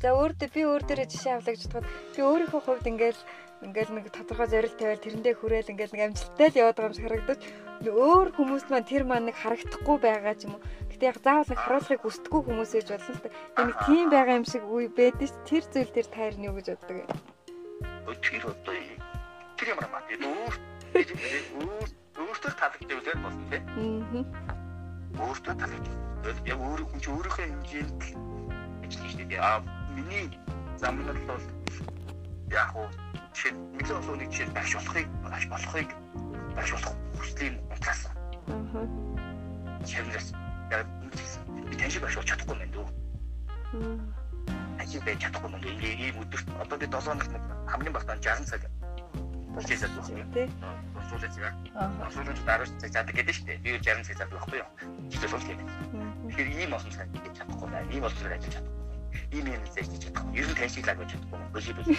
за 0.00 0.08
өөртөө 0.12 0.48
би 0.52 0.60
өөр 0.64 0.82
дээрээ 0.84 1.08
жишээ 1.12 1.34
авлаа 1.38 1.54
гэж 1.54 1.62
бодоход 1.70 1.88
би 2.14 2.20
өөрийнхөө 2.22 2.60
хувьд 2.64 2.86
ингээд 2.92 3.18
ингээл 3.64 3.92
нэг 3.96 4.06
тодорхой 4.12 4.48
зорилт 4.52 4.76
тавиал 4.76 5.00
тэрэндээ 5.00 5.34
хүрээл 5.40 5.72
ингээл 5.72 5.94
нэг 5.96 6.04
амжилттай 6.12 6.48
л 6.52 6.60
яваад 6.60 6.76
байгаа 6.76 6.90
юм 6.92 6.96
шиг 6.96 7.06
харагдаж 7.08 7.40
өөр 7.88 8.28
хүмүүс 8.36 8.64
маань 8.68 8.88
тэр 8.90 9.04
маань 9.08 9.26
нэг 9.32 9.36
харагдахгүй 9.40 9.96
байгаа 10.04 10.34
ч 10.36 10.40
юм 10.44 10.60
уу. 10.60 10.62
Гэтэ 10.92 11.08
яг 11.08 11.18
заавал 11.24 11.48
нэг 11.48 11.60
харуулахыг 11.64 12.02
хүсдэггүй 12.04 12.42
хүмүүс 12.44 12.72
ээж 12.76 12.88
болно 12.92 13.12
л 13.14 13.22
да. 13.24 13.30
Нэг 13.64 13.76
тийм 13.88 14.06
байгаа 14.12 14.36
юм 14.36 14.46
шиг 14.46 14.64
үе 14.68 14.88
байдаг 14.92 15.28
ш. 15.28 15.34
Тэр 15.48 15.64
зүйл 15.72 15.90
тэр 15.96 16.06
тайр 16.12 16.34
нь 16.36 16.46
юу 16.48 16.54
гэж 16.60 16.66
боддог 16.76 16.96
юм. 17.00 17.10
Тэр 18.20 18.44
одоо 18.52 18.76
тэр 19.56 19.68
юм 19.72 19.80
аа. 19.80 20.02
Тэгээд 20.04 20.22
өөр 20.28 20.54
өөр 21.64 21.88
өөртөө 22.20 22.52
таалагдчихвал 22.60 23.24
болсон 23.24 23.44
тийм. 23.48 23.64
Аа. 24.20 24.64
Өөртөө 25.14 25.54
таалагдчихвал 25.54 26.48
яг 26.50 26.58
өөр 26.58 26.80
хүн 26.90 27.00
чи 27.00 27.08
өөрийнхөө 27.14 27.46
хэмжээнд 27.46 28.00
ажиллаж 28.82 29.12
штэ. 29.14 29.36
Аа 29.38 29.62
миний 29.94 30.26
замнал 30.80 31.20
бол 31.28 31.44
яг 32.50 32.70
уу 32.74 32.88
жишээ 33.34 33.52
нэгэн 33.78 33.98
усууны 34.00 34.26
жишээ 34.30 34.50
багш 34.56 34.72
болохыг 34.74 35.08
багш 35.22 35.44
болохыг 35.52 35.88
багш 36.56 36.70
болох 36.74 36.94
хүслийн 37.18 37.54
утгаас. 37.70 38.00
Аа. 38.50 38.86
Чамдрас 39.86 40.28
яг 40.70 40.86
би 41.70 41.74
тэнцээ 41.78 42.02
багш 42.02 42.14
болох 42.18 42.28
чадахгүй 42.30 42.56
юм. 42.74 42.88
Аа. 43.74 44.82
Ажил 44.82 45.02
байж 45.06 45.18
чадахгүй 45.22 45.50
юм. 45.50 45.62
Ийм 45.78 46.16
өдөрт 46.22 46.48
одоо 46.62 46.76
би 46.78 46.86
7 46.86 47.06
хоногт 47.06 47.32
хамгийн 47.70 47.94
багтаа 47.94 48.16
60 48.18 48.50
цаг 48.50 48.62
болчихсон 49.54 49.90
байна 50.10 50.32
тий. 50.34 50.48
Суулж 50.60 50.93
байгаа. 51.20 51.52
Аа. 51.74 52.10
Суулж 52.10 52.40
дараа 52.46 52.66
цаг 52.66 52.90
заадаг 52.90 53.14
гэдэг 53.14 53.34
шүү 53.34 53.46
дээ. 53.46 53.58
Би 53.62 53.70
60 53.78 54.06
цаг 54.06 54.16
заадаг 54.18 54.36
байхгүй 54.38 54.58
юу? 54.58 54.70
Жишээ 55.10 55.30
суулж 55.30 55.44
гэдэг. 55.46 55.66
Тэгэхээр 56.28 56.48
ийм 56.58 56.72
олон 56.74 56.92
цаг 56.94 57.08
хийж 57.14 57.34
чадахгүй 57.38 57.68
байна. 57.70 57.92
Ийм 57.94 58.04
олон 58.04 58.18
цаг 58.18 58.32
ажиллаж 58.34 58.54
чадахгүй. 58.54 58.82
Ийм 59.34 59.46
юм 59.54 59.62
хийж 59.64 60.02
чадахгүй. 60.02 60.32
Ер 60.34 60.46
нь 60.48 60.58
таньшиглаад 60.58 60.98
байж 60.98 61.10
чадахгүй. 61.14 61.38
Бөши 61.54 61.72
бөши. 61.74 61.94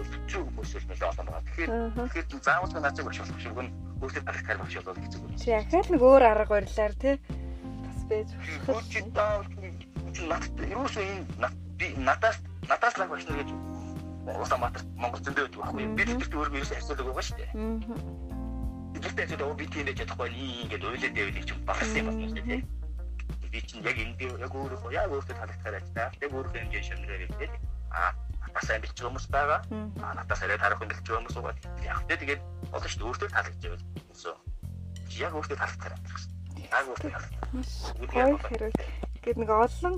Өчиг 0.00 0.42
хүмүүс 0.44 0.70
л 0.76 0.86
нэлээд 0.90 1.10
олон 1.10 1.26
байгаа. 1.26 1.44
Тэгэхээр 1.46 2.26
тэгэхээр 2.26 2.44
заавал 2.44 2.72
наад 2.76 2.94
цаг 2.96 3.04
багш 3.06 3.18
болох 3.22 3.40
шиг 3.40 3.56
нь 3.56 3.72
өөртөө 4.02 4.22
тарихтаар 4.26 4.58
багш 4.60 4.74
болол 4.76 5.00
гэж 5.00 5.12
үг. 5.16 5.24
Чи 5.40 5.48
яхаад 5.56 5.86
нэг 5.88 6.02
өөр 6.02 6.22
арга 6.26 6.52
барилаар 6.52 6.94
тий. 7.00 7.14
Бас 7.84 8.00
байж 8.10 8.28
болох. 8.66 8.84
Чи 8.92 9.00
таа 9.16 9.40
чи 10.12 10.22
надад 10.26 10.58
юу 10.68 10.86
ч 10.88 11.00
юм 11.00 11.24
би 11.78 11.86
надаас 11.96 12.36
надаас 12.68 12.94
л 12.96 13.08
багш 13.08 13.24
нар 13.28 13.40
гэж 13.40 13.50
Улаанбаатар 14.26 14.82
Монгол 14.98 15.22
зөндөө 15.22 15.44
байдаг 15.46 15.60
байхгүй 15.62 15.82
юу? 15.86 15.94
Би 15.94 16.02
тэгт 16.02 16.34
өөрөө 16.34 16.58
ерөөсөө 16.58 16.78
асуудаг 16.82 17.06
байгаа 17.06 17.24
шүү 17.26 17.38
дээ. 17.38 17.50
Аа. 17.54 18.46
Тэгтээ 18.96 19.26
зөв 19.38 19.52
би 19.54 19.64
тийм 19.70 19.86
байж 19.86 19.98
чадахгүй 20.02 20.28
nii 20.34 20.62
ингээд 20.66 20.86
уйлаад 20.86 21.14
байвал 21.14 21.46
чинь 21.46 21.62
багсан 21.68 21.96
юм 22.00 22.06
байна 22.10 22.26
шүү 22.26 22.42
дээ. 22.42 22.62
Би 23.52 23.58
чинь 23.62 23.84
яг 23.86 23.96
энэ 24.02 24.14
яг 24.42 24.52
өөрөө 24.56 24.90
яг 24.90 25.10
өөртөө 25.14 25.36
таалагдахаар 25.36 25.78
ажиллаа. 25.78 26.08
Яг 26.18 26.32
өөрөө 26.34 26.52
хэмжээ 26.58 26.82
шимнэрээ 26.82 27.28
хэлээд 27.30 27.52
аа 27.94 28.10
бас 28.50 28.66
амжилт 28.72 28.96
ч 28.96 29.00
хүмүүс 29.04 29.26
байгаа. 29.30 29.60
Аа 30.02 30.12
надаас 30.16 30.42
арай 30.42 30.58
тарих 30.58 30.80
юм 30.82 30.90
бэлж 30.90 31.06
хүмүүс 31.06 31.36
байгаа. 31.36 31.54
Яг 31.84 32.00
тэ 32.08 32.16
тэгээд 32.18 32.42
болно 32.72 32.88
шүү 32.88 33.06
өөртөө 33.06 33.28
таалагдж 33.30 33.62
байвал. 33.62 33.84
Эсвэл 34.10 34.38
яг 35.22 35.32
өөртөө 35.38 35.56
таалагдахаар 35.60 35.94
амьдрах 35.96 36.18
шүү. 36.18 36.32
Яг 36.72 36.84
өөртөө 36.90 37.10
таалагдах. 37.14 38.90
Гэт 39.22 39.38
нэг 39.38 39.50
олон 39.50 39.94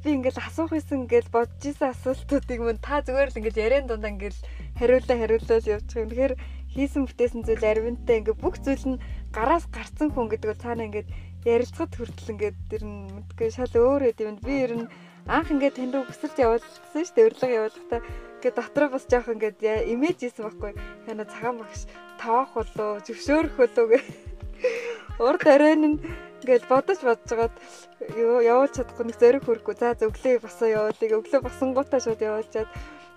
би 0.00 0.10
ингээл 0.16 0.40
асуух 0.40 0.70
байсан 0.72 1.04
ингээл 1.04 1.28
бодож 1.28 1.62
исэн 1.66 1.92
асуултуудыг 1.92 2.60
мөн 2.64 2.78
та 2.80 3.04
зүгээр 3.04 3.28
л 3.28 3.38
ингээл 3.40 3.62
яриан 3.66 3.86
дундаа 3.90 4.12
ингээл 4.14 4.40
хариулаа 4.78 5.16
хариулаад 5.20 5.66
явчих 5.68 5.98
юм. 6.00 6.08
Тэгэхээр 6.08 6.34
хийсэн 6.72 7.02
бүтээсэн 7.04 7.42
зүйл 7.44 7.64
арвинтай 7.68 8.16
ингээ 8.24 8.36
бүх 8.40 8.56
зүйл 8.64 8.96
нь 8.96 9.02
гараас 9.36 9.68
гарцсан 9.68 10.08
хүн 10.12 10.32
гэдэг 10.32 10.48
бол 10.48 10.64
цаана 10.64 10.88
ингээд 10.88 11.08
ярилцахад 11.44 11.92
хүртэл 11.92 12.32
ингээд 12.32 12.56
тэр 12.72 12.82
нь 12.88 12.98
мэдгүй 13.12 13.50
шал 13.52 13.74
өөр 13.76 14.02
эд 14.08 14.18
юм. 14.24 14.40
Би 14.40 14.54
ер 14.64 14.72
нь 14.80 14.88
анх 15.28 15.48
ингээд 15.52 15.76
тань 15.76 15.92
руу 15.92 16.08
бүсэлж 16.08 16.36
явуулсан 16.40 17.04
шүү 17.04 17.14
дээ. 17.16 17.26
Урилга 17.28 17.48
явуулахдаа 17.52 18.00
ингээд 18.40 18.56
дотроо 18.56 18.88
бас 18.88 19.04
жоох 19.10 19.28
ингээд 19.28 19.58
имэж 19.92 20.18
ийсэн 20.24 20.42
байхгүй. 20.48 20.72
Хана 21.04 21.24
цагаан 21.28 21.56
багш 21.60 21.82
тоох 22.16 22.50
болоо, 22.56 22.90
зөвшөөрөх 23.04 23.54
болоо 23.60 23.86
гэх. 23.92 24.06
Урд 25.20 25.42
оройн 25.44 25.82
нь 25.84 25.96
Ингээл 26.42 26.66
бодож 26.66 26.98
бодож 27.06 27.26
жагаад 27.30 27.54
явуулж 28.18 28.72
чадахгүй 28.74 29.06
нэг 29.06 29.16
зориг 29.22 29.42
хөрөхгүй. 29.46 29.74
За 29.78 29.94
зөвглөө 29.94 30.42
басаа 30.42 30.68
явуулъя. 30.74 31.18
Өглөө 31.22 31.40
босонгуудаа 31.46 32.00
шууд 32.02 32.18
явуулчаад 32.18 32.70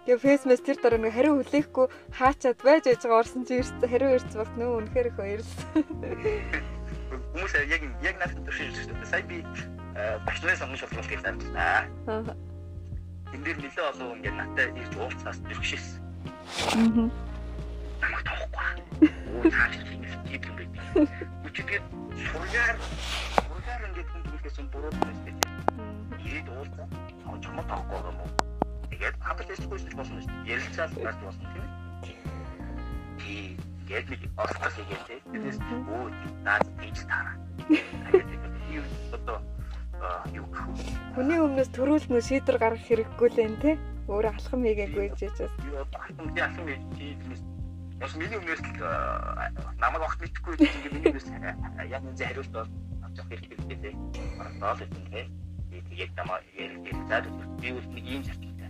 Тэгээ 0.06 0.22
фэйсмэс 0.22 0.62
тэр 0.62 0.78
дараа 0.78 1.02
нэг 1.02 1.18
хариу 1.18 1.42
хүлээхгүй 1.42 1.90
хаачаад 2.14 2.62
байж 2.62 2.86
байж 2.86 3.02
байгаа 3.02 3.26
орсон 3.26 3.42
чи 3.42 3.58
ирсэн 3.58 3.90
хариу 3.90 4.14
ирсэн 4.14 4.38
болт 4.38 4.54
нөө 4.54 4.86
үнэхээр 4.86 5.10
их 5.10 5.18
баярлсан. 5.18 5.66
Хүмүүс 7.34 7.54
яг 7.66 7.82
яг 8.06 8.16
надад 8.22 8.46
шүү 8.46 8.86
дээ. 8.86 9.10
Сая 9.10 9.26
би 9.26 9.42
бачны 10.30 10.54
сонгож 10.54 10.86
шалгалт 10.86 11.10
гэж 11.10 11.26
амьдлаа. 11.26 11.90
Аа. 12.06 12.38
Энд 13.34 13.44
дээр 13.50 13.58
нэлээ 13.66 13.90
олон 13.98 14.22
ингээд 14.22 14.38
надад 14.38 14.78
ирж 14.78 14.94
уулзаас 14.94 15.42
бэрхшээсэн. 15.42 15.98
Аа. 16.78 17.10
Намайг 18.06 18.22
тоохгүй. 18.30 19.10
Өө 19.42 19.50
цааш 19.50 19.74
тийм 19.82 20.38
юм 20.38 20.54
байдаг. 20.54 21.45
Үчигээр 21.56 21.84
сургаар 22.36 22.76
сургаар 23.48 23.82
ингээд 23.88 24.10
төлөхөөс 24.12 24.58
нь 24.60 24.72
буруу 24.76 24.92
байсан. 24.92 25.36
Ирээд 26.20 26.48
уулзаа. 26.52 26.88
Аа 27.24 27.40
чамд 27.40 27.64
таахгүй 27.72 28.00
юм 28.12 28.20
уу? 28.20 28.32
Тэгээд 28.92 29.16
хадгалж 29.24 29.50
хэлэхгүй 29.64 29.80
ч 29.80 29.96
болсон 29.96 30.20
шүү 30.20 30.36
дээ. 30.36 30.52
Ярилцаад 30.52 30.92
гарч 31.00 31.20
болсон 31.24 31.48
тийм 31.56 31.64
ээ. 31.64 31.72
Тий. 33.24 33.48
Тэгээд 33.88 34.08
нэг 34.12 34.22
орлого 34.36 34.70
хийгээд 34.76 35.24
тэрээс 35.32 35.60
өө 35.72 36.04
наад 36.44 36.66
тийж 36.76 36.98
таараа. 37.08 37.36
Тэгээд 37.72 38.92
одоо 39.16 39.38
юу 40.36 40.48
Хүний 41.16 41.40
өмнөөс 41.40 41.72
төрүүлмө 41.72 42.20
шийдвэр 42.20 42.60
гаргах 42.60 42.84
хэрэггүй 42.84 43.30
л 43.32 43.44
энэ 43.48 43.60
тий. 43.64 43.76
Өөрөө 44.12 44.36
алхам 44.36 44.60
хийгээгүй 44.68 45.08
гэж 45.08 45.40
бас. 45.40 45.56
Алхам 46.04 46.28
тий 46.36 46.44
алхам 46.44 46.68
хийж 47.00 47.55
Бас 48.00 48.12
миний 48.20 48.36
өмнөөс 48.36 48.62
намайг 49.80 50.04
огт 50.04 50.20
мэдхгүй 50.20 50.54
ингээд 50.60 50.94
миний 50.94 51.10
өмнөөс 51.16 51.28
яг 51.88 52.04
энэ 52.04 52.20
хариулт 52.28 52.52
бол 52.52 52.68
авч 53.08 53.16
явах 53.16 53.32
хэрэгтэй 53.32 53.78
дээ. 53.80 53.96
Бараг 54.60 54.84
л 54.84 54.92
юм 54.92 55.08
тий. 55.16 55.26
Тэгээд 55.72 56.12
намайг 56.20 56.44
ярих 56.60 57.00
заад 57.08 57.26
би 57.62 57.72
үл 57.72 57.88
нэг 57.96 58.04
ийм 58.04 58.22
зарталтай. 58.28 58.70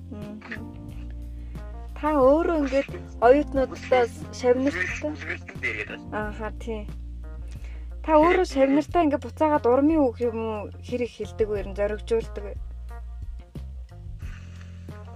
Та 1.97 2.07
өөрөө 2.21 2.57
ингээд 2.61 2.89
оюутнуудаас 3.26 4.13
шавнарттай. 4.30 5.09
Ааха 6.13 6.53
тий. 6.61 6.86
Та 8.05 8.21
өөрөө 8.21 8.45
шавнартаа 8.45 9.09
ингээд 9.09 9.26
буцаагаад 9.26 9.65
урмын 9.65 10.05
үг 10.05 10.21
юм 10.21 10.38
уу 10.38 10.61
хэрэг 10.86 11.09
хэлдэг 11.09 11.47
вэ? 11.49 11.73
Зоригжуулдаг 11.73 12.43
вэ? 12.45 12.53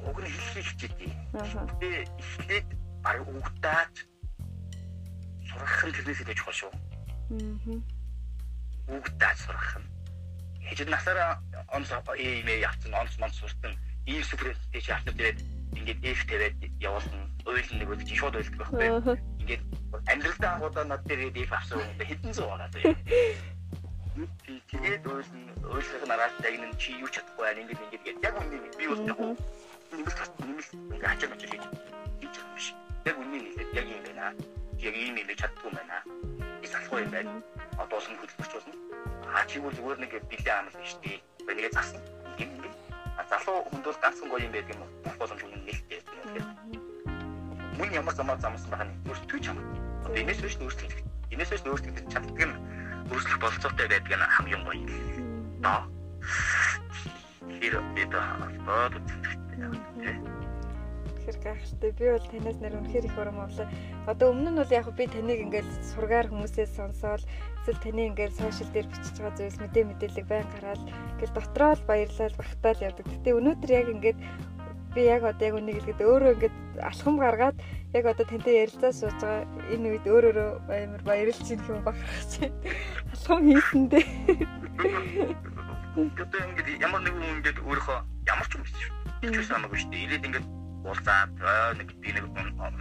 Уг 0.10 0.18
нь 0.18 0.34
хэлхийг 0.34 0.66
хичээдэг. 0.66 1.10
Ааха. 1.38 1.62
Би 1.78 2.10
эхлээд 2.10 2.68
баг 3.04 3.28
угтаад 3.28 3.94
сурах 5.48 5.84
нь 5.86 5.96
тэрнээс 5.96 6.22
илүү 6.24 6.38
чухал 6.38 6.58
шүү. 6.60 6.72
Аа. 6.74 7.80
Угтаад 8.98 9.38
сурах 9.38 9.72
нь. 9.80 9.88
Хажууд 10.68 10.90
насаараа 10.92 11.32
онц 11.76 11.90
иймээ 12.18 12.64
явцсан 12.68 12.94
онц 12.94 13.14
монц 13.18 13.36
сурсан 13.40 13.74
ийм 14.06 14.24
суперстэй 14.24 14.82
чи 14.82 14.92
авсан 14.92 15.14
тэгээд 15.18 15.40
ингээд 15.78 16.00
эф 16.06 16.22
тавиад 16.30 16.58
явуулсан 16.82 17.20
уйлын 17.46 17.78
нэг 17.80 17.90
үл 17.90 18.04
чи 18.04 18.16
шууд 18.16 18.36
уйлдаг 18.36 18.60
байхгүй. 18.60 19.18
Ингээд 19.42 19.64
амьдралдаа 20.12 20.52
анхудаа 20.54 20.86
над 20.86 21.02
дээр 21.06 21.34
эф 21.34 21.52
авсан 21.54 21.80
хүн 21.80 22.08
хэдэн 22.10 22.34
зуун 22.34 22.58
байгаа 22.58 22.70
тийм. 22.74 22.98
Тэгээд 24.70 25.04
уйлын 25.06 25.44
уйлах 25.64 26.04
нараас 26.10 26.36
яг 26.44 26.56
нэг 26.60 26.74
чи 26.82 26.98
юу 26.98 27.10
чадахгүй 27.14 27.44
байна 27.46 27.62
ингээд 27.64 27.82
ингээд 27.86 28.24
яг 28.26 28.36
үнэ 28.42 28.58
би 28.78 28.86
яг 28.90 29.20
нэмэлт 29.92 30.34
нэмэлт 30.40 30.72
ингээд 30.74 31.12
ачаа 31.12 31.30
мачаа 31.30 31.50
хийж 31.50 31.64
хийж 32.20 32.36
байгаа 32.36 32.52
юм 32.52 32.60
шиг 32.60 32.76
яг 33.06 33.18
үннийг 33.18 33.44
хэлээд 33.46 33.70
яг 33.74 33.88
юм 33.90 34.02
байна. 34.06 34.26
Яг 34.80 34.96
ийм 34.96 35.16
хэлж 35.18 35.40
чаддгүй 35.40 35.72
байна. 35.74 35.98
Би 36.62 36.68
салахгүй 36.68 37.02
юм 37.04 37.12
байна. 37.12 37.32
Одоо 37.82 37.98
л 38.00 38.06
хөдөлмөрч 38.06 38.52
болно. 38.54 38.74
Аа 39.34 39.46
чи 39.50 39.60
бол 39.60 39.74
зүгээр 39.74 40.00
нэг 40.04 40.12
бэлээ 40.30 40.56
амлаа 40.60 40.86
шүү 40.86 41.02
дээ. 41.04 41.18
Бэнийгээ 41.48 41.74
засан. 41.74 42.02
Юм 42.38 42.50
юм. 42.60 42.74
А 43.18 43.24
залуу 43.30 43.66
хүнд 43.72 43.86
бол 43.88 44.02
ганцхан 44.04 44.30
гоё 44.30 44.46
юм 44.46 44.54
байдаг 44.54 44.76
юм. 44.76 44.90
Бүх 45.04 45.16
боломж 45.18 45.42
үнэн 45.44 45.64
нэлтэй. 45.66 46.00
Мөн 47.78 47.90
ямар 47.96 48.16
замаар 48.16 48.40
замсан 48.40 48.70
байгаа 48.70 48.88
нь 48.88 48.96
өөртөө 49.10 49.40
ч 49.40 49.46
юм. 49.50 49.58
Одоо 50.06 50.20
энэс 50.22 50.40
биш 50.44 50.56
хэлэх. 50.60 51.02
Энэс 51.34 51.50
биш 51.50 51.64
хэлэх 51.64 52.08
чаддаг 52.12 52.40
нь 52.46 52.56
өөрчлөх 53.10 53.40
болцоотой 53.42 53.88
байдаг 53.88 54.14
нь 54.20 54.34
хамгийн 54.36 54.64
гоё. 54.68 54.86
Доо. 55.64 55.82
Тэр 57.60 57.74
бид 57.96 58.14
одоо 58.14 59.02
тийм 59.08 59.39
ихэр 61.30 61.38
гайхалтай. 61.44 61.92
Би 61.94 62.06
бол 62.10 62.26
танаас 62.32 62.58
нэр 62.60 62.78
үнэхээр 62.80 63.06
их 63.06 63.18
урам 63.18 63.40
авлаа. 63.40 63.68
Одоо 64.08 64.34
өмнө 64.34 64.50
нь 64.50 64.60
бол 64.60 64.72
яг 64.74 64.88
би 64.98 65.06
таныг 65.06 65.40
ингээл 65.46 65.72
сургаар 65.94 66.28
хүмүүсээс 66.30 66.72
сонсоод 66.74 67.24
эсвэл 67.64 67.84
таны 67.84 68.02
ингээл 68.10 68.34
сошиал 68.34 68.72
дээр 68.74 68.88
бичиж 68.90 69.16
байгаа 69.20 69.38
зүйлс 69.38 69.60
мэдээ 69.62 69.84
мэдээлэл 69.86 70.32
байн 70.32 70.48
гараад 70.50 70.82
ингээл 71.20 71.38
дотроо 71.38 71.72
л 71.78 71.88
баярлал 71.88 72.36
багтаал 72.40 72.86
явдаг. 72.88 73.06
Гэтэ 73.06 73.30
өнөөдөр 73.38 73.72
яг 73.72 73.88
ингээд 73.94 74.20
би 74.96 75.02
яг 75.06 75.24
одоо 75.24 75.46
яг 75.46 75.56
үнийг 75.62 75.78
хэлгээд 75.78 76.02
өөрөө 76.02 76.34
ингээд 76.34 76.56
алхам 76.82 77.16
гаргаад 77.22 77.58
яг 77.94 78.06
одоо 78.10 78.26
тантай 78.26 78.66
ярилцаа 78.66 78.92
сууж 78.94 79.18
байгаа 79.22 79.46
энэ 79.70 79.90
үед 79.94 80.06
өөрөөрөө 80.10 80.50
амар 80.66 81.04
баярлж 81.06 81.46
ийн 81.46 81.62
юм 81.70 81.86
байна. 81.86 82.02
Алхам 83.14 83.40
хийсэндээ. 83.46 84.06
Одоо 85.94 86.42
ингээд 86.42 86.82
ямар 86.82 87.02
нэг 87.06 87.14
хүн 87.14 87.38
ингээд 87.38 87.60
өөрийнхөө 87.62 87.98
ямар 88.26 88.48
ч 88.50 88.54
юм 88.58 88.64
биш 88.66 88.99
бас 89.20 89.50
хамаагүй 89.52 89.80
шүү 89.80 89.92
дээ. 89.92 90.06
Ирээд 90.08 90.28
ингээд 90.28 90.48
уулзаад 90.88 91.34
нэг 91.76 91.90
би 92.00 92.10
нэг 92.16 92.26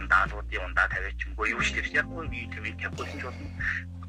даалгуудын 0.07 0.65
ундаа 0.71 0.87
тавиачмгүй 0.87 1.47
юу 1.51 1.59
шүү 1.59 1.83
дээ. 1.83 1.99
Яг 1.99 2.07
гоо 2.07 2.23
би 2.31 2.47
тэр 2.47 2.63
явахгүй 2.63 3.07
ч 3.11 3.23
болно. 3.27 3.47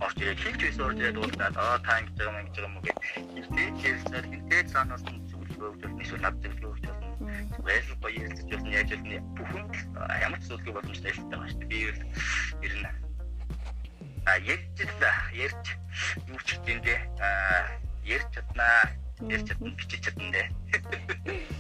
Орч 0.01 0.17
ирээд 0.23 0.41
хэлж 0.41 0.61
байсан 0.63 0.85
орж 0.87 0.99
ирээд 1.03 1.19
уулзаад 1.19 1.57
аа 1.59 1.79
та 1.83 1.99
ингэж 1.99 2.17
байгаа 2.23 2.41
юм 2.41 2.49
байгаа 2.55 2.69
юм 2.71 2.77
уу 2.79 2.85
гэж 2.87 2.99
хэлээ. 3.35 3.69
Хэлсээр 3.83 4.27
хэлээ 4.31 4.63
цаанаас 4.71 5.05
нь 5.11 5.27
зөвлөгөө 5.27 5.69
өгч 5.75 5.83
болно. 5.83 6.03
Эсвэл 6.07 6.23
над 6.23 6.37
зөвлөгөө 6.39 6.71
өгч 6.71 6.85
болно. 6.87 7.11
Баяр 7.67 7.85
гоё 7.99 8.19
ярилцаж 8.23 8.49
болно 8.55 8.71
яаж 8.79 8.91
болно 8.95 9.17
бүхэнд 9.37 9.75
ямар 10.23 10.41
ч 10.41 10.45
зүйлгүй 10.47 10.73
боломжтой 10.79 11.13
хэлдэг 11.13 11.31
байгаа 11.35 11.51
шүү 11.51 11.61
дээ. 11.61 11.71
Би 11.71 11.79
ер 12.67 12.75
нь 12.79 12.87
а 14.31 14.33
ярьж 14.39 14.77
ярьж 15.35 15.65
юу 16.31 16.41
ч 16.47 16.49
гэдэндээ 16.63 16.99
а 17.19 17.29
ярьж 18.07 18.29
чаднаа 18.31 18.79
ярьж 19.35 19.47
чадна 19.49 19.75
бичиж 19.75 20.01
чадна 20.05 20.31
дээ. 20.31 20.47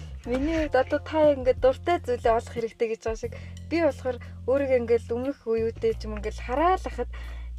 Миний 0.29 0.68
хувьд 0.68 0.77
одоо 0.77 1.01
та 1.01 1.33
ингээд 1.33 1.64
дуртай 1.64 1.97
зүйлээ 2.05 2.37
олох 2.37 2.53
хэрэгтэй 2.53 2.89
гэж 2.93 3.01
байгаа 3.09 3.21
шиг 3.25 3.33
би 3.73 3.77
болохоор 3.81 4.16
өөрийгөө 4.45 4.81
ингээд 4.85 5.14
өмнөх 5.16 5.39
үеүүдээ 5.49 5.93
ч 5.97 6.05
юм 6.05 6.21
ингээд 6.21 6.45
хараалахад 6.45 7.09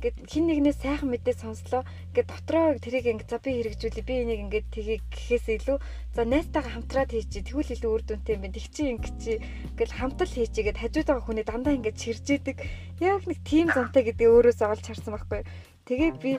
гэд 0.01 0.17
хин 0.29 0.45
нэгнээ 0.45 0.75
сайхан 0.77 1.09
мэдээ 1.09 1.41
сонслоо. 1.41 1.81
Гэд 2.13 2.29
дотроо 2.29 2.77
тэрийг 2.77 3.05
ингэ 3.09 3.25
за 3.29 3.41
би 3.41 3.65
хэрэгжүүлээ 3.65 4.05
би 4.05 4.13
энийг 4.25 4.41
ингэ 4.45 4.59
тгий 4.73 5.01
гэхээс 5.09 5.45
илүү 5.57 5.77
за 6.13 6.21
найстайгаа 6.25 6.73
хамтраад 6.73 7.09
хийчи 7.13 7.45
тэгвэл 7.45 7.73
илүү 7.73 7.91
үр 7.97 8.03
дүнтэй 8.05 8.33
юм 8.37 8.41
байна. 8.45 8.57
Тэг 8.57 8.67
чи 8.73 8.81
ингэ 8.93 9.09
чи 9.21 9.31
гэл 9.77 9.97
хамтал 9.97 10.29
хийчи 10.33 10.61
гэд 10.61 10.81
хажууд 10.81 11.07
байгаа 11.09 11.25
хүний 11.25 11.45
дандаа 11.45 11.73
ингэ 11.77 11.97
чиржээдэг. 11.97 12.57
Яг 13.01 13.25
нэг 13.25 13.39
тим 13.45 13.69
зантай 13.69 14.05
гэдэг 14.05 14.25
өөрөөсөө 14.25 14.69
олж 14.73 14.85
харсан 14.85 15.13
байхгүй. 15.13 15.41
Тэгээ 15.85 16.11
би 16.17 16.31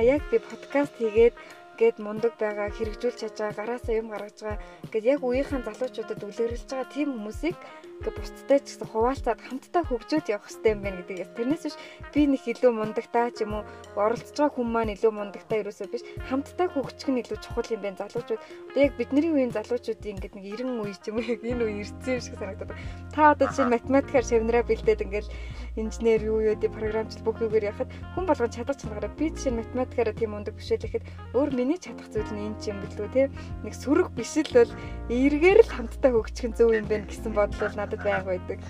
яг 0.00 0.22
би 0.32 0.36
подкаст 0.40 0.96
хийгээд 0.96 1.36
гээд 1.80 1.96
мундаг 2.04 2.34
байгаа 2.36 2.68
хэрэгжүүлж 2.76 3.16
чадж 3.20 3.36
байгаа 3.40 3.58
гараасаа 3.58 3.94
юм 4.00 4.08
гаргаж 4.12 4.38
байгаа. 4.44 4.62
Гэд 4.92 5.04
яг 5.14 5.20
үеийнхэн 5.24 5.64
залуучуудад 5.64 6.20
үлгэрлэж 6.26 6.64
байгаа 6.68 6.92
тийм 6.94 7.08
хүмүүсийг 7.16 7.56
гэ 8.00 8.10
бусдтай 8.16 8.58
ч 8.64 8.80
гэсэн 8.80 8.88
хуваалцаад 8.88 9.40
хамтдаа 9.44 9.82
хөгжөөд 9.84 10.26
явах 10.32 10.48
хэрэгтэй 10.48 10.72
юм 10.72 10.80
байна 10.80 10.98
гэдэг. 11.04 11.36
Тэрнээс 11.36 11.64
биш 11.68 11.76
би 12.16 12.20
нэг 12.26 12.42
илүү 12.48 12.72
мундагтаа 12.72 13.28
ч 13.30 13.44
юм 13.44 13.60
уу 13.60 13.64
оролцож 13.94 14.36
байгаа 14.36 14.56
хүн 14.56 14.68
маань 14.72 14.94
илүү 14.96 15.12
мундагтаа 15.12 15.60
ерөөсөө 15.60 15.88
биш 15.92 16.04
хамтдаа 16.28 16.68
хөгжих 16.72 17.08
нь 17.12 17.20
илүү 17.20 17.38
чухал 17.44 17.68
юм 17.68 17.82
байна 17.84 18.00
залуучууд. 18.00 18.40
Одоо 18.72 18.80
яг 18.80 18.94
бидний 18.96 19.28
үеийн 19.28 19.52
залуучуудын 19.52 20.12
ингээд 20.16 20.34
нэг 20.34 20.44
90 20.64 20.80
үе 20.80 20.94
ч 20.96 21.04
юм 21.12 21.16
уу 21.20 21.28
яг 21.28 21.40
энэ 21.44 21.64
үе 21.64 21.74
ирсэн 21.84 22.12
юм 22.16 22.22
шиг 22.24 22.36
санагдаад. 22.40 22.72
Та 23.12 23.20
одоо 23.36 23.46
жишээ 23.52 23.68
математикаар 23.68 24.24
шавнараа 24.24 24.64
бэлдээд 24.64 25.04
ингээд 25.04 25.28
инженер 25.76 26.20
юу 26.24 26.40
юу 26.40 26.56
гэдэг 26.56 26.72
програмчлал 26.72 27.24
бүх 27.24 27.38
юугаар 27.44 27.68
яхад 27.70 27.88
хүн 28.16 28.24
болгон 28.26 28.50
чадах 28.50 28.80
чанараа 28.80 29.12
би 29.14 29.30
жишээ 29.30 29.54
математикаараа 29.54 30.14
тийм 30.16 30.30
мундаг 30.34 30.54
биш 30.56 30.72
байхад 30.72 31.04
өөр 31.36 31.50
миний 31.54 31.78
чадах 31.78 32.08
зүйл 32.10 32.32
нь 32.32 32.48
энэ 32.48 32.58
ч 32.58 32.72
юм 32.72 32.80
бэлгүй 32.82 33.08
те. 33.14 33.30
Нэг 33.62 33.74
сүрэг 33.76 34.08
биш 34.16 34.34
л 34.40 34.50
бол 34.56 34.72
эргээр 35.10 35.60
л 35.62 35.70
хамтдаа 35.70 36.10
хөгжих 36.10 36.46
нь 36.50 36.56
зөв 36.58 36.74
юм 36.74 36.86
байна 36.90 37.06
гэсэн 37.06 37.32
бодол 37.34 37.60
бол 37.60 37.78
надад 37.90 38.04
байга 38.04 38.24
байдаг. 38.24 38.60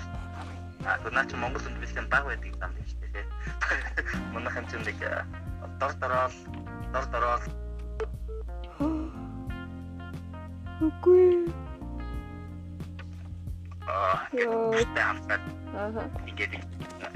А 0.84 1.10
наа 1.10 1.26
чи 1.28 1.36
Монгол 1.36 1.60
хүнд 1.60 1.80
бэлэн 1.80 2.08
баг 2.08 2.24
байдаг 2.24 2.46
юм 2.48 2.58
байна 2.60 2.80
шүү 2.88 3.08
дээ. 3.12 3.26
Манай 4.32 4.52
хэмжээнд 4.52 4.86
нэг 4.88 4.98
дор 5.78 5.92
дорол 6.00 6.34
дор 6.92 7.04
дорол 7.12 7.44
Үгүй. 10.80 11.52
Аа, 13.84 14.24
тэгээд 14.32 14.96
Аа. 15.76 15.92
Ингээд 16.24 16.64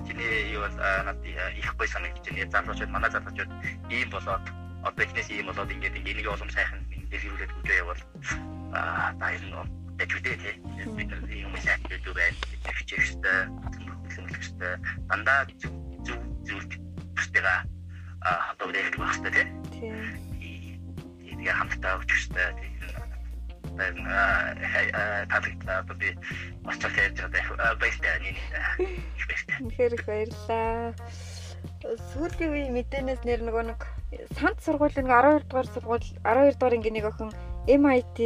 чиний 0.04 0.52
юу 0.52 0.68
бол 0.68 0.76
над 0.76 1.16
их 1.24 1.72
гоё 1.76 1.88
санагдаж 1.88 2.28
байна. 2.28 2.52
Залуучууд 2.52 2.92
манай 2.92 3.10
залуучууд 3.10 3.50
ийм 3.88 4.10
болоод 4.12 4.44
одоо 4.84 5.04
ихнээс 5.04 5.30
ийм 5.32 5.48
болоод 5.48 5.72
ингээд 5.72 5.96
энийг 5.96 6.28
улам 6.28 6.52
сайхан 6.52 6.84
дэлгэрүүлээд 7.08 7.56
үжээ 7.64 7.80
явал 7.80 7.96
аа 8.76 9.16
та 9.16 9.32
нар 9.98 10.08
юм 11.30 11.52
гэдэг 11.54 12.14
байна 12.14 12.36
хичээх 12.78 13.04
хэрэгтэй 13.04 13.38
хөлөмлөх 13.74 14.42
хэрэгтэй 14.42 14.74
дандаа 15.08 15.40
зөв 15.60 15.72
зөв 16.06 16.20
зүйлд 16.46 16.72
бусдаа 17.16 17.58
одоо 18.24 18.66
үдээлэх 18.68 18.96
байх 18.98 19.16
хэрэгтэй 19.20 19.46
тий. 19.72 19.92
Тэгээ 21.34 21.54
хамтдаа 21.58 21.98
өгч 21.98 22.10
хэрэгтэй 22.10 22.48
тийм 23.74 23.74
таалагдсан 23.74 25.68
одоо 25.68 25.96
би 25.98 26.14
ч 26.14 26.16
ярьж 26.94 27.18
байгаа 27.20 27.74
баяртай 27.80 28.18
нэг 28.22 28.36
их 29.94 30.04
баярлаа 30.06 30.94
сүүлийн 32.14 32.50
үеийн 32.54 32.74
мэдээнээс 32.74 33.22
нэр 33.26 33.40
нөгөө 33.44 33.64
нэг 33.74 33.80
санд 34.38 34.58
сургуулийн 34.62 35.10
12 35.10 35.50
дугаар 35.50 35.68
сургууль 35.74 36.06
12 36.22 36.54
дугаар 36.54 36.74
ангийн 36.78 36.96
нэг 36.96 37.06
охин 37.10 37.30
MIT 37.64 38.18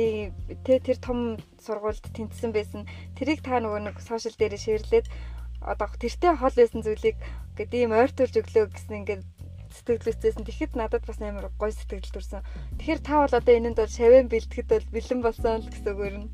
тэ 0.66 0.82
тэр 0.82 0.98
том 0.98 1.38
сургуульд 1.62 2.02
тэнцсэн 2.10 2.50
байсан. 2.50 2.82
Тэрийг 3.14 3.46
та 3.46 3.62
нөгөө 3.62 3.86
нэг 3.86 3.96
сошиал 4.02 4.34
дээр 4.34 4.58
шеэрлээд 4.58 5.06
одоо 5.62 5.88
тэртээ 5.94 6.34
хол 6.38 6.54
байсан 6.58 6.82
зүйлийг 6.82 7.16
гэдэг 7.54 7.78
ийм 7.78 7.94
ойртуулж 7.94 8.34
өглөө 8.34 8.66
гэсэн 8.74 8.98
ингээд 9.06 9.22
сэтгэлдээсэн. 9.70 10.42
Тэгэхэд 10.42 10.72
надад 10.74 11.06
бас 11.06 11.22
амар 11.22 11.50
гоё 11.54 11.70
сэтгэл 11.70 12.10
төрсэн. 12.10 12.42
Тэгэхээр 12.82 13.00
та 13.02 13.14
бол 13.22 13.34
одоо 13.38 13.54
энэнд 13.54 13.78
бол 13.78 13.90
шавэн 13.90 14.26
бэлтгэхэд 14.26 14.68
бол 14.74 14.86
бэлэн 14.90 15.20
болсон 15.22 15.62
л 15.62 15.70
гэсэн 15.70 15.92
үг 15.94 16.02
юм. 16.08 16.26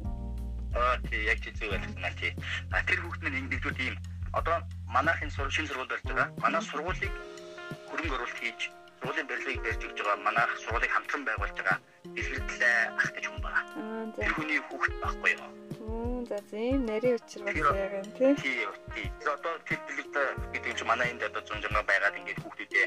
Аа 0.73 0.97
тий 1.05 1.21
яг 1.29 1.39
тийм 1.45 1.55
зүйл 1.61 1.77
байна 1.77 2.11
тий. 2.17 2.33
А 2.73 2.81
тэр 2.89 2.99
хүүхд 3.05 3.21
нь 3.21 3.37
нэгдүгээр 3.53 3.77
ийм 3.85 3.97
одоо 4.33 4.65
манайхын 4.89 5.31
шинэ 5.31 5.69
сургууль 5.69 5.93
болж 5.93 6.05
байгаа. 6.09 6.29
Манай 6.41 6.63
сургуулийг 6.63 7.13
хөрөнгө 7.89 8.17
оруулалт 8.17 8.41
хийж 8.41 8.61
сургуулийн 9.05 9.29
барилгыг 9.29 9.61
барьж 9.65 9.83
өгч 9.85 9.99
байгаа 10.01 10.17
манайх 10.25 10.53
сургуулийг 10.65 10.93
хамтран 10.97 11.23
байгуулж 11.29 11.57
байгаа 11.61 11.79
дэлгэрдлээ 12.17 12.77
ах 12.97 13.11
гэж 13.13 13.25
хүн 13.29 13.41
байгаа. 13.45 13.65
Тэр 14.17 14.33
хүний 14.33 14.61
хүүхэд 14.65 14.95
байхгүй 15.05 15.31
юу? 15.37 15.51
За 16.25 16.39
зэм 16.49 16.81
нарийн 16.89 17.17
учир 17.21 17.41
бас 17.45 17.53
яг 17.53 17.93
юм 18.01 18.09
тий. 18.17 18.33
Тий. 18.41 18.65
Тий. 18.97 19.07
Одоо 19.29 19.55
тэр 19.69 19.81
дэлгэрд 19.85 20.17
гэдэг 20.57 20.73
чинь 20.73 20.89
манай 20.89 21.13
энд 21.13 21.23
одоо 21.29 21.43
зунжанга 21.45 21.85
байгаад 21.85 22.17
ингээд 22.17 22.41
хүүхдүүдээ 22.41 22.87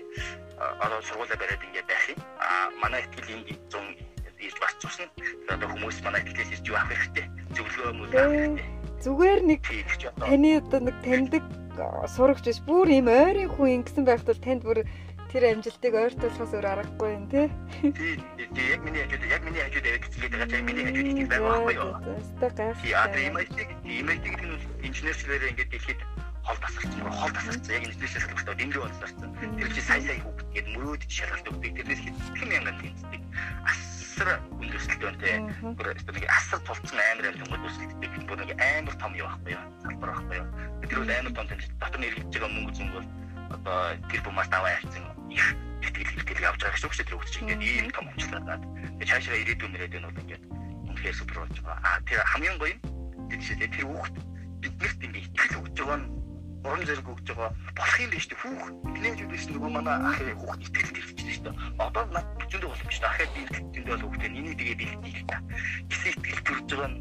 одоо 0.58 1.00
сургуулаа 1.06 1.38
бариад 1.38 1.66
ингээд 1.70 1.86
байх 1.86 2.06
юм. 2.10 2.20
А 2.42 2.74
манай 2.82 3.02
ихтгэл 3.06 3.34
энд 3.38 3.62
зун 3.70 3.86
ирж 4.42 4.58
бас 4.58 4.74
цусна. 4.82 5.06
Одоо 5.54 5.70
хүмүүс 5.70 6.02
манай 6.02 6.26
ихтгэлээс 6.26 6.54
ирж 6.58 6.66
юу 6.66 6.78
авах 6.82 6.98
хэрэгтэй? 6.98 7.26
Зөвлөгөө 7.54 7.94
мөн 7.94 8.10
авах 8.10 8.34
хэрэгтэй. 8.42 8.66
Зүгээр 9.06 9.40
нэг 9.46 9.62
таны 10.18 10.50
одоо 10.58 10.80
нэг 10.82 10.98
таньдаг 11.06 11.46
сурагч 12.10 12.50
биш 12.50 12.60
бүр 12.66 12.90
ийм 12.90 13.06
ойрын 13.06 13.54
хүн 13.54 13.86
ингэсэн 13.86 14.02
байхад 14.02 14.34
бол 14.34 14.42
танд 14.42 14.66
бүр 14.66 14.82
тэр 15.32 15.44
амжилтыг 15.52 15.94
ойртуулахаас 15.94 16.52
өөр 16.56 16.68
аргагүй 16.72 17.10
юм 17.12 17.26
тий. 17.28 17.48
Тий, 17.84 18.66
яг 18.72 18.82
миний 18.88 19.04
хажууд 19.04 19.24
яг 19.28 19.44
миний 19.44 19.60
хажууд 19.60 19.88
аваад 19.88 20.04
хэлээд 20.08 20.32
байгаа 20.32 20.48
чинь 20.48 20.68
миний 20.68 20.86
хажууд 20.88 21.20
их 21.20 21.28
байгаа 21.28 21.52
байхгүй 21.52 21.76
юу? 21.76 21.92
Өстой 22.16 22.52
гайхалтай. 22.56 23.68
Тий, 23.84 24.00
имэйтик 24.00 24.32
гэдэг 24.32 24.48
нь 24.48 24.60
инженерчлэрээ 24.88 25.52
ингээд 25.52 25.72
дэлхийд 25.76 26.02
хол 26.48 26.60
тасарсан, 26.64 27.12
хол 27.12 27.34
тасарсан. 27.36 27.72
Яг 27.76 27.84
инженерчлэр 27.92 28.24
хэлэхдээ 28.24 28.56
дэндүү 28.56 28.82
болсарсан. 28.88 29.30
Тэр 29.60 29.70
чинь 29.76 29.88
сая 29.88 30.02
сая 30.08 30.20
хүүхд 30.24 30.48
гээд 30.56 30.68
мөрөөдөж 30.72 31.12
шалгалт 31.12 31.50
өгдөг. 31.52 31.72
Тэрнээс 31.76 32.02
хэдхэн 32.08 32.48
мянган 32.48 32.78
тэнцдэг. 32.80 33.22
Асар 33.68 34.30
үндэслэлтэй 34.64 35.08
үнтэй. 35.12 35.36
Бүр 35.76 35.88
нэг 35.92 36.26
асар 36.32 36.60
тулцсан 36.64 37.00
амар 37.04 37.26
амжилт 37.36 37.68
өсөлттэй. 37.68 38.10
Бүр 38.24 38.40
нэг 38.48 38.52
амар 38.56 38.96
том 38.96 39.12
юу 39.12 39.28
байхгүй 39.28 39.52
юу? 39.60 39.64
Салбар 39.84 40.10
байхгүй 40.16 40.38
юу? 40.40 40.48
Тэр 40.88 41.00
бол 41.04 41.12
амар 41.20 41.34
том 41.36 41.48
тэмцэл. 41.52 41.76
Дотор 41.84 42.00
нь 42.00 42.08
эргэж 42.08 42.32
байгаа 42.32 42.52
мөнгө 42.56 42.74
зүнг 42.80 42.94
бол 42.96 43.08
одоо 43.52 43.78
тэр 44.10 44.22
бумаас 44.24 44.50
даваа 44.50 44.76
ярьсан 44.78 45.04
их 45.32 45.46
тэтгэл 45.82 46.08
хэрэгтэл 46.08 46.48
явж 46.48 46.60
байгаа 46.62 46.76
гэсэн 46.76 46.88
үг 46.88 46.96
шүү. 46.96 47.06
Дээ 47.08 47.18
хөгжиж 47.18 47.36
ингээд 47.42 47.62
ийм 47.64 47.88
том 47.94 48.06
амжилтаад 48.10 48.64
тэгээ 48.98 49.10
цаашаа 49.10 49.38
ирээдүйн 49.42 49.72
мөрөөдөө 49.72 50.00
нь 50.02 50.08
бол 50.08 50.22
ингээд 50.24 50.44
үнэхээр 50.90 51.16
супер 51.20 51.38
болж 51.42 51.58
байгаа. 51.62 51.80
А 51.86 52.02
тэр 52.08 52.20
хамгийн 52.26 52.58
гоё 52.58 52.74
юм 52.74 52.82
тэр 53.30 53.40
жишээ 53.40 53.70
тэр 53.72 53.86
хүүхд 53.88 54.16
биднэрт 54.62 55.00
ингээд 55.06 55.26
итгэл 55.28 55.60
өгч 55.62 55.76
байгаа 55.78 56.00
нь 56.02 56.08
урам 56.68 56.84
зэрэг 56.84 57.08
өгч 57.08 57.28
байгаа 57.32 57.52
болох 57.78 57.98
юм 58.04 58.10
биш 58.12 58.26
үү 58.28 58.38
хүүхд 58.38 58.76
нэмж 59.04 59.20
үдээс 59.24 59.46
нөгөө 59.48 59.72
манай 59.72 59.98
ах 60.04 60.20
хүүхд 60.20 60.62
итгэл 60.68 60.92
төрчихсөн 60.96 61.32
шүү 61.32 61.44
дээ. 61.48 61.56
Одоо 61.80 62.04
над 62.12 62.28
зөндөө 62.52 62.70
боломжтой 62.72 63.10
ахаад 63.10 63.32
би 63.36 63.42
зөндөө 63.48 63.96
бол 63.96 64.04
хүүхдээ 64.08 64.32
миний 64.36 64.56
тэгээ 64.60 64.78
бэлтгэх 64.78 65.22
та. 65.32 65.38
Гэсэн 65.88 66.12
итгэл 66.12 66.42
төрж 66.48 66.68
байгаа 66.68 66.90
нь 66.92 67.00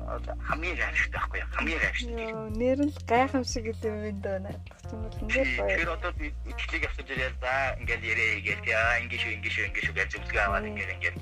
хамгийн 0.49 0.77
гайхалтай 0.79 1.11
байхгүй? 1.19 1.41
Хамгийн 1.57 1.81
гайхалтай. 1.83 2.31
Нэр 2.61 2.79
нь 2.87 2.95
гайхамшиг 3.11 3.65
гэдэг 3.67 3.93
юм 4.07 4.19
даа 4.23 4.39
надад 4.39 4.63
ч 4.87 4.91
юм 4.95 5.01
бол 5.03 5.19
ингээд 5.27 5.51
гоё. 5.59 5.77
Тэр 5.77 5.91
одоо 5.97 6.13
би 6.15 6.27
итгэлийг 6.47 6.85
авчиж 6.87 7.09
яриа 7.11 7.31
за 7.43 7.53
ингээд 7.83 8.03
яриа 8.07 8.31
хийгээл 8.39 8.65
яа 8.71 8.93
ингээд 9.03 9.23
шүү 9.23 9.33
ингээд 9.37 9.55
шүү 9.55 9.67
ингээд 9.67 9.87
шүү 9.87 9.97
гэж 9.99 10.09
зөвлөгөө 10.15 10.43
аваад 10.47 10.67
ингээд 10.71 10.95
ингээд 10.97 11.19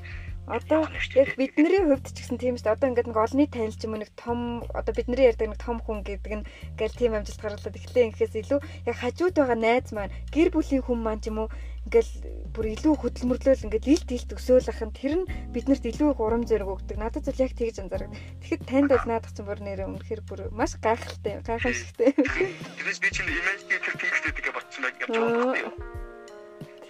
Одоо 0.46 0.84
яг 1.16 1.36
бидний 1.40 1.80
хувьд 1.80 2.04
ч 2.12 2.20
гэсэн 2.20 2.36
тийм 2.36 2.60
шүү 2.60 2.68
дээ. 2.68 2.76
Одоо 2.76 2.88
ингээд 2.92 3.08
нэг 3.08 3.16
олонний 3.16 3.48
танил 3.48 3.72
ч 3.72 3.88
юм 3.88 3.96
уу 3.96 4.02
нэг 4.04 4.12
том 4.12 4.60
одоо 4.76 4.92
бидний 4.92 5.24
ярьдаг 5.24 5.48
нэг 5.48 5.56
том 5.56 5.80
хүн 5.80 6.04
гэдэг 6.04 6.32
нь 6.36 6.46
ингээл 6.76 6.98
тийм 7.00 7.12
амжилт 7.16 7.40
гаргалаад 7.40 7.78
эхлэе 7.80 8.12
гэхээс 8.12 8.34
илүү 8.44 8.60
яг 8.84 8.96
хажууд 9.00 9.34
байгаа 9.40 9.56
найз 9.56 9.88
маань 9.96 10.12
гэр 10.28 10.52
бүлийн 10.52 10.84
хүн 10.84 11.00
маань 11.00 11.22
ч 11.24 11.32
юм 11.32 11.38
уу 11.40 11.48
ингээл 11.88 12.12
бүр 12.52 12.66
илүү 12.76 12.94
хөдөлмөрлөөл 13.00 13.64
ингээд 13.64 13.88
илт 13.88 14.08
илт 14.12 14.30
өсөөлөх 14.36 14.80
нь 14.84 14.96
тэр 15.00 15.14
нь 15.24 15.28
биднэрт 15.56 15.84
илүү 15.88 16.08
их 16.12 16.20
урам 16.20 16.44
зориг 16.44 16.68
өгдөг. 16.68 16.96
Надад 17.00 17.24
бол 17.24 17.40
яг 17.40 17.52
тэгж 17.56 17.76
анзаардаг. 17.80 18.12
Тэгэхэд 18.44 18.68
танд 18.68 18.88
бол 18.92 19.04
наадах 19.08 19.32
чинь 19.32 19.48
бүр 19.48 19.60
нэр 19.64 19.88
үнэхээр 19.88 20.22
бүр 20.28 20.40
маш 20.52 20.76
гайхалтай, 20.76 21.40
гайхамшигтай. 21.40 22.12
Тэрээс 22.12 23.00
би 23.00 23.08
чинь 23.08 23.32
имэйл 23.32 23.64
дээр 23.64 23.80
тэр 23.80 23.96
фикс 23.96 24.20
гэдэг 24.28 24.52
бодсон 24.52 24.80
байх 24.84 24.96
гэж 25.00 25.08
байна 25.08 25.56
юм. 25.56 26.13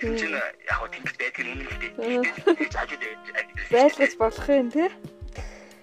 Чинь 0.05 0.37
яг 0.37 0.77
хөө 0.77 0.91
тэнгис 0.93 1.17
байдаг 1.17 1.41
юм 1.41 1.65
үнэхтэй. 1.65 1.91
Тэгж 1.97 2.75
хажууд 2.77 3.05
байлгаж 3.73 4.13
болох 4.21 4.49
юм 4.53 4.69
тий. 4.69 4.91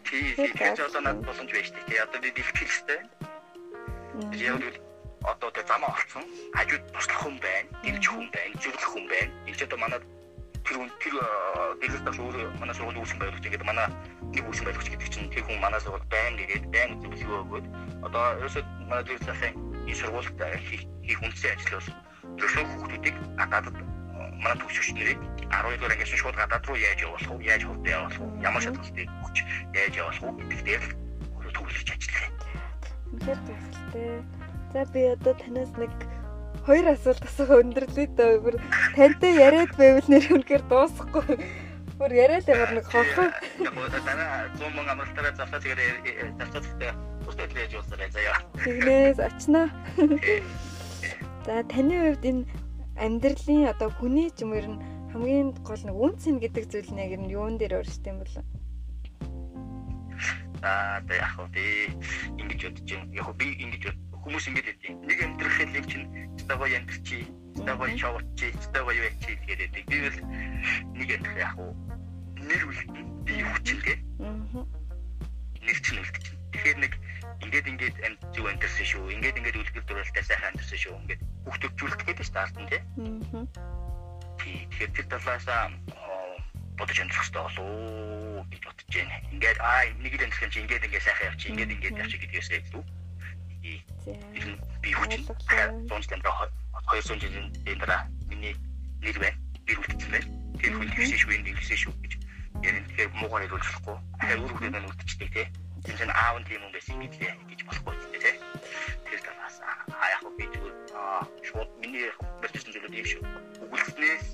Тий, 0.06 0.50
тэгж 0.54 0.78
одоо 0.78 1.02
надад 1.02 1.26
боломж 1.26 1.50
байж 1.50 1.74
тий. 1.74 1.98
Одоо 1.98 2.22
би 2.22 2.30
бэлтгэх 2.30 2.62
хэрэгтэй. 2.62 3.00
Яг 4.46 4.62
л 4.62 4.78
одоо 5.26 5.50
тэ 5.50 5.66
замаа 5.66 5.90
олцсон. 5.98 6.26
Хажууд 6.54 6.84
туслах 6.94 7.22
хүн 7.26 7.38
байна, 7.42 7.70
дэмжих 7.82 8.14
хүн 8.14 8.30
байна, 8.30 8.54
зөвлөх 8.62 8.90
хүн 8.94 9.06
байна. 9.10 9.34
Энд 9.50 9.58
ч 9.58 9.62
одоо 9.66 9.80
манай 9.82 10.00
тэр 10.62 10.78
тэр 11.02 11.16
дэлгэр 11.82 12.04
таш 12.06 12.18
өөр 12.22 12.38
манай 12.62 12.76
сургууль 12.78 13.02
үүсгэн 13.02 13.20
байгуулж 13.26 13.46
ингээд 13.50 13.66
манай 13.66 13.90
нэг 14.30 14.46
үсэн 14.46 14.66
байлгач 14.70 14.88
гэдэг 14.94 15.10
чинь 15.10 15.34
тэр 15.34 15.44
хүн 15.50 15.58
манаас 15.58 15.86
бол 15.90 16.06
байн 16.14 16.38
ирээд 16.38 16.66
байн 16.70 17.02
зөвлөгөө 17.02 17.42
өгөөд 17.42 17.66
одоо 18.06 18.24
ерөөсөө 18.38 18.64
манай 18.86 19.04
зөв 19.10 19.18
засгийн 19.26 19.58
энэ 19.90 19.98
сургуульд 19.98 20.38
хийх 21.02 21.20
үндсэн 21.26 21.58
ажил 21.58 21.74
бол 21.82 21.90
ерөөсөө 22.38 22.64
хүүхдүүдийг 22.70 23.16
гадаадд 23.42 23.91
манай 24.42 24.58
төвчөчнэрийг 24.58 25.20
12 25.54 25.78
дугаар 25.78 25.94
ангиас 25.94 26.14
шууд 26.18 26.36
гадаад 26.36 26.66
руу 26.66 26.78
яаж 26.78 27.00
явуулах 27.06 27.32
вэ? 27.32 27.46
Яаж 27.46 27.62
хөвдөө 27.66 27.92
явуулах 27.94 28.20
вэ? 28.20 28.28
Ямар 28.42 28.62
шалгалтыг 28.62 29.10
өгч 29.26 29.38
яаж 29.78 29.94
явуулах 30.02 30.22
вэ 30.22 30.32
гэдэг 30.42 30.62
дээр 30.66 30.84
төвлөрч 31.56 31.88
ажиллая. 31.94 32.30
Үнэхээр 33.12 33.40
гайхалтай. 33.46 34.10
За 34.74 34.82
би 34.94 35.02
одоо 35.14 35.34
танаас 35.36 35.72
нэг 35.78 35.94
хоёр 36.66 36.86
асуулт 36.90 37.24
асуух 37.28 37.52
өндөрлөө 37.62 38.08
дөө. 38.18 38.34
Бүр 38.42 38.56
тантай 38.96 39.32
яриад 39.36 39.72
байвал 39.78 40.08
нэр 40.10 40.26
үнэхээр 40.32 40.64
дуусахгүй. 40.72 41.38
Бүр 42.00 42.12
яриад 42.16 42.48
ямар 42.50 42.72
нэг 42.74 42.86
ховхон. 42.88 43.30
Дараа 43.62 44.50
100 44.58 44.74
мянга 44.74 44.92
амралтаараа 44.96 45.34
завсаа 45.38 45.60
тэгээд 45.62 46.40
завсаатай 46.40 46.96
тустай 47.26 47.48
яаж 47.52 47.72
явуулсараа 47.78 48.10
заяа. 48.10 48.38
Тэгнээс 48.64 49.20
очноо. 49.20 49.68
За 51.46 51.64
таны 51.66 51.96
хувьд 52.00 52.26
энэ 52.26 52.46
амьдралын 53.02 53.74
одоо 53.74 53.90
хүний 53.90 54.30
ч 54.30 54.46
юм 54.46 54.54
ер 54.54 54.68
нь 54.70 54.82
хамгийн 55.12 55.58
гол 55.66 55.82
нэг 55.84 55.98
үнцэн 55.98 56.38
гэдэг 56.40 56.66
зүйл 56.70 56.92
нь 56.94 57.02
яг 57.02 57.14
нь 57.18 57.34
юун 57.34 57.58
дээр 57.58 57.82
өөрчлөлт 57.82 58.08
юм 58.08 58.18
бол 58.22 58.36
Аа 60.62 61.02
одоо 61.02 61.16
яг 61.18 61.34
би 61.50 61.66
ингэж 62.38 62.62
бодож 62.70 62.90
байна. 62.94 63.14
Яг 63.18 63.30
би 63.34 63.48
ингэж 63.66 63.84
хүмүүс 64.22 64.46
ингэж 64.48 64.66
хэлдэг. 64.70 64.94
Нэг 65.10 65.18
амьдрах 65.26 65.56
хэлийг 65.58 65.86
чинь 65.90 66.08
стаго 66.38 66.66
яндрчи, 66.70 67.20
стаго 67.58 67.86
чавчи, 67.98 68.48
стаго 68.62 68.92
юу 68.94 69.10
чи 69.26 69.34
гэдэг. 69.50 69.86
Би 69.90 69.98
бол 70.06 70.18
нэг 70.94 71.10
амьдрах 71.18 71.38
яг 71.42 71.58
нэр 72.38 72.62
үлдэн 72.70 73.08
би 73.26 73.34
хүчилгээ. 73.42 73.98
Аа. 74.22 74.66
Нэр 75.66 75.78
чинь 75.82 76.02
үлдчих. 76.06 76.41
Тэгэхээр 76.52 76.78
нэг 76.84 76.94
ингээд 77.42 77.68
ингээд 77.72 77.96
зүг 78.36 78.46
амьдсан 78.46 78.86
шүү. 78.86 79.08
Ингээд 79.16 79.40
ингээд 79.40 79.60
үлгэр 79.60 79.86
дууралтай 79.88 80.24
сайхан 80.24 80.52
амьдсан 80.52 80.78
шүү. 80.78 80.96
Ингээд 81.02 81.22
хөвтөвжүүлэх 81.48 82.02
гэдэг 82.06 82.26
шүү 82.28 82.36
дээ 82.38 82.70
тий. 82.70 82.82
Аа. 83.02 83.46
Тэгэхээр 84.38 84.92
тэр 84.94 85.08
талаасаа 85.10 85.72
бодож 86.78 86.98
амжих 87.00 87.18
хэрэгтэй 87.18 87.42
болов 87.42 88.46
гэж 88.52 88.62
бодож 88.68 88.88
байна. 88.94 89.16
Ингээд 89.32 89.60
аа 89.64 89.82
нэг 89.96 90.14
л 90.20 90.26
амьдсан 90.28 90.50
чи 90.52 90.60
ингээд 90.62 90.86
ингээд 90.86 91.06
сайхан 91.08 91.28
явчих, 91.32 91.50
ингээд 91.56 91.72
ингээд 91.72 92.00
явчих 92.04 92.20
гэдгээс 92.20 92.50
илүү. 92.52 92.84
Би 94.82 94.90
хүчин 94.92 95.22
дунд 95.88 96.06
тэмдрэ 96.10 96.32
200 96.92 97.22
жилийн 97.22 97.48
дараа 97.80 98.06
миний 98.30 98.54
нэр 99.02 99.18
байна. 99.18 99.38
Би 99.66 99.74
үлдсэн 99.80 100.10
байна. 100.14 100.28
Тэр 100.62 100.74
хүн 100.78 100.90
хийсэн 100.94 101.18
шүү, 101.18 101.32
энэ 101.32 101.58
хийсэн 101.58 101.80
шүү 101.80 101.94
гэж 102.02 102.14
ярин 102.66 102.86
тэгэхээр 102.86 103.10
муугаар 103.18 103.46
илүүлэхгүй. 103.50 103.98
Тэгэхээр 103.98 104.44
үр 104.46 104.54
хүрээнд 104.54 104.90
үлдчихдэг 104.90 105.30
тий 105.34 105.48
тийм 105.84 105.96
ч 105.98 106.02
аав 106.06 106.36
нь 106.40 106.46
тийм 106.48 106.62
юм 106.66 106.72
байсан 106.72 106.98
гэж 107.02 107.14
гэж 107.50 107.60
болохгүй 107.68 107.96
ч 107.98 108.04
тийм 108.14 108.38
тэр 109.08 109.20
талаас 109.26 109.56
яг 110.14 110.24
би 110.38 110.46
зүгээр 110.54 110.78
шууд 111.48 111.70
миний 111.82 112.10
барьсан 112.42 112.72
зүйлүүд 112.74 113.00
юм 113.02 113.08
шүү. 113.12 113.22
Үгэлснээс 113.66 114.26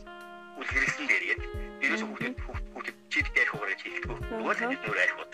үл 0.60 0.70
хэрэгсэн 0.72 1.06
дээргээд 1.08 1.42
дээрээс 1.80 2.04
хүүхдэд 2.04 2.36
хүүхдэд 2.44 2.98
чид 3.12 3.28
дээр 3.36 3.50
хугарч 3.52 3.80
хэлэхгүй 3.82 4.18
зүгээр 4.28 4.58
л 4.60 4.84
нөр 4.84 5.00
арих 5.04 5.18
бод 5.20 5.32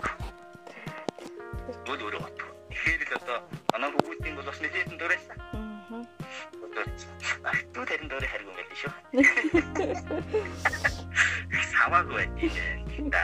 бод 1.87 1.99
өөрөө 2.05 2.21
бод 2.21 2.35
тэгэхээр 2.69 3.01
л 3.09 3.17
одоо 3.17 3.37
манай 3.73 3.89
хүүхдийн 3.91 4.35
бол 4.37 4.47
бас 4.49 4.59
нэгэн 4.61 4.97
дөрөөсөн 5.01 5.72
аа 7.43 7.57
түү 7.73 7.83
тэрэн 7.89 8.07
дөрөө 8.07 8.29
хариг 8.31 8.47
юм 8.47 8.55
байл 8.55 8.71
шүү۔ 8.79 8.93
Да. 13.11 13.23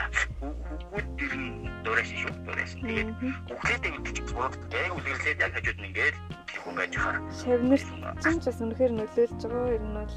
Хүүхд 0.90 1.18
ер 1.24 1.34
нь 1.40 1.66
дуурайсан 1.84 2.18
шүү 2.20 2.32
дуурайсан. 2.44 2.80
Тэгээд 2.84 3.10
хүүхдтэй 3.48 3.90
мэдчих 3.90 4.26
зураг 4.28 4.54
яг 4.70 4.92
үлгэрлээд 4.96 5.40
яг 5.40 5.52
хажууд 5.56 5.78
нь 5.80 5.88
ингээд 5.88 6.16
хүн 6.60 6.74
байж 6.76 6.92
хаар. 6.94 7.16
Шавнар 7.40 7.82
чинь 8.22 8.40
ч 8.40 8.44
бас 8.46 8.60
үнэхээр 8.60 8.92
нөлөөлж 8.94 9.40
байгаа 9.48 9.80
нь 9.80 9.96
бол 9.96 10.16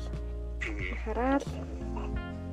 хараал 1.04 1.48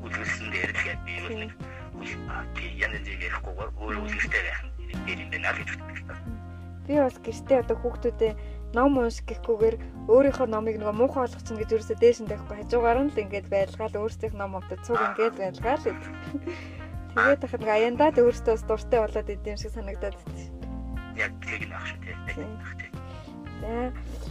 үлгэрсэн 0.06 0.48
дээр 0.54 0.70
тэгээд 0.78 1.00
би 1.04 1.12
ер 1.18 1.32
нь 1.34 1.52
янз 2.00 3.04
янз 3.04 3.06
ярихгүй 3.10 3.54
өөр 3.82 3.96
үлгэртэй 4.06 4.42
байх 4.46 4.60
дээр 5.06 5.20
юм 5.26 5.30
байна 5.34 5.50
гэж 5.58 5.70
боддог. 5.76 6.18
Би 6.86 6.94
бас 6.96 7.16
гэртээ 7.18 7.58
одоо 7.62 7.76
хүүхдүүдэд 7.82 8.34
ном 8.74 8.98
унших 8.98 9.26
гэхгүйгээр 9.26 9.76
өөрийнхөө 10.06 10.46
номыг 10.46 10.78
нөгөө 10.78 10.94
муухай 10.94 11.26
болгочихно 11.26 11.58
гэж 11.58 11.70
юусоо 11.74 11.96
дээш 11.98 12.18
нь 12.22 12.30
тавихгүй 12.30 12.56
хажуугаар 12.62 12.98
нь 13.02 13.10
л 13.10 13.22
ингээд 13.22 13.46
байлгаал 13.50 13.94
өөрсдийнх 13.98 14.36
ном 14.38 14.58
амтад 14.58 14.80
цуг 14.86 14.98
ингээд 14.98 15.34
байлгаал 15.42 15.82
гэдэг. 15.82 16.14
Тэгээд 17.10 17.42
ахад 17.42 17.60
нэг 17.66 17.70
аяндаад 17.74 18.16
өөртөө 18.22 18.54
бас 18.54 18.64
дуртай 18.70 19.00
болоод 19.02 19.28
идэм 19.34 19.58
шиг 19.58 19.74
санагдаад 19.74 20.14
байна. 20.14 20.42
Яг 21.18 21.32
тийг 21.42 21.62
нах 21.66 21.82
шүү 21.82 21.98
тийм. 22.30 22.50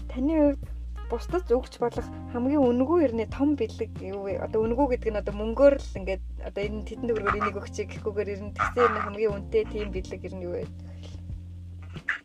Таны 0.07 0.33
хувьд 0.39 0.63
бусдад 1.11 1.51
өгч 1.51 1.73
болох 1.83 2.07
хамгийн 2.31 2.63
үнэгүй 2.63 2.99
ирнэ 3.11 3.25
том 3.27 3.59
бэлэг 3.59 3.91
юу 3.99 4.29
вэ? 4.29 4.39
Одоо 4.39 4.63
үнэгүй 4.63 4.87
гэдэг 4.95 5.11
нь 5.11 5.19
одоо 5.19 5.35
мөнгөөр 5.35 5.75
л 5.81 5.97
ингээд 5.99 6.23
одоо 6.47 6.61
энэ 6.63 6.85
тэдэнд 6.87 7.13
өргөр 7.13 7.39
энийг 7.43 7.59
өгчий 7.59 7.85
гэхгүйгээр 7.89 8.33
ирнэ 8.39 8.55
тэгсэн 8.55 8.87
энэ 8.87 9.03
хамгийн 9.03 9.33
үнэтэй 9.35 9.63
тийм 9.67 9.89
бэлэг 9.91 10.21
ирнэ 10.23 10.45
юу 10.45 10.53
вэ? 10.53 10.65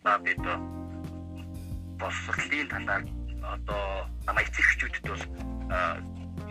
Аа 0.04 0.20
би 0.20 0.36
то 0.36 0.52
боловсролын 2.04 2.68
талаар 2.68 3.02
одоо 3.56 4.04
намайг 4.28 4.48
эцэгчүүдэд 4.52 5.04
бол 5.08 5.24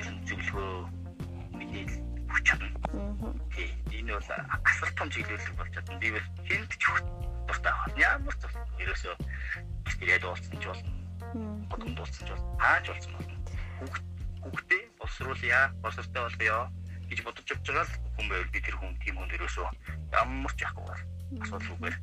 ерөн 0.01 0.17
зөвлөгөө 0.25 0.73
мэдээлэл 1.57 2.01
хүч 2.33 2.43
чадна. 2.49 2.69
Тий. 3.53 3.69
Энэ 3.93 4.17
бол 4.17 4.29
асар 4.65 4.89
том 4.97 5.09
чиглэлэг 5.13 5.53
болж 5.57 5.71
чадна. 5.73 6.01
Би 6.01 6.09
бол 6.09 6.27
хэнд 6.49 6.71
ч 6.73 6.83
дуртай 7.45 7.73
байна. 7.73 8.01
Ямар 8.01 8.35
ч 8.41 8.43
ерөөсөө 8.81 9.13
тэгээд 10.01 10.25
уулзсан 10.25 10.57
ч 10.57 10.65
болно. 10.65 10.91
Бодгонд 11.69 11.99
уулзсан 12.01 12.25
ч 12.25 12.29
болно. 12.33 12.57
Хааж 12.57 12.85
уулзсан 12.89 13.13
болно. 13.13 13.37
Хүүхд 13.77 14.05
хүүхдээ 14.41 14.83
боловсруулъя, 14.99 15.61
боловсролтой 15.81 16.21
болгоё 16.25 16.59
гэж 17.09 17.19
бодож 17.21 17.45
явж 17.53 17.65
байгаа 17.69 17.85
л 17.85 17.93
хүн 18.17 18.27
байвал 18.29 18.53
би 18.53 18.59
тэр 18.59 18.75
хүн 18.81 18.93
тийм 19.05 19.15
хүн 19.21 19.33
ерөөсөө 19.37 19.67
ямар 20.17 20.53
ч 20.57 20.59
яахгүй 20.65 20.97
асуудалгүйгээр 21.45 21.95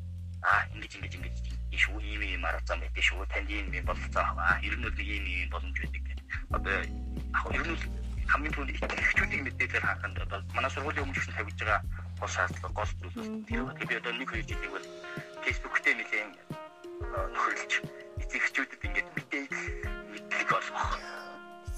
аа 0.42 0.62
ингэж 0.74 0.92
ингэж 0.96 1.14
ингэж 1.16 1.36
шүү 1.80 2.00
ийм 2.00 2.22
ийм 2.22 2.44
арга 2.44 2.66
зам 2.66 2.80
байдаг 2.80 3.04
шүү 3.04 3.24
танд 3.32 3.50
ийм 3.50 3.72
ийм 3.72 3.84
бололцоо 3.88 4.24
аваа 4.30 4.60
ер 4.66 4.74
нь 4.76 4.84
нэг 4.84 4.98
ийм 5.00 5.24
ийм 5.26 5.48
боломж 5.50 5.76
байдаг 5.80 6.02
гэх. 6.06 6.20
Одоо 6.56 6.76
ер 7.56 7.66
нь 7.68 7.78
хамгийн 8.30 8.52
түрүүнд 8.54 8.72
ихчүүдийн 8.74 9.42
мэдээлэл 9.46 9.86
хааханд 9.88 10.16
одоо 10.24 10.38
манай 10.54 10.70
сургуулийн 10.70 11.04
өмнө 11.08 11.34
тавьж 11.34 11.58
байгаа 11.58 11.80
гол 12.20 12.32
шаардлага 12.34 12.76
гол 12.78 12.92
зүйлс 13.00 13.28
тэр 13.48 13.62
би 13.88 13.94
одоо 13.96 14.12
нэг 14.12 14.28
хоёр 14.30 14.44
жилиг 14.44 14.70
бол 14.70 14.86
фэйсбүүктэй 15.42 15.94
нэлээд 15.96 16.32
нөхөрлөж 17.34 17.72
эцэгчүүдэд 18.22 18.86
ингээд 18.86 19.08
мэдээлэл 19.16 19.66
мэдлэг 20.12 20.48
болгох. 20.52 20.90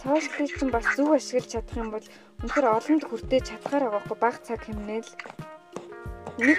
Сошиалыг 0.02 0.50
чинь 0.58 0.74
бас 0.74 0.86
зөв 0.96 1.08
ашиглаж 1.14 1.46
чадах 1.46 1.78
юм 1.78 1.90
бол 1.94 2.06
үнэхээр 2.42 2.66
олонд 2.74 3.02
хүртээж 3.06 3.44
чадхаар 3.48 3.84
байгаа 3.86 4.02
хгүй 4.02 4.18
баг 4.18 4.36
цаг 4.42 4.60
хэмнээл. 4.66 5.10
Нэг 6.42 6.58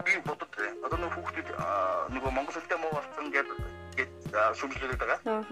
би 0.00 0.16
бодод 0.24 0.48
одоо 0.84 0.98
нэг 0.98 1.12
хүүхдүүд 1.12 1.48
нөгөө 2.16 2.30
монгол 2.32 2.56
хэлтэй 2.56 2.78
муу 2.80 2.92
болсон 2.96 3.28
гэдэг 3.28 3.58
гээд 3.96 4.12
шүмжлүүлээд 4.56 5.02
байгаа. 5.04 5.44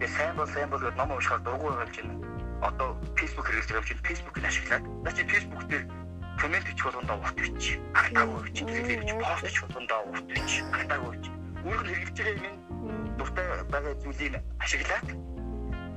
Тэгээ 0.00 0.10
сайн 0.16 0.34
бол 0.40 0.48
сайн 0.48 0.68
бол 0.72 0.80
гэдэг 0.80 0.96
ном 0.96 1.12
уншихаар 1.12 1.42
дургуй 1.44 1.72
болж 1.76 1.94
байна. 2.00 2.16
Одоо 2.64 2.88
Facebook 3.20 3.46
хэрэглэж 3.46 3.70
байгаа 3.76 3.88
чинь 3.92 4.04
Facebook-ийг 4.08 4.46
ашиглаад 4.48 4.84
наа 5.04 5.12
чи 5.12 5.22
Facebook 5.28 5.64
дээр 5.68 5.84
комент 6.40 6.64
хийх 6.64 6.84
болгондоо 6.84 7.16
урт 7.20 7.36
бич. 7.36 7.64
Артаагүй 7.92 8.40
бич. 8.48 8.56
Тэгээд 8.64 9.00
бич 9.04 9.12
пост 9.20 9.44
хийх 9.44 9.62
болгондоо 9.68 10.00
урт 10.10 10.26
бич. 10.32 10.50
Артаагүй 10.72 11.10
бич. 11.12 11.26
Өөрөөр 11.68 11.86
нь 11.86 11.92
хэрэглэж 11.92 12.16
байгаа 12.16 12.48
юм 12.48 12.56
дуртай 13.20 13.46
байгаа 13.68 13.94
зүйлийг 14.00 14.34
ашиглаад 14.64 15.08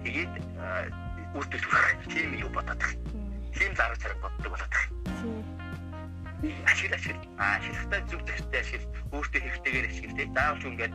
тэгээд 0.04 0.34
үрдэл 1.40 1.66
хүрэх 1.72 2.04
тийм 2.12 2.30
юу 2.36 2.52
бодоод. 2.52 2.84
Тийм 3.56 3.72
зараг 3.80 3.98
зэрэг 4.04 4.20
боддог 4.20 4.52
болоод 4.52 5.59
ашигла 6.40 6.96
ашигла 6.96 7.26
ашиглахтай 7.38 8.02
зүг 8.10 8.22
зэгтэй 8.28 8.62
ашигла 8.62 8.88
өөртөө 9.12 9.42
хэрэгтэйгээр 9.44 9.88
ашигла 9.90 10.16
тий. 10.16 10.28
Заавал 10.36 10.68
ингээд 10.70 10.94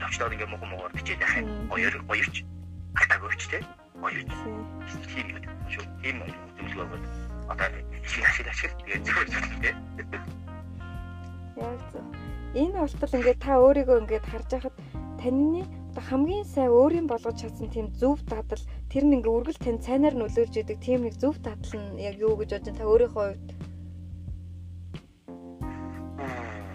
товчлоод 0.00 0.32
ингээд 0.34 0.52
мохо 0.52 0.66
могоор 0.70 0.92
бичээд 0.94 1.20
байх 1.20 1.34
юм 1.38 1.48
гоёр 1.72 1.94
гоёрч. 2.10 2.36
Алтаагүйч 2.98 3.42
тий. 3.50 3.62
Гоёрч. 3.98 4.30
Тийм 5.10 5.26
юм 5.34 5.38
шүү. 5.72 5.84
Тийм 6.02 6.16
зөвлөгөө 6.58 6.86
бол 6.92 7.04
одоо 7.50 7.66
ашигла 8.06 8.28
ашигла 8.30 8.52
ашигла 8.54 8.78
тэгээд 8.86 9.02
зөв 9.02 9.18
зөв 9.32 9.44
тий. 9.62 9.74
Яг 11.58 11.80
зөв. 11.90 12.04
Энэ 12.54 12.78
болтол 12.78 13.16
ингээд 13.18 13.40
та 13.42 13.52
өөрийгөө 13.58 13.98
ингээд 14.02 14.30
харж 14.30 14.48
байхад 14.54 14.76
таны 15.18 15.66
хамгийн 15.94 16.44
сайн 16.44 16.70
өөрийн 16.70 17.06
болгож 17.06 17.38
чадсан 17.38 17.70
тийм 17.70 17.86
зөв 17.94 18.18
дадал 18.26 18.62
тэр 18.90 19.04
нэг 19.06 19.26
үргэлж 19.26 19.62
тань 19.62 19.78
цайнаар 19.78 20.14
нөлөөлж 20.18 20.54
идэг 20.58 20.78
тийм 20.82 21.06
нэг 21.06 21.14
зөв 21.22 21.38
дадал 21.38 21.74
нь 21.78 22.02
яг 22.02 22.18
юу 22.18 22.34
гэж 22.34 22.50
бодож 22.58 22.74
та 22.74 22.84
өөрийнхөө 22.84 23.26
хувьд 23.30 23.53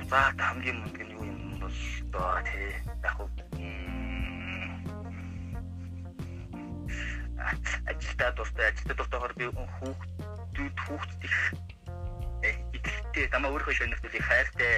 За 0.10 0.34
хамгийн 0.42 0.78
мөнгө 0.82 1.04
нь 1.06 1.14
юу 1.14 1.22
юм 1.22 1.62
бол 1.62 1.78
доо 2.14 2.42
тий 2.50 2.74
яг 3.06 3.18
уу 3.22 3.30
ажилдаа 7.90 8.32
дуртай 8.34 8.66
ажилдаа 8.74 8.96
дуртайгаар 8.98 9.34
би 9.38 9.46
хүүхдүүд 9.54 10.78
хүүхдэд 10.86 11.22
их 11.30 11.38
би 13.14 13.22
дамаа 13.30 13.54
өөрөө 13.54 13.74
шөнөхдөлийг 13.78 14.26
хайртай 14.26 14.74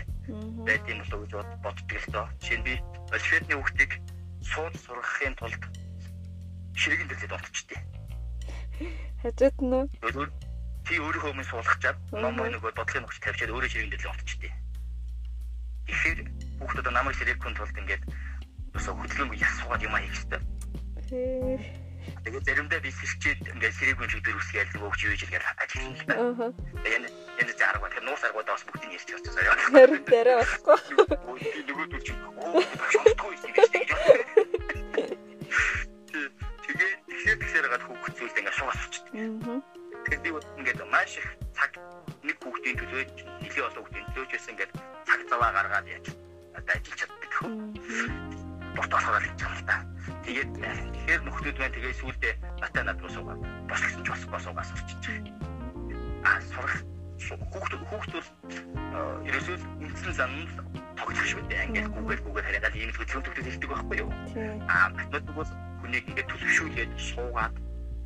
байдсан 0.68 1.00
болов 1.00 1.20
гэж 1.24 1.34
боддог 1.64 2.00
л 2.04 2.08
доо. 2.12 2.28
Жишээ 2.44 2.58
нь 2.60 2.66
би 2.68 2.74
Ольфедны 3.16 3.56
хүүхдийг 3.56 3.92
сууд 4.52 4.76
сургахын 4.84 5.36
тулд 5.40 5.64
ширэгэн 6.76 7.08
дэлээд 7.08 7.36
олчдээ. 7.40 7.80
Хажууд 9.24 9.58
нь 9.64 9.88
тий 10.84 11.00
өөрийнхөө 11.00 11.32
өмнө 11.32 11.48
суулгачаад 11.48 11.98
ном 12.20 12.36
нөгөө 12.36 12.76
бодлогын 12.76 13.06
өгч 13.08 13.18
тавьчаад 13.24 13.54
өөрөө 13.56 13.72
ширэгэн 13.72 13.94
дэлээд 13.96 14.14
олчдээ. 14.16 14.54
Тэгэхээр 15.92 16.20
хүүхдүүд 16.64 16.88
намайг 16.88 17.16
ширэгхэн 17.20 17.56
тулд 17.60 17.76
ингээд 17.76 18.04
өсө 18.80 18.96
хөдөлгөөнгүй 18.96 19.44
ясуугаад 19.44 19.84
юм 19.84 19.96
аяг 20.00 20.16
хэвээр. 20.16 20.44
Тэгээд 22.24 22.48
заримдаа 22.48 22.80
би 22.80 22.92
сэрчээд 22.96 23.40
ингээд 23.52 23.76
сэрэггүй 23.76 24.08
чигдэр 24.08 24.40
үсгээл 24.40 24.72
нөгөө 24.72 24.90
өгч 24.90 25.02
юу 25.04 25.12
гэж 25.12 25.22
ингээд 25.28 25.46
ажиллана 25.60 26.00
л 26.00 26.08
да. 26.08 26.16
Тэгээд 26.82 27.06
энэ 27.44 27.52
арга 27.68 27.88
тэр 27.92 28.04
нуус 28.08 28.24
аргуудаа 28.24 28.56
бас 28.56 28.66
бүгдийг 28.66 28.96
ярьж 28.96 29.10
явчихсан 29.12 29.34
сая. 29.36 29.58
Тэр 29.76 29.92
дээрээ 30.08 30.38
болохгүй. 30.40 30.78
Нөгөө 31.68 31.86
дүүч 31.92 32.08
оо 32.40 32.62
шондгүй 32.90 33.34
юм 33.36 33.52
биш 33.52 33.70
гэж. 33.76 33.90
Тэгээд 36.72 37.00
тэгэхээр 37.06 37.38
тэгэхээр 37.42 37.68
гад 37.70 37.84
хүүхд 37.86 38.14
зүйлд 38.18 38.40
ингээд 38.40 38.58
шугаас 38.58 38.80
очдөг. 38.88 39.12
Тэгэхээр 40.08 40.22
би 40.24 40.30
ингээд 40.64 40.80
маш 40.88 41.12
их 41.20 41.28
цаг 41.54 41.72
нэг 42.32 42.40
хүүхдийн 42.40 42.78
төлөө 42.80 43.04
нэлийн 43.44 43.68
олон 43.68 43.84
хүүхдийн 43.84 44.08
төлөөч 44.16 44.32
байсан 44.32 44.52
ингээд 44.56 44.72
цаг 45.04 45.20
заваа 45.28 45.52
гаргаад 45.52 45.88
яаж 45.92 46.08
одоо 46.56 46.74
ажиллаж 46.80 47.00
чаддаг 47.04 47.32
хөө. 47.36 47.52
Бот 48.72 48.92
болохоор 48.96 49.20
л 49.20 49.36
юм 49.36 49.54
л 49.60 49.64
та. 49.68 49.76
Тэгээд 50.24 50.52
тэгэхээр 50.56 51.22
нөхдүүд 51.28 51.58
маань 51.60 51.76
тэгээ 51.76 52.00
сүулдэ 52.00 52.32
натаа 52.64 52.84
над 52.88 53.04
руу 53.04 53.12
суугаад 53.12 53.42
бослогсон 53.68 54.04
ч 54.04 54.08
бас 54.08 54.24
босоогаас 54.32 54.72
орчих. 54.72 55.04
Аа 56.24 56.40
сурах 56.40 56.76
хүүхдүүд 57.52 57.84
хүүхдүүд 57.92 58.28
ерөөсөө 59.28 59.56
үндсэн 59.84 60.14
занд 60.16 60.48
тоглох 60.96 61.28
шүү 61.28 61.44
дээ. 61.52 61.68
Ингээд 61.68 61.92
Google 61.92 62.22
Google 62.24 62.48
хараад 62.48 62.76
ийм 62.80 62.96
хөдөлгөөн 62.96 63.26
төгтөд 63.28 63.48
хэлдэг 63.52 63.70
байхгүй 63.76 63.98
юу? 64.00 64.10
Аа 64.72 64.88
математик 64.96 65.36
бол 65.36 65.52
хүнийг 65.84 66.08
ингээд 66.08 66.32
төлөвшүүлээд 66.32 66.92
суугаад 66.96 67.54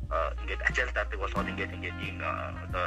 ингээд 0.06 0.62
ачаалдаадаг 0.68 1.18
болгоод 1.20 1.50
ингээд 1.50 1.74
ингээд 1.76 1.98
ийм 2.06 2.18
одоо 2.22 2.84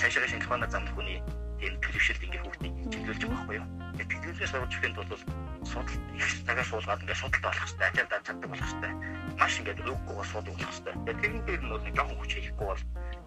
цаашаа 0.00 0.28
шинжилгээний 0.28 0.70
замд 0.72 0.88
хүний 0.96 1.20
тийм 1.60 1.74
төлөвшөлт 1.84 2.24
ингээд 2.24 2.44
хүүхдийг 2.44 2.74
чиглүүлж 2.92 3.22
байгаа 3.24 3.36
байхгүй 3.36 3.56
юу? 3.60 3.68
Тэгээд 3.94 4.10
төлөвлөснөө 4.24 4.60
сурч 4.64 4.74
ихэнд 4.74 4.96
бол 4.98 5.08
судалт 5.64 5.92
их 6.18 6.28
цагаас 6.46 6.68
суулгаад 6.68 7.02
ингээд 7.04 7.20
судалт 7.20 7.44
болох 7.44 7.60
хэрэгтэй, 7.64 7.88
ачаалдаа 7.88 8.20
чаддаг 8.24 8.48
болох 8.50 8.68
хэрэгтэй. 8.68 8.92
Маш 9.40 9.54
ингээд 9.60 9.80
өгөхгүй 9.84 10.26
суудаг 10.28 10.54
болох 10.54 10.72
хэрэгтэй. 10.72 10.94
Тэгээд 11.04 11.20
тэрэн 11.20 11.40
дээр 11.44 11.62
нь 11.64 11.72
бол 11.72 11.84
жоохон 11.96 12.18
хүч 12.20 12.32
хийхгүй 12.34 12.66
бол 12.68 12.82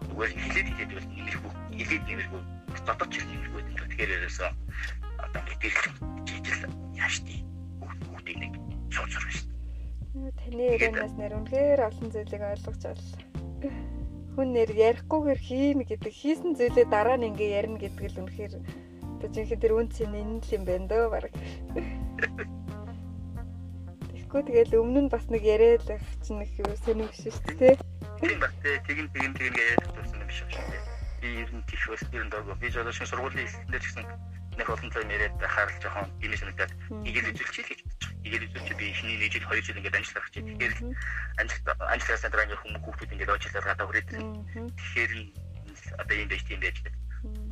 зүгээр 0.08 0.30
хилээд 0.34 0.68
хилээд 0.68 0.92
бол 0.94 1.08
нэмэрхүү 1.08 1.52
хилээд 1.78 2.04
нэмэрхүү 2.08 2.40
дотоод 2.86 3.10
ч 3.12 3.14
нэмэрхүү 3.22 3.60
гэдэг. 3.62 3.86
Тэгэхээр 3.88 4.14
ерөөсөө 4.18 4.50
одоо 5.24 5.40
мэдээлэл 5.46 5.94
жижиг 6.26 6.60
яаш 6.94 7.16
тий 7.26 7.38
хүүхдийг 7.82 8.38
нэг 8.38 8.52
шууд 8.94 9.10
сурах 9.12 9.32
шүү 9.34 9.46
дээ. 9.48 10.32
Таны 10.38 10.62
ярианаас 10.74 11.14
нэр 11.18 11.32
үнэхээр 11.38 11.80
олон 11.88 12.08
зүйлийг 12.12 12.42
ойлгож 12.42 12.78
байна. 12.82 13.27
Хүн 14.34 14.54
нэр 14.54 14.70
ярихгүйгээр 14.70 15.40
хийн 15.42 15.78
гэдэг 15.82 16.14
хийсэн 16.14 16.54
зүйлээ 16.54 16.86
дараа 16.86 17.18
нь 17.18 17.26
ингээ 17.34 17.58
ярина 17.58 17.78
гэдэг 17.82 18.06
л 18.06 18.20
үнэхээр 18.22 18.54
одоо 19.18 19.28
жинхэнэ 19.34 19.62
тэр 19.62 19.74
үн 19.74 19.90
цэн 19.90 20.14
энэ 20.14 20.38
л 20.46 20.54
юм 20.54 20.62
байна 20.62 20.86
дөө 20.86 21.06
баг. 21.10 21.34
Тэгэхгүй 24.14 24.42
тэгэл 24.46 24.78
өмнө 24.78 25.00
нь 25.02 25.10
бас 25.10 25.26
нэг 25.26 25.42
яриад 25.42 25.82
байх 25.90 26.06
чинь 26.22 26.46
их 26.46 26.54
юу 26.54 26.70
сонирх 26.86 27.14
шүү 27.18 27.34
дээ. 27.58 27.74
Тийм 28.22 28.38
ба 28.38 28.46
тий 28.62 28.78
тэгин 28.86 29.10
тэгин 29.10 29.34
тэгин 29.34 29.58
яриад 29.58 29.90
тулсан 29.90 30.22
юм 30.22 30.30
шиг 30.30 30.48
шүү 30.54 30.66
дээ. 30.70 30.82
Би 31.18 31.28
ер 31.42 31.50
нь 31.50 31.66
тийш 31.66 31.82
бас 31.90 32.02
ер 32.14 32.22
нь 32.22 32.30
доо 32.30 32.54
би 32.54 32.70
шинэ 32.70 32.94
сургуулийн 32.94 33.42
хэлтэлээр 33.42 33.82
ч 33.82 33.86
гэсэн 33.90 34.06
нэг 34.58 34.68
олон 34.68 34.90
цаг 34.90 35.06
яриад 35.06 35.34
байхаар 35.38 35.70
л 35.70 35.78
жоохон 35.78 36.06
юм 36.18 36.32
санагдаад 36.34 36.72
игээл 37.06 37.30
үзүүлчих 37.30 37.62
л 37.62 37.70
гэж 37.70 37.80
бодож 37.86 38.02
байгаа. 38.02 38.26
Игээл 38.26 38.46
үзүүлчих 38.50 38.76
би 38.78 38.86
эхний 38.90 39.16
нэг 39.22 39.30
жил 39.30 39.46
хоёр 39.46 39.62
жил 39.62 39.78
ингээд 39.78 39.98
ажиллах 39.98 40.26
гэж. 40.26 40.34
Тэгэхээр 40.42 40.74
ажил 41.38 41.62
ажлаас 41.94 42.22
дараа 42.26 42.44
ингээд 42.44 42.62
хүмүүс 42.66 42.82
хүүхдүүд 42.82 43.12
ингээд 43.14 43.34
очилоор 43.38 43.66
гадаа 43.70 43.86
хүрээд. 43.86 44.08
Тэгэхээр 44.10 45.12
одоо 46.02 46.14
юм 46.18 46.28
байж 46.28 46.42
тийм 46.42 46.60
байж. 46.60 46.76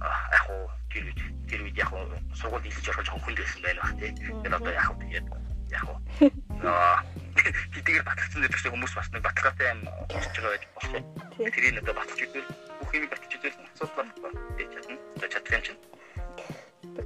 Аа 0.02 0.18
яг 0.34 0.44
уу 0.50 0.64
тэр 0.90 1.04
үед 1.06 1.20
тэр 1.46 1.60
үед 1.62 1.76
яг 1.78 1.90
уу 1.94 2.04
сургууль 2.34 2.66
хэлж 2.66 2.86
орох 2.90 3.06
жоохон 3.06 3.22
хүн 3.22 3.34
байсан 3.38 3.60
байна 3.62 3.80
бах 3.82 3.94
тий. 4.02 4.10
Тэгээд 4.18 4.58
одоо 4.58 4.72
яг 4.74 4.86
уу 4.90 4.98
тэгээд 5.06 5.26
яг 5.70 5.84
уу. 5.86 5.98
Аа 6.66 6.98
хэдийгээр 7.36 8.06
батгцсан 8.06 8.40
дээр 8.42 8.54
ч 8.54 8.66
хүмүүс 8.66 8.94
бас 8.98 9.08
нэг 9.14 9.22
баталгаатай 9.22 9.66
юм 9.70 9.80
болж 10.10 10.26
байгаа 10.34 10.52
байж 10.54 10.64
болох. 10.74 11.04
Тэрийг 11.38 11.78
одоо 11.82 11.94
баталж 11.94 12.20
идвэл 12.22 12.50
бүх 12.82 12.90
юм 12.94 13.06
баталж 13.10 13.32
идвэл 13.36 13.58
асуудал 13.74 13.94
болохгүй. 13.94 14.30
Тий 14.58 14.66
чадна. 14.74 14.96
Чадах 15.30 15.54
юм 15.54 15.62
чинь 15.66 15.80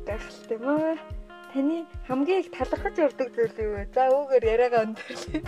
гайхалтай 0.06 0.56
юм 0.58 0.68
аа. 0.68 0.96
Таны 1.52 1.86
хамгийн 2.06 2.40
их 2.40 2.50
талархаж 2.54 2.94
явдаг 2.98 3.28
зүйл 3.34 3.56
юу 3.58 3.72
вэ? 3.74 3.84
За 3.94 4.06
үүгээр 4.10 4.44
яриагаа 4.54 4.82
өндөрлөе. 4.86 5.40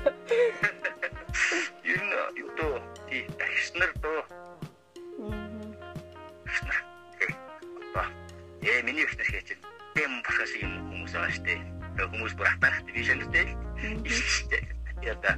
Ер 1.87 2.01
нь 2.03 2.15
юу 2.43 2.51
дөө 2.59 2.77
тий 3.09 3.23
тагшнар 3.39 3.93
дөө. 4.03 4.21
Ээ 8.63 8.83
миний 8.87 9.05
ихнэр 9.07 9.29
хийж 9.31 9.49
тийм 9.95 10.13
бахаш 10.27 10.53
юм 10.59 10.73
хүмүүс 10.91 11.15
штэ. 11.39 11.55
Хүмүүс 11.99 12.35
бүр 12.39 12.49
атаахт 12.51 12.87
би 12.91 13.03
шантай. 13.07 13.47
Яда 15.03 15.35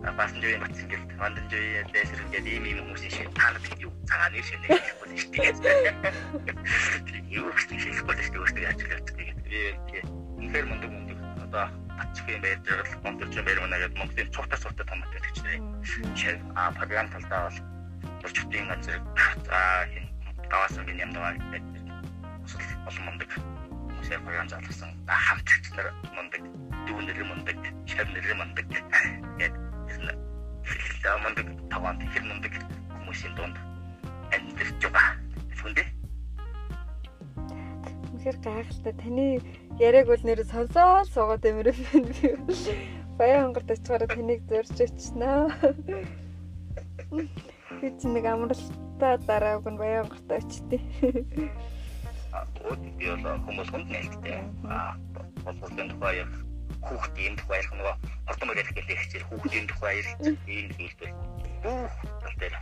пассажирын 0.00 0.60
батсан 0.64 0.88
гэл 0.88 1.04
ванданжи 1.20 1.84
дэсэр 1.92 2.20
ингээд 2.24 2.46
ийм 2.48 2.64
ийм 2.64 2.78
хүмүүс 2.80 3.04
шиг 3.12 3.28
таард 3.36 3.64
юу 3.76 3.92
цагаан 4.08 4.32
нэр 4.32 4.44
шинэ 4.48 4.66
гэж 4.72 4.96
болно 4.96 5.16
шүү 5.20 5.30
дээ. 5.36 5.52
Юу 7.28 7.52
гэсэн 7.52 7.76
шиг 7.76 8.00
болно 8.08 8.22
шүү 8.24 8.32
дээ. 8.32 8.40
Өөртөө 8.40 8.64
ажиллаж 8.72 9.04
тэгээд 9.12 9.40
би 9.44 9.60
үнээр 10.40 10.66
мундаг 10.72 10.90
мундаг. 10.90 11.18
Одоо 11.44 11.64
батчгийн 12.00 12.40
байж 12.40 12.58
байгаа 12.64 13.00
монторч 13.04 13.34
байр 13.44 13.60
мана 13.60 13.76
гэдэг 13.76 13.98
Монголын 14.00 14.32
цугтаа 14.32 14.58
цугтаа 14.58 14.86
том 14.88 15.00
гэдэг 15.04 15.32
чинь. 15.36 15.68
Жишээ 15.84 16.36
а 16.56 16.72
програм 16.72 17.08
талдаа 17.12 17.40
бол 17.44 17.58
орчтын 18.24 18.68
ганц 18.72 18.84
зэрэг 18.88 19.04
за 19.44 19.60
хин 19.92 20.04
даваасан 20.48 20.84
би 20.88 20.92
даа 20.96 21.36
гэдэг. 21.36 21.62
Олон 22.88 23.04
мундаг 23.04 23.28
хүмүүсээ 23.36 24.18
програм 24.24 24.48
залгасан. 24.48 24.90
Хамтрагч 25.04 25.66
нар 25.76 25.92
мундаг 26.16 26.42
дүүнэр 26.88 27.20
мундаг 27.28 27.56
шавнэр 27.84 28.34
мундаг 28.40 28.64
гэдэг 28.64 29.69
за 31.02 31.16
мундаг 31.22 31.46
таван 31.70 31.96
хэр 32.12 32.24
мундаг 32.28 32.54
хүмүүсийн 32.92 33.34
дунд 33.36 33.56
амьдарч 34.34 34.80
байгаа. 34.84 35.08
Хүндээ. 35.60 35.88
Үнэхээр 38.12 38.36
гайхалтай. 38.44 38.94
Таны 39.00 39.26
яриаг 39.80 40.06
бол 40.12 40.24
нэр 40.24 40.44
сонсоод 40.44 41.08
суугаад 41.10 41.44
юмэр 41.44 41.72
байна 41.72 42.08
би. 42.12 42.36
Баян 43.18 43.42
хонгорт 43.50 43.70
очихоор 43.72 44.04
таныг 44.06 44.40
зорж 44.48 44.76
очсноо. 44.76 45.50
Би 47.80 47.88
ч 47.96 48.00
нэг 48.04 48.24
амралтаа 48.28 49.14
дарааг 49.26 49.66
нь 49.66 49.80
баян 49.80 50.04
хонгорт 50.06 50.30
очтээ. 50.36 50.82
Аа, 52.30 52.46
би 52.96 53.04
бол 53.08 53.40
хүмүүс 53.44 53.68
хүнд 53.72 53.88
нээлттэй. 53.88 54.38
Аа, 54.68 54.94
боловсролын 55.44 55.90
тухай 55.90 56.22
яг 56.22 56.30
хүүхдийн 56.86 57.34
тухай 57.36 57.58
ярих 57.60 57.72
нөгөө 57.76 57.94
ордон 58.30 58.46
морь 58.48 58.62
хэлэх 58.64 59.02
зэрэг 59.12 59.28
хүүхдийн 59.28 59.66
тухай 59.68 59.92
ярих 60.00 60.14
ийм 60.48 60.66
зүйлтэй. 60.76 61.10
Бүх 61.64 61.94
тал 62.22 62.36
дээр 62.40 62.54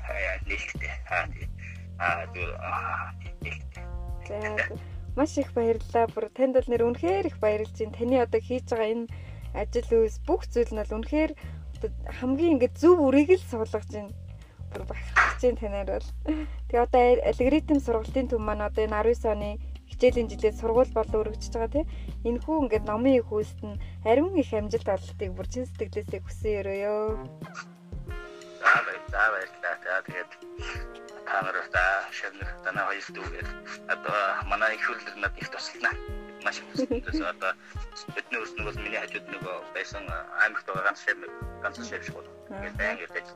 нээлттэй. 0.49 0.93
Аа 1.11 1.27
тийм. 1.33 1.51
Аа 1.99 2.23
аа 2.59 3.15
нээлттэй. 3.43 3.85
Маш 5.17 5.39
их 5.39 5.51
баярлалаа. 5.55 6.07
Бүр 6.15 6.27
танд 6.35 6.55
бол 6.55 6.69
нэр 6.71 6.87
үнэхээр 6.87 7.27
их 7.31 7.39
баярлж 7.43 7.75
байна. 7.79 7.97
Таны 7.99 8.17
одоо 8.23 8.41
хийж 8.43 8.67
байгаа 8.71 8.91
энэ 8.95 9.07
ажил 9.55 9.91
үйлс 10.03 10.19
бүх 10.27 10.47
зүйл 10.47 10.71
нь 10.75 10.81
бол 10.83 10.97
үнэхээр 10.99 11.33
хамгийн 12.23 12.53
ингээд 12.59 12.75
зөв 12.79 12.99
үрийг 13.03 13.39
л 13.39 13.51
суулгаж 13.51 13.91
байна. 13.91 14.15
Бүр 14.71 14.83
багтаж 14.87 15.41
байна 15.43 15.59
танаар 15.59 15.91
бол. 15.99 16.09
Тэгээ 16.69 16.85
одоо 16.87 17.05
алгоритм 17.23 17.79
сургалтын 17.81 18.29
төв 18.29 18.41
маань 18.43 18.67
одоо 18.67 18.85
энэ 18.85 18.99
19 19.15 19.33
оны 19.33 19.51
хичээлийн 19.99 20.31
жилээр 20.31 20.55
сургууль 20.55 20.95
болон 20.95 21.21
өргөжж 21.27 21.51
байгаа 21.51 21.75
тийм 21.75 21.87
энэ 22.23 22.43
хүү 22.47 22.57
ингээд 22.63 22.87
номын 22.87 23.19
их 23.19 23.27
хүүст 23.27 23.59
нь 23.67 23.81
ариун 24.07 24.39
их 24.39 24.55
амжилт 24.55 24.87
олдтыг 24.87 25.35
бүр 25.35 25.47
чин 25.51 25.67
сэтгэлээсээ 25.67 26.23
хүсэн 26.23 26.55
өрөөё. 26.63 26.95
За 29.11 29.23
баярлалаа 29.35 30.03
тэгээд 30.07 30.31
та 31.27 31.37
нараа 31.43 31.67
та 31.75 31.83
шавнар 32.15 32.47
танаа 32.63 32.87
хоёрт 32.87 33.17
үгээр 33.19 33.49
одоо 33.91 34.19
манай 34.47 34.79
их 34.79 34.87
хөрлөр 34.87 35.17
над 35.19 35.35
их 35.35 35.51
туслана. 35.51 35.91
Маш 36.47 36.63
их 36.63 37.03
туслана. 37.03 37.35
Одоо 37.35 37.53
бидний 38.15 38.39
өснө 38.39 38.71
бол 38.71 38.79
миний 38.79 39.03
хажууд 39.03 39.27
нөгөө 39.35 39.57
байсан 39.75 40.07
аймагт 40.47 40.67
байгаа 40.71 40.87
ганц 40.95 41.03
шав 41.03 41.19
ганц 41.63 41.77
шав 41.83 42.03
шиг 42.07 42.15
бол 42.15 42.29
ингээд 42.55 42.79
баян 42.79 43.03
ирдэж 43.03 43.27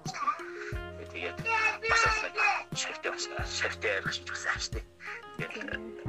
тэгээд 1.11 1.39
бас 1.91 2.03
нэг 2.23 2.35
шавтай 2.79 3.11
басна. 3.11 3.45
Шавтай 3.51 3.91
ярих 3.99 4.13
шиг 4.15 4.27
бас 4.31 4.47
ааш 4.47 4.67
тий. 4.73 4.85
Тэгээд 5.37 6.02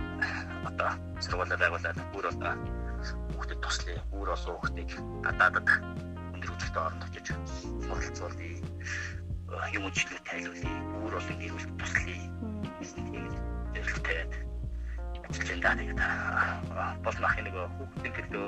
одоо 0.73 0.91
сургуулаа 1.21 1.57
байгуулад 1.61 1.97
бүр 2.13 2.25
одоо 2.33 2.53
хүүхдэд 3.33 3.59
туслая. 3.61 4.01
Бүр 4.11 4.33
олон 4.33 4.55
хүүхдийг 4.57 4.91
гадаадад 5.25 5.67
өндөр 6.33 6.49
хүчтэй 6.49 6.81
оронд 6.81 7.03
очиж 7.05 7.27
суралцуулъя. 7.85 8.57
Юм 9.77 9.83
үжилүүд 9.87 10.23
тайлбарлая. 10.25 10.77
Бүр 10.97 11.13
олон 11.19 11.37
бүл 11.37 11.67
туслая. 11.77 12.21
Зөвлөлтөд 13.73 14.31
ажиллаж 15.33 15.61
байна. 15.61 15.83
Тэгээд 15.83 16.01
бол 17.05 17.17
мах 17.21 17.35
нэг 17.37 17.53
хүүхдийн 17.53 18.13
төлөө 18.17 18.47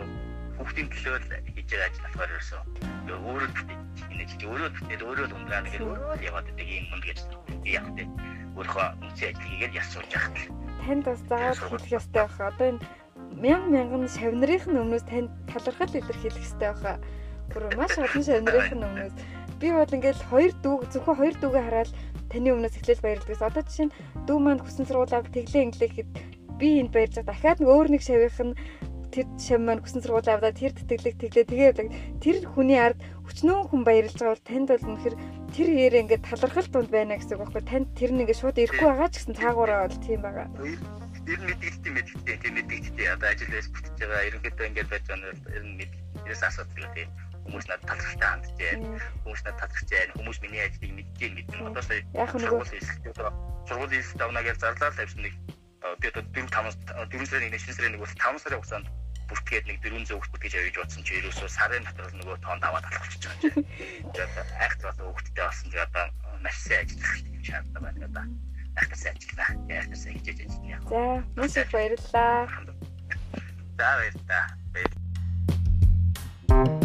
хүүхдийн 0.58 0.90
төлөө 0.92 1.16
л 1.20 1.28
хийж 1.54 1.68
байгаа 1.70 1.88
ажил 1.90 2.04
болохоор 2.06 2.32
ерөөсөө 2.34 2.62
өөрөө 3.26 3.50
энэ 4.12 4.26
чи 4.30 4.46
өөрөө 4.46 4.70
тэгээд 4.76 5.02
өөрөө 5.08 5.26
ундраа 5.36 5.62
нэг 5.66 5.74
өөрөө 5.82 6.14
яваад 6.30 6.46
байдаг 6.46 6.68
юм 6.70 7.00
гэж 7.06 7.20
яг 7.66 7.86
тэ 7.98 8.04
өөрөө 8.56 8.88
үнцэн 9.02 9.28
ажил 9.34 9.50
хийгээд 9.50 9.78
ясууж 9.82 10.10
яхад 10.14 10.65
танд 10.84 11.04
бас 11.08 11.20
заавал 11.30 11.62
хэлэх 11.62 11.96
ёстой 12.00 12.26
байх. 12.26 12.40
Одоо 12.40 12.68
энэ 12.76 12.82
мянган 13.44 13.72
мянган 13.72 14.04
шавнырын 14.10 14.82
өмнөөс 14.84 15.06
танд 15.08 15.30
талархал 15.52 15.96
илэрхийлэх 15.96 16.44
ёстой 16.44 16.72
байх. 16.74 17.00
Бүр 17.52 17.64
маш 17.80 17.94
олон 17.96 18.24
шавнырын 18.26 18.84
өмнөөс 18.88 19.16
би 19.60 19.72
бол 19.72 19.96
ингээл 19.96 20.28
хоёр 20.30 20.52
дүү 20.64 20.76
зөвхөн 20.92 21.20
хоёр 21.20 21.36
дүүгээ 21.40 21.64
хараад 21.66 21.92
таны 22.32 22.50
өмнөөс 22.52 22.76
эхлээл 22.76 23.04
баярлагдагс. 23.06 23.48
Одоо 23.48 23.64
жишээ 23.64 23.88
нь 23.88 23.96
дүү 24.28 24.38
маань 24.40 24.64
хүсэн 24.64 24.86
сургуулаад 24.86 25.32
тэглээ 25.32 25.66
инглээ 25.66 25.90
гэхэд 25.90 26.10
би 26.60 26.68
энд 26.84 26.92
байгаа. 26.92 27.24
Дахиад 27.24 27.60
нэг 27.64 27.70
өөр 27.72 27.88
нэг 27.96 28.02
шавийнх 28.04 28.40
нь 28.44 28.58
тэр 29.16 29.26
шам 29.40 29.62
маань 29.64 29.80
хүсэн 29.80 30.02
сургуулаа 30.04 30.36
аваад 30.36 30.60
тэр 30.60 30.76
тэтгэлэг 30.76 31.16
тэглээ 31.24 31.46
тэгээ. 31.48 32.20
Тэр 32.20 32.38
хүний 32.52 32.80
ард 32.80 33.00
өчнөө 33.24 33.72
хүн 33.72 33.82
баярлж 33.88 34.18
байгаа 34.20 34.36
бол 34.36 34.50
танд 34.50 34.68
бол 34.70 34.88
үнэхэр 34.92 35.16
тэр 35.56 35.70
ярээ 35.72 36.04
ингээд 36.04 36.28
талархал 36.28 36.68
дунд 36.68 36.92
байна 36.92 37.16
гэсэн 37.16 37.40
үг 37.40 37.48
байхгүй. 37.48 37.64
Танд 37.64 37.88
тэр 37.96 38.12
нэг 38.12 38.30
шууд 38.36 38.60
ирэхгүй 38.60 38.88
байгаа 38.92 39.08
ч 39.08 39.16
гэсэн 39.24 39.40
цаагаараа 39.40 39.88
бол 39.88 40.04
тийм 40.04 40.20
байгаа. 40.20 40.48
Ер 41.26 41.40
нь 41.40 41.48
мэдээлэлтэй 41.48 41.92
мэдээлэлтэй 41.96 42.38
тийм 42.44 42.54
мэдээлэлтэй 42.60 43.08
одоо 43.16 43.28
ажил 43.32 43.52
байж 43.56 43.68
бүтэж 43.72 43.96
байгаа. 44.04 44.28
Ерөнхийдөө 44.28 44.66
ингээд 44.68 44.92
байж 44.92 45.04
байгаа 45.08 45.32
нь 45.32 45.40
ер 45.56 45.64
нь 45.64 45.76
мэдээлэлээс 45.80 46.44
асуудал 46.44 46.92
тийм 46.92 47.10
хүмүүс 47.48 47.66
надад 47.72 47.88
талархалтай 47.88 48.30
хандж 48.36 48.48
байна. 48.60 48.86
Хүмүүс 49.24 49.42
надад 49.48 49.60
талархаж 49.64 49.90
байна. 49.96 50.14
Хүмүүс 50.20 50.38
миний 50.44 50.62
ажлыг 50.68 50.92
мэддэг 50.92 51.32
мэднэ. 51.40 51.58
Одоо 51.72 51.84
сая 51.88 52.02
яг 52.04 52.32
нэг 52.36 52.52
сургуулийн 53.66 54.02
хэлс 54.04 54.12
давнаа 54.20 54.44
гэж 54.44 54.58
зарлаа 54.60 54.92
л 54.92 55.02
авсан 55.02 55.24
нэг 55.24 55.34
би 56.02 56.06
одоо 56.12 56.24
4 56.36 56.52
5 56.52 56.84
4 57.16 57.32
сарын 57.32 57.54
1 57.54 57.64
сарын 57.64 57.92
нэг 57.96 58.02
бол 58.04 58.12
5 58.12 58.44
сарын 58.44 58.60
хугацаанд 58.60 58.88
бүртгээд 59.30 59.66
нэг 59.68 59.78
400 59.82 60.16
хүүхэд 60.16 60.42
гэж 60.42 60.54
авиж 60.56 60.78
утсан 60.78 61.04
чи 61.06 61.14
ерөөсөө 61.20 61.50
сарын 61.50 61.84
дотор 61.86 62.14
нөгөө 62.14 62.38
тоонд 62.46 62.64
аваад 62.64 62.86
алхчихж 62.86 63.24
байгаа 63.26 63.52
юм. 63.56 63.66
Тэгээд 64.14 64.34
айхт 64.62 64.82
бол 64.86 65.00
хүүхэдтэй 65.10 65.44
болсон 65.46 65.68
чи 65.72 65.78
одоо 65.82 66.06
маш 66.44 66.58
сайн 66.62 66.80
ажиллах 66.86 67.14
шаардлага 67.46 67.86
байна 67.86 68.06
одоо. 68.10 68.26
Айхт 68.78 68.96
сайн 69.00 69.16
ажиллана. 69.18 69.48
Айхт 69.74 69.94
сайн 69.98 70.18
хийж 70.22 70.40
ажиллана 70.46 70.70
яг. 70.70 70.82
За, 70.90 71.02
маш 71.36 71.58
их 71.58 71.70
баярлалаа. 71.74 72.42
За 73.78 73.88
баярлалаа. 73.98 74.46
Баярлалаа. 74.74 76.85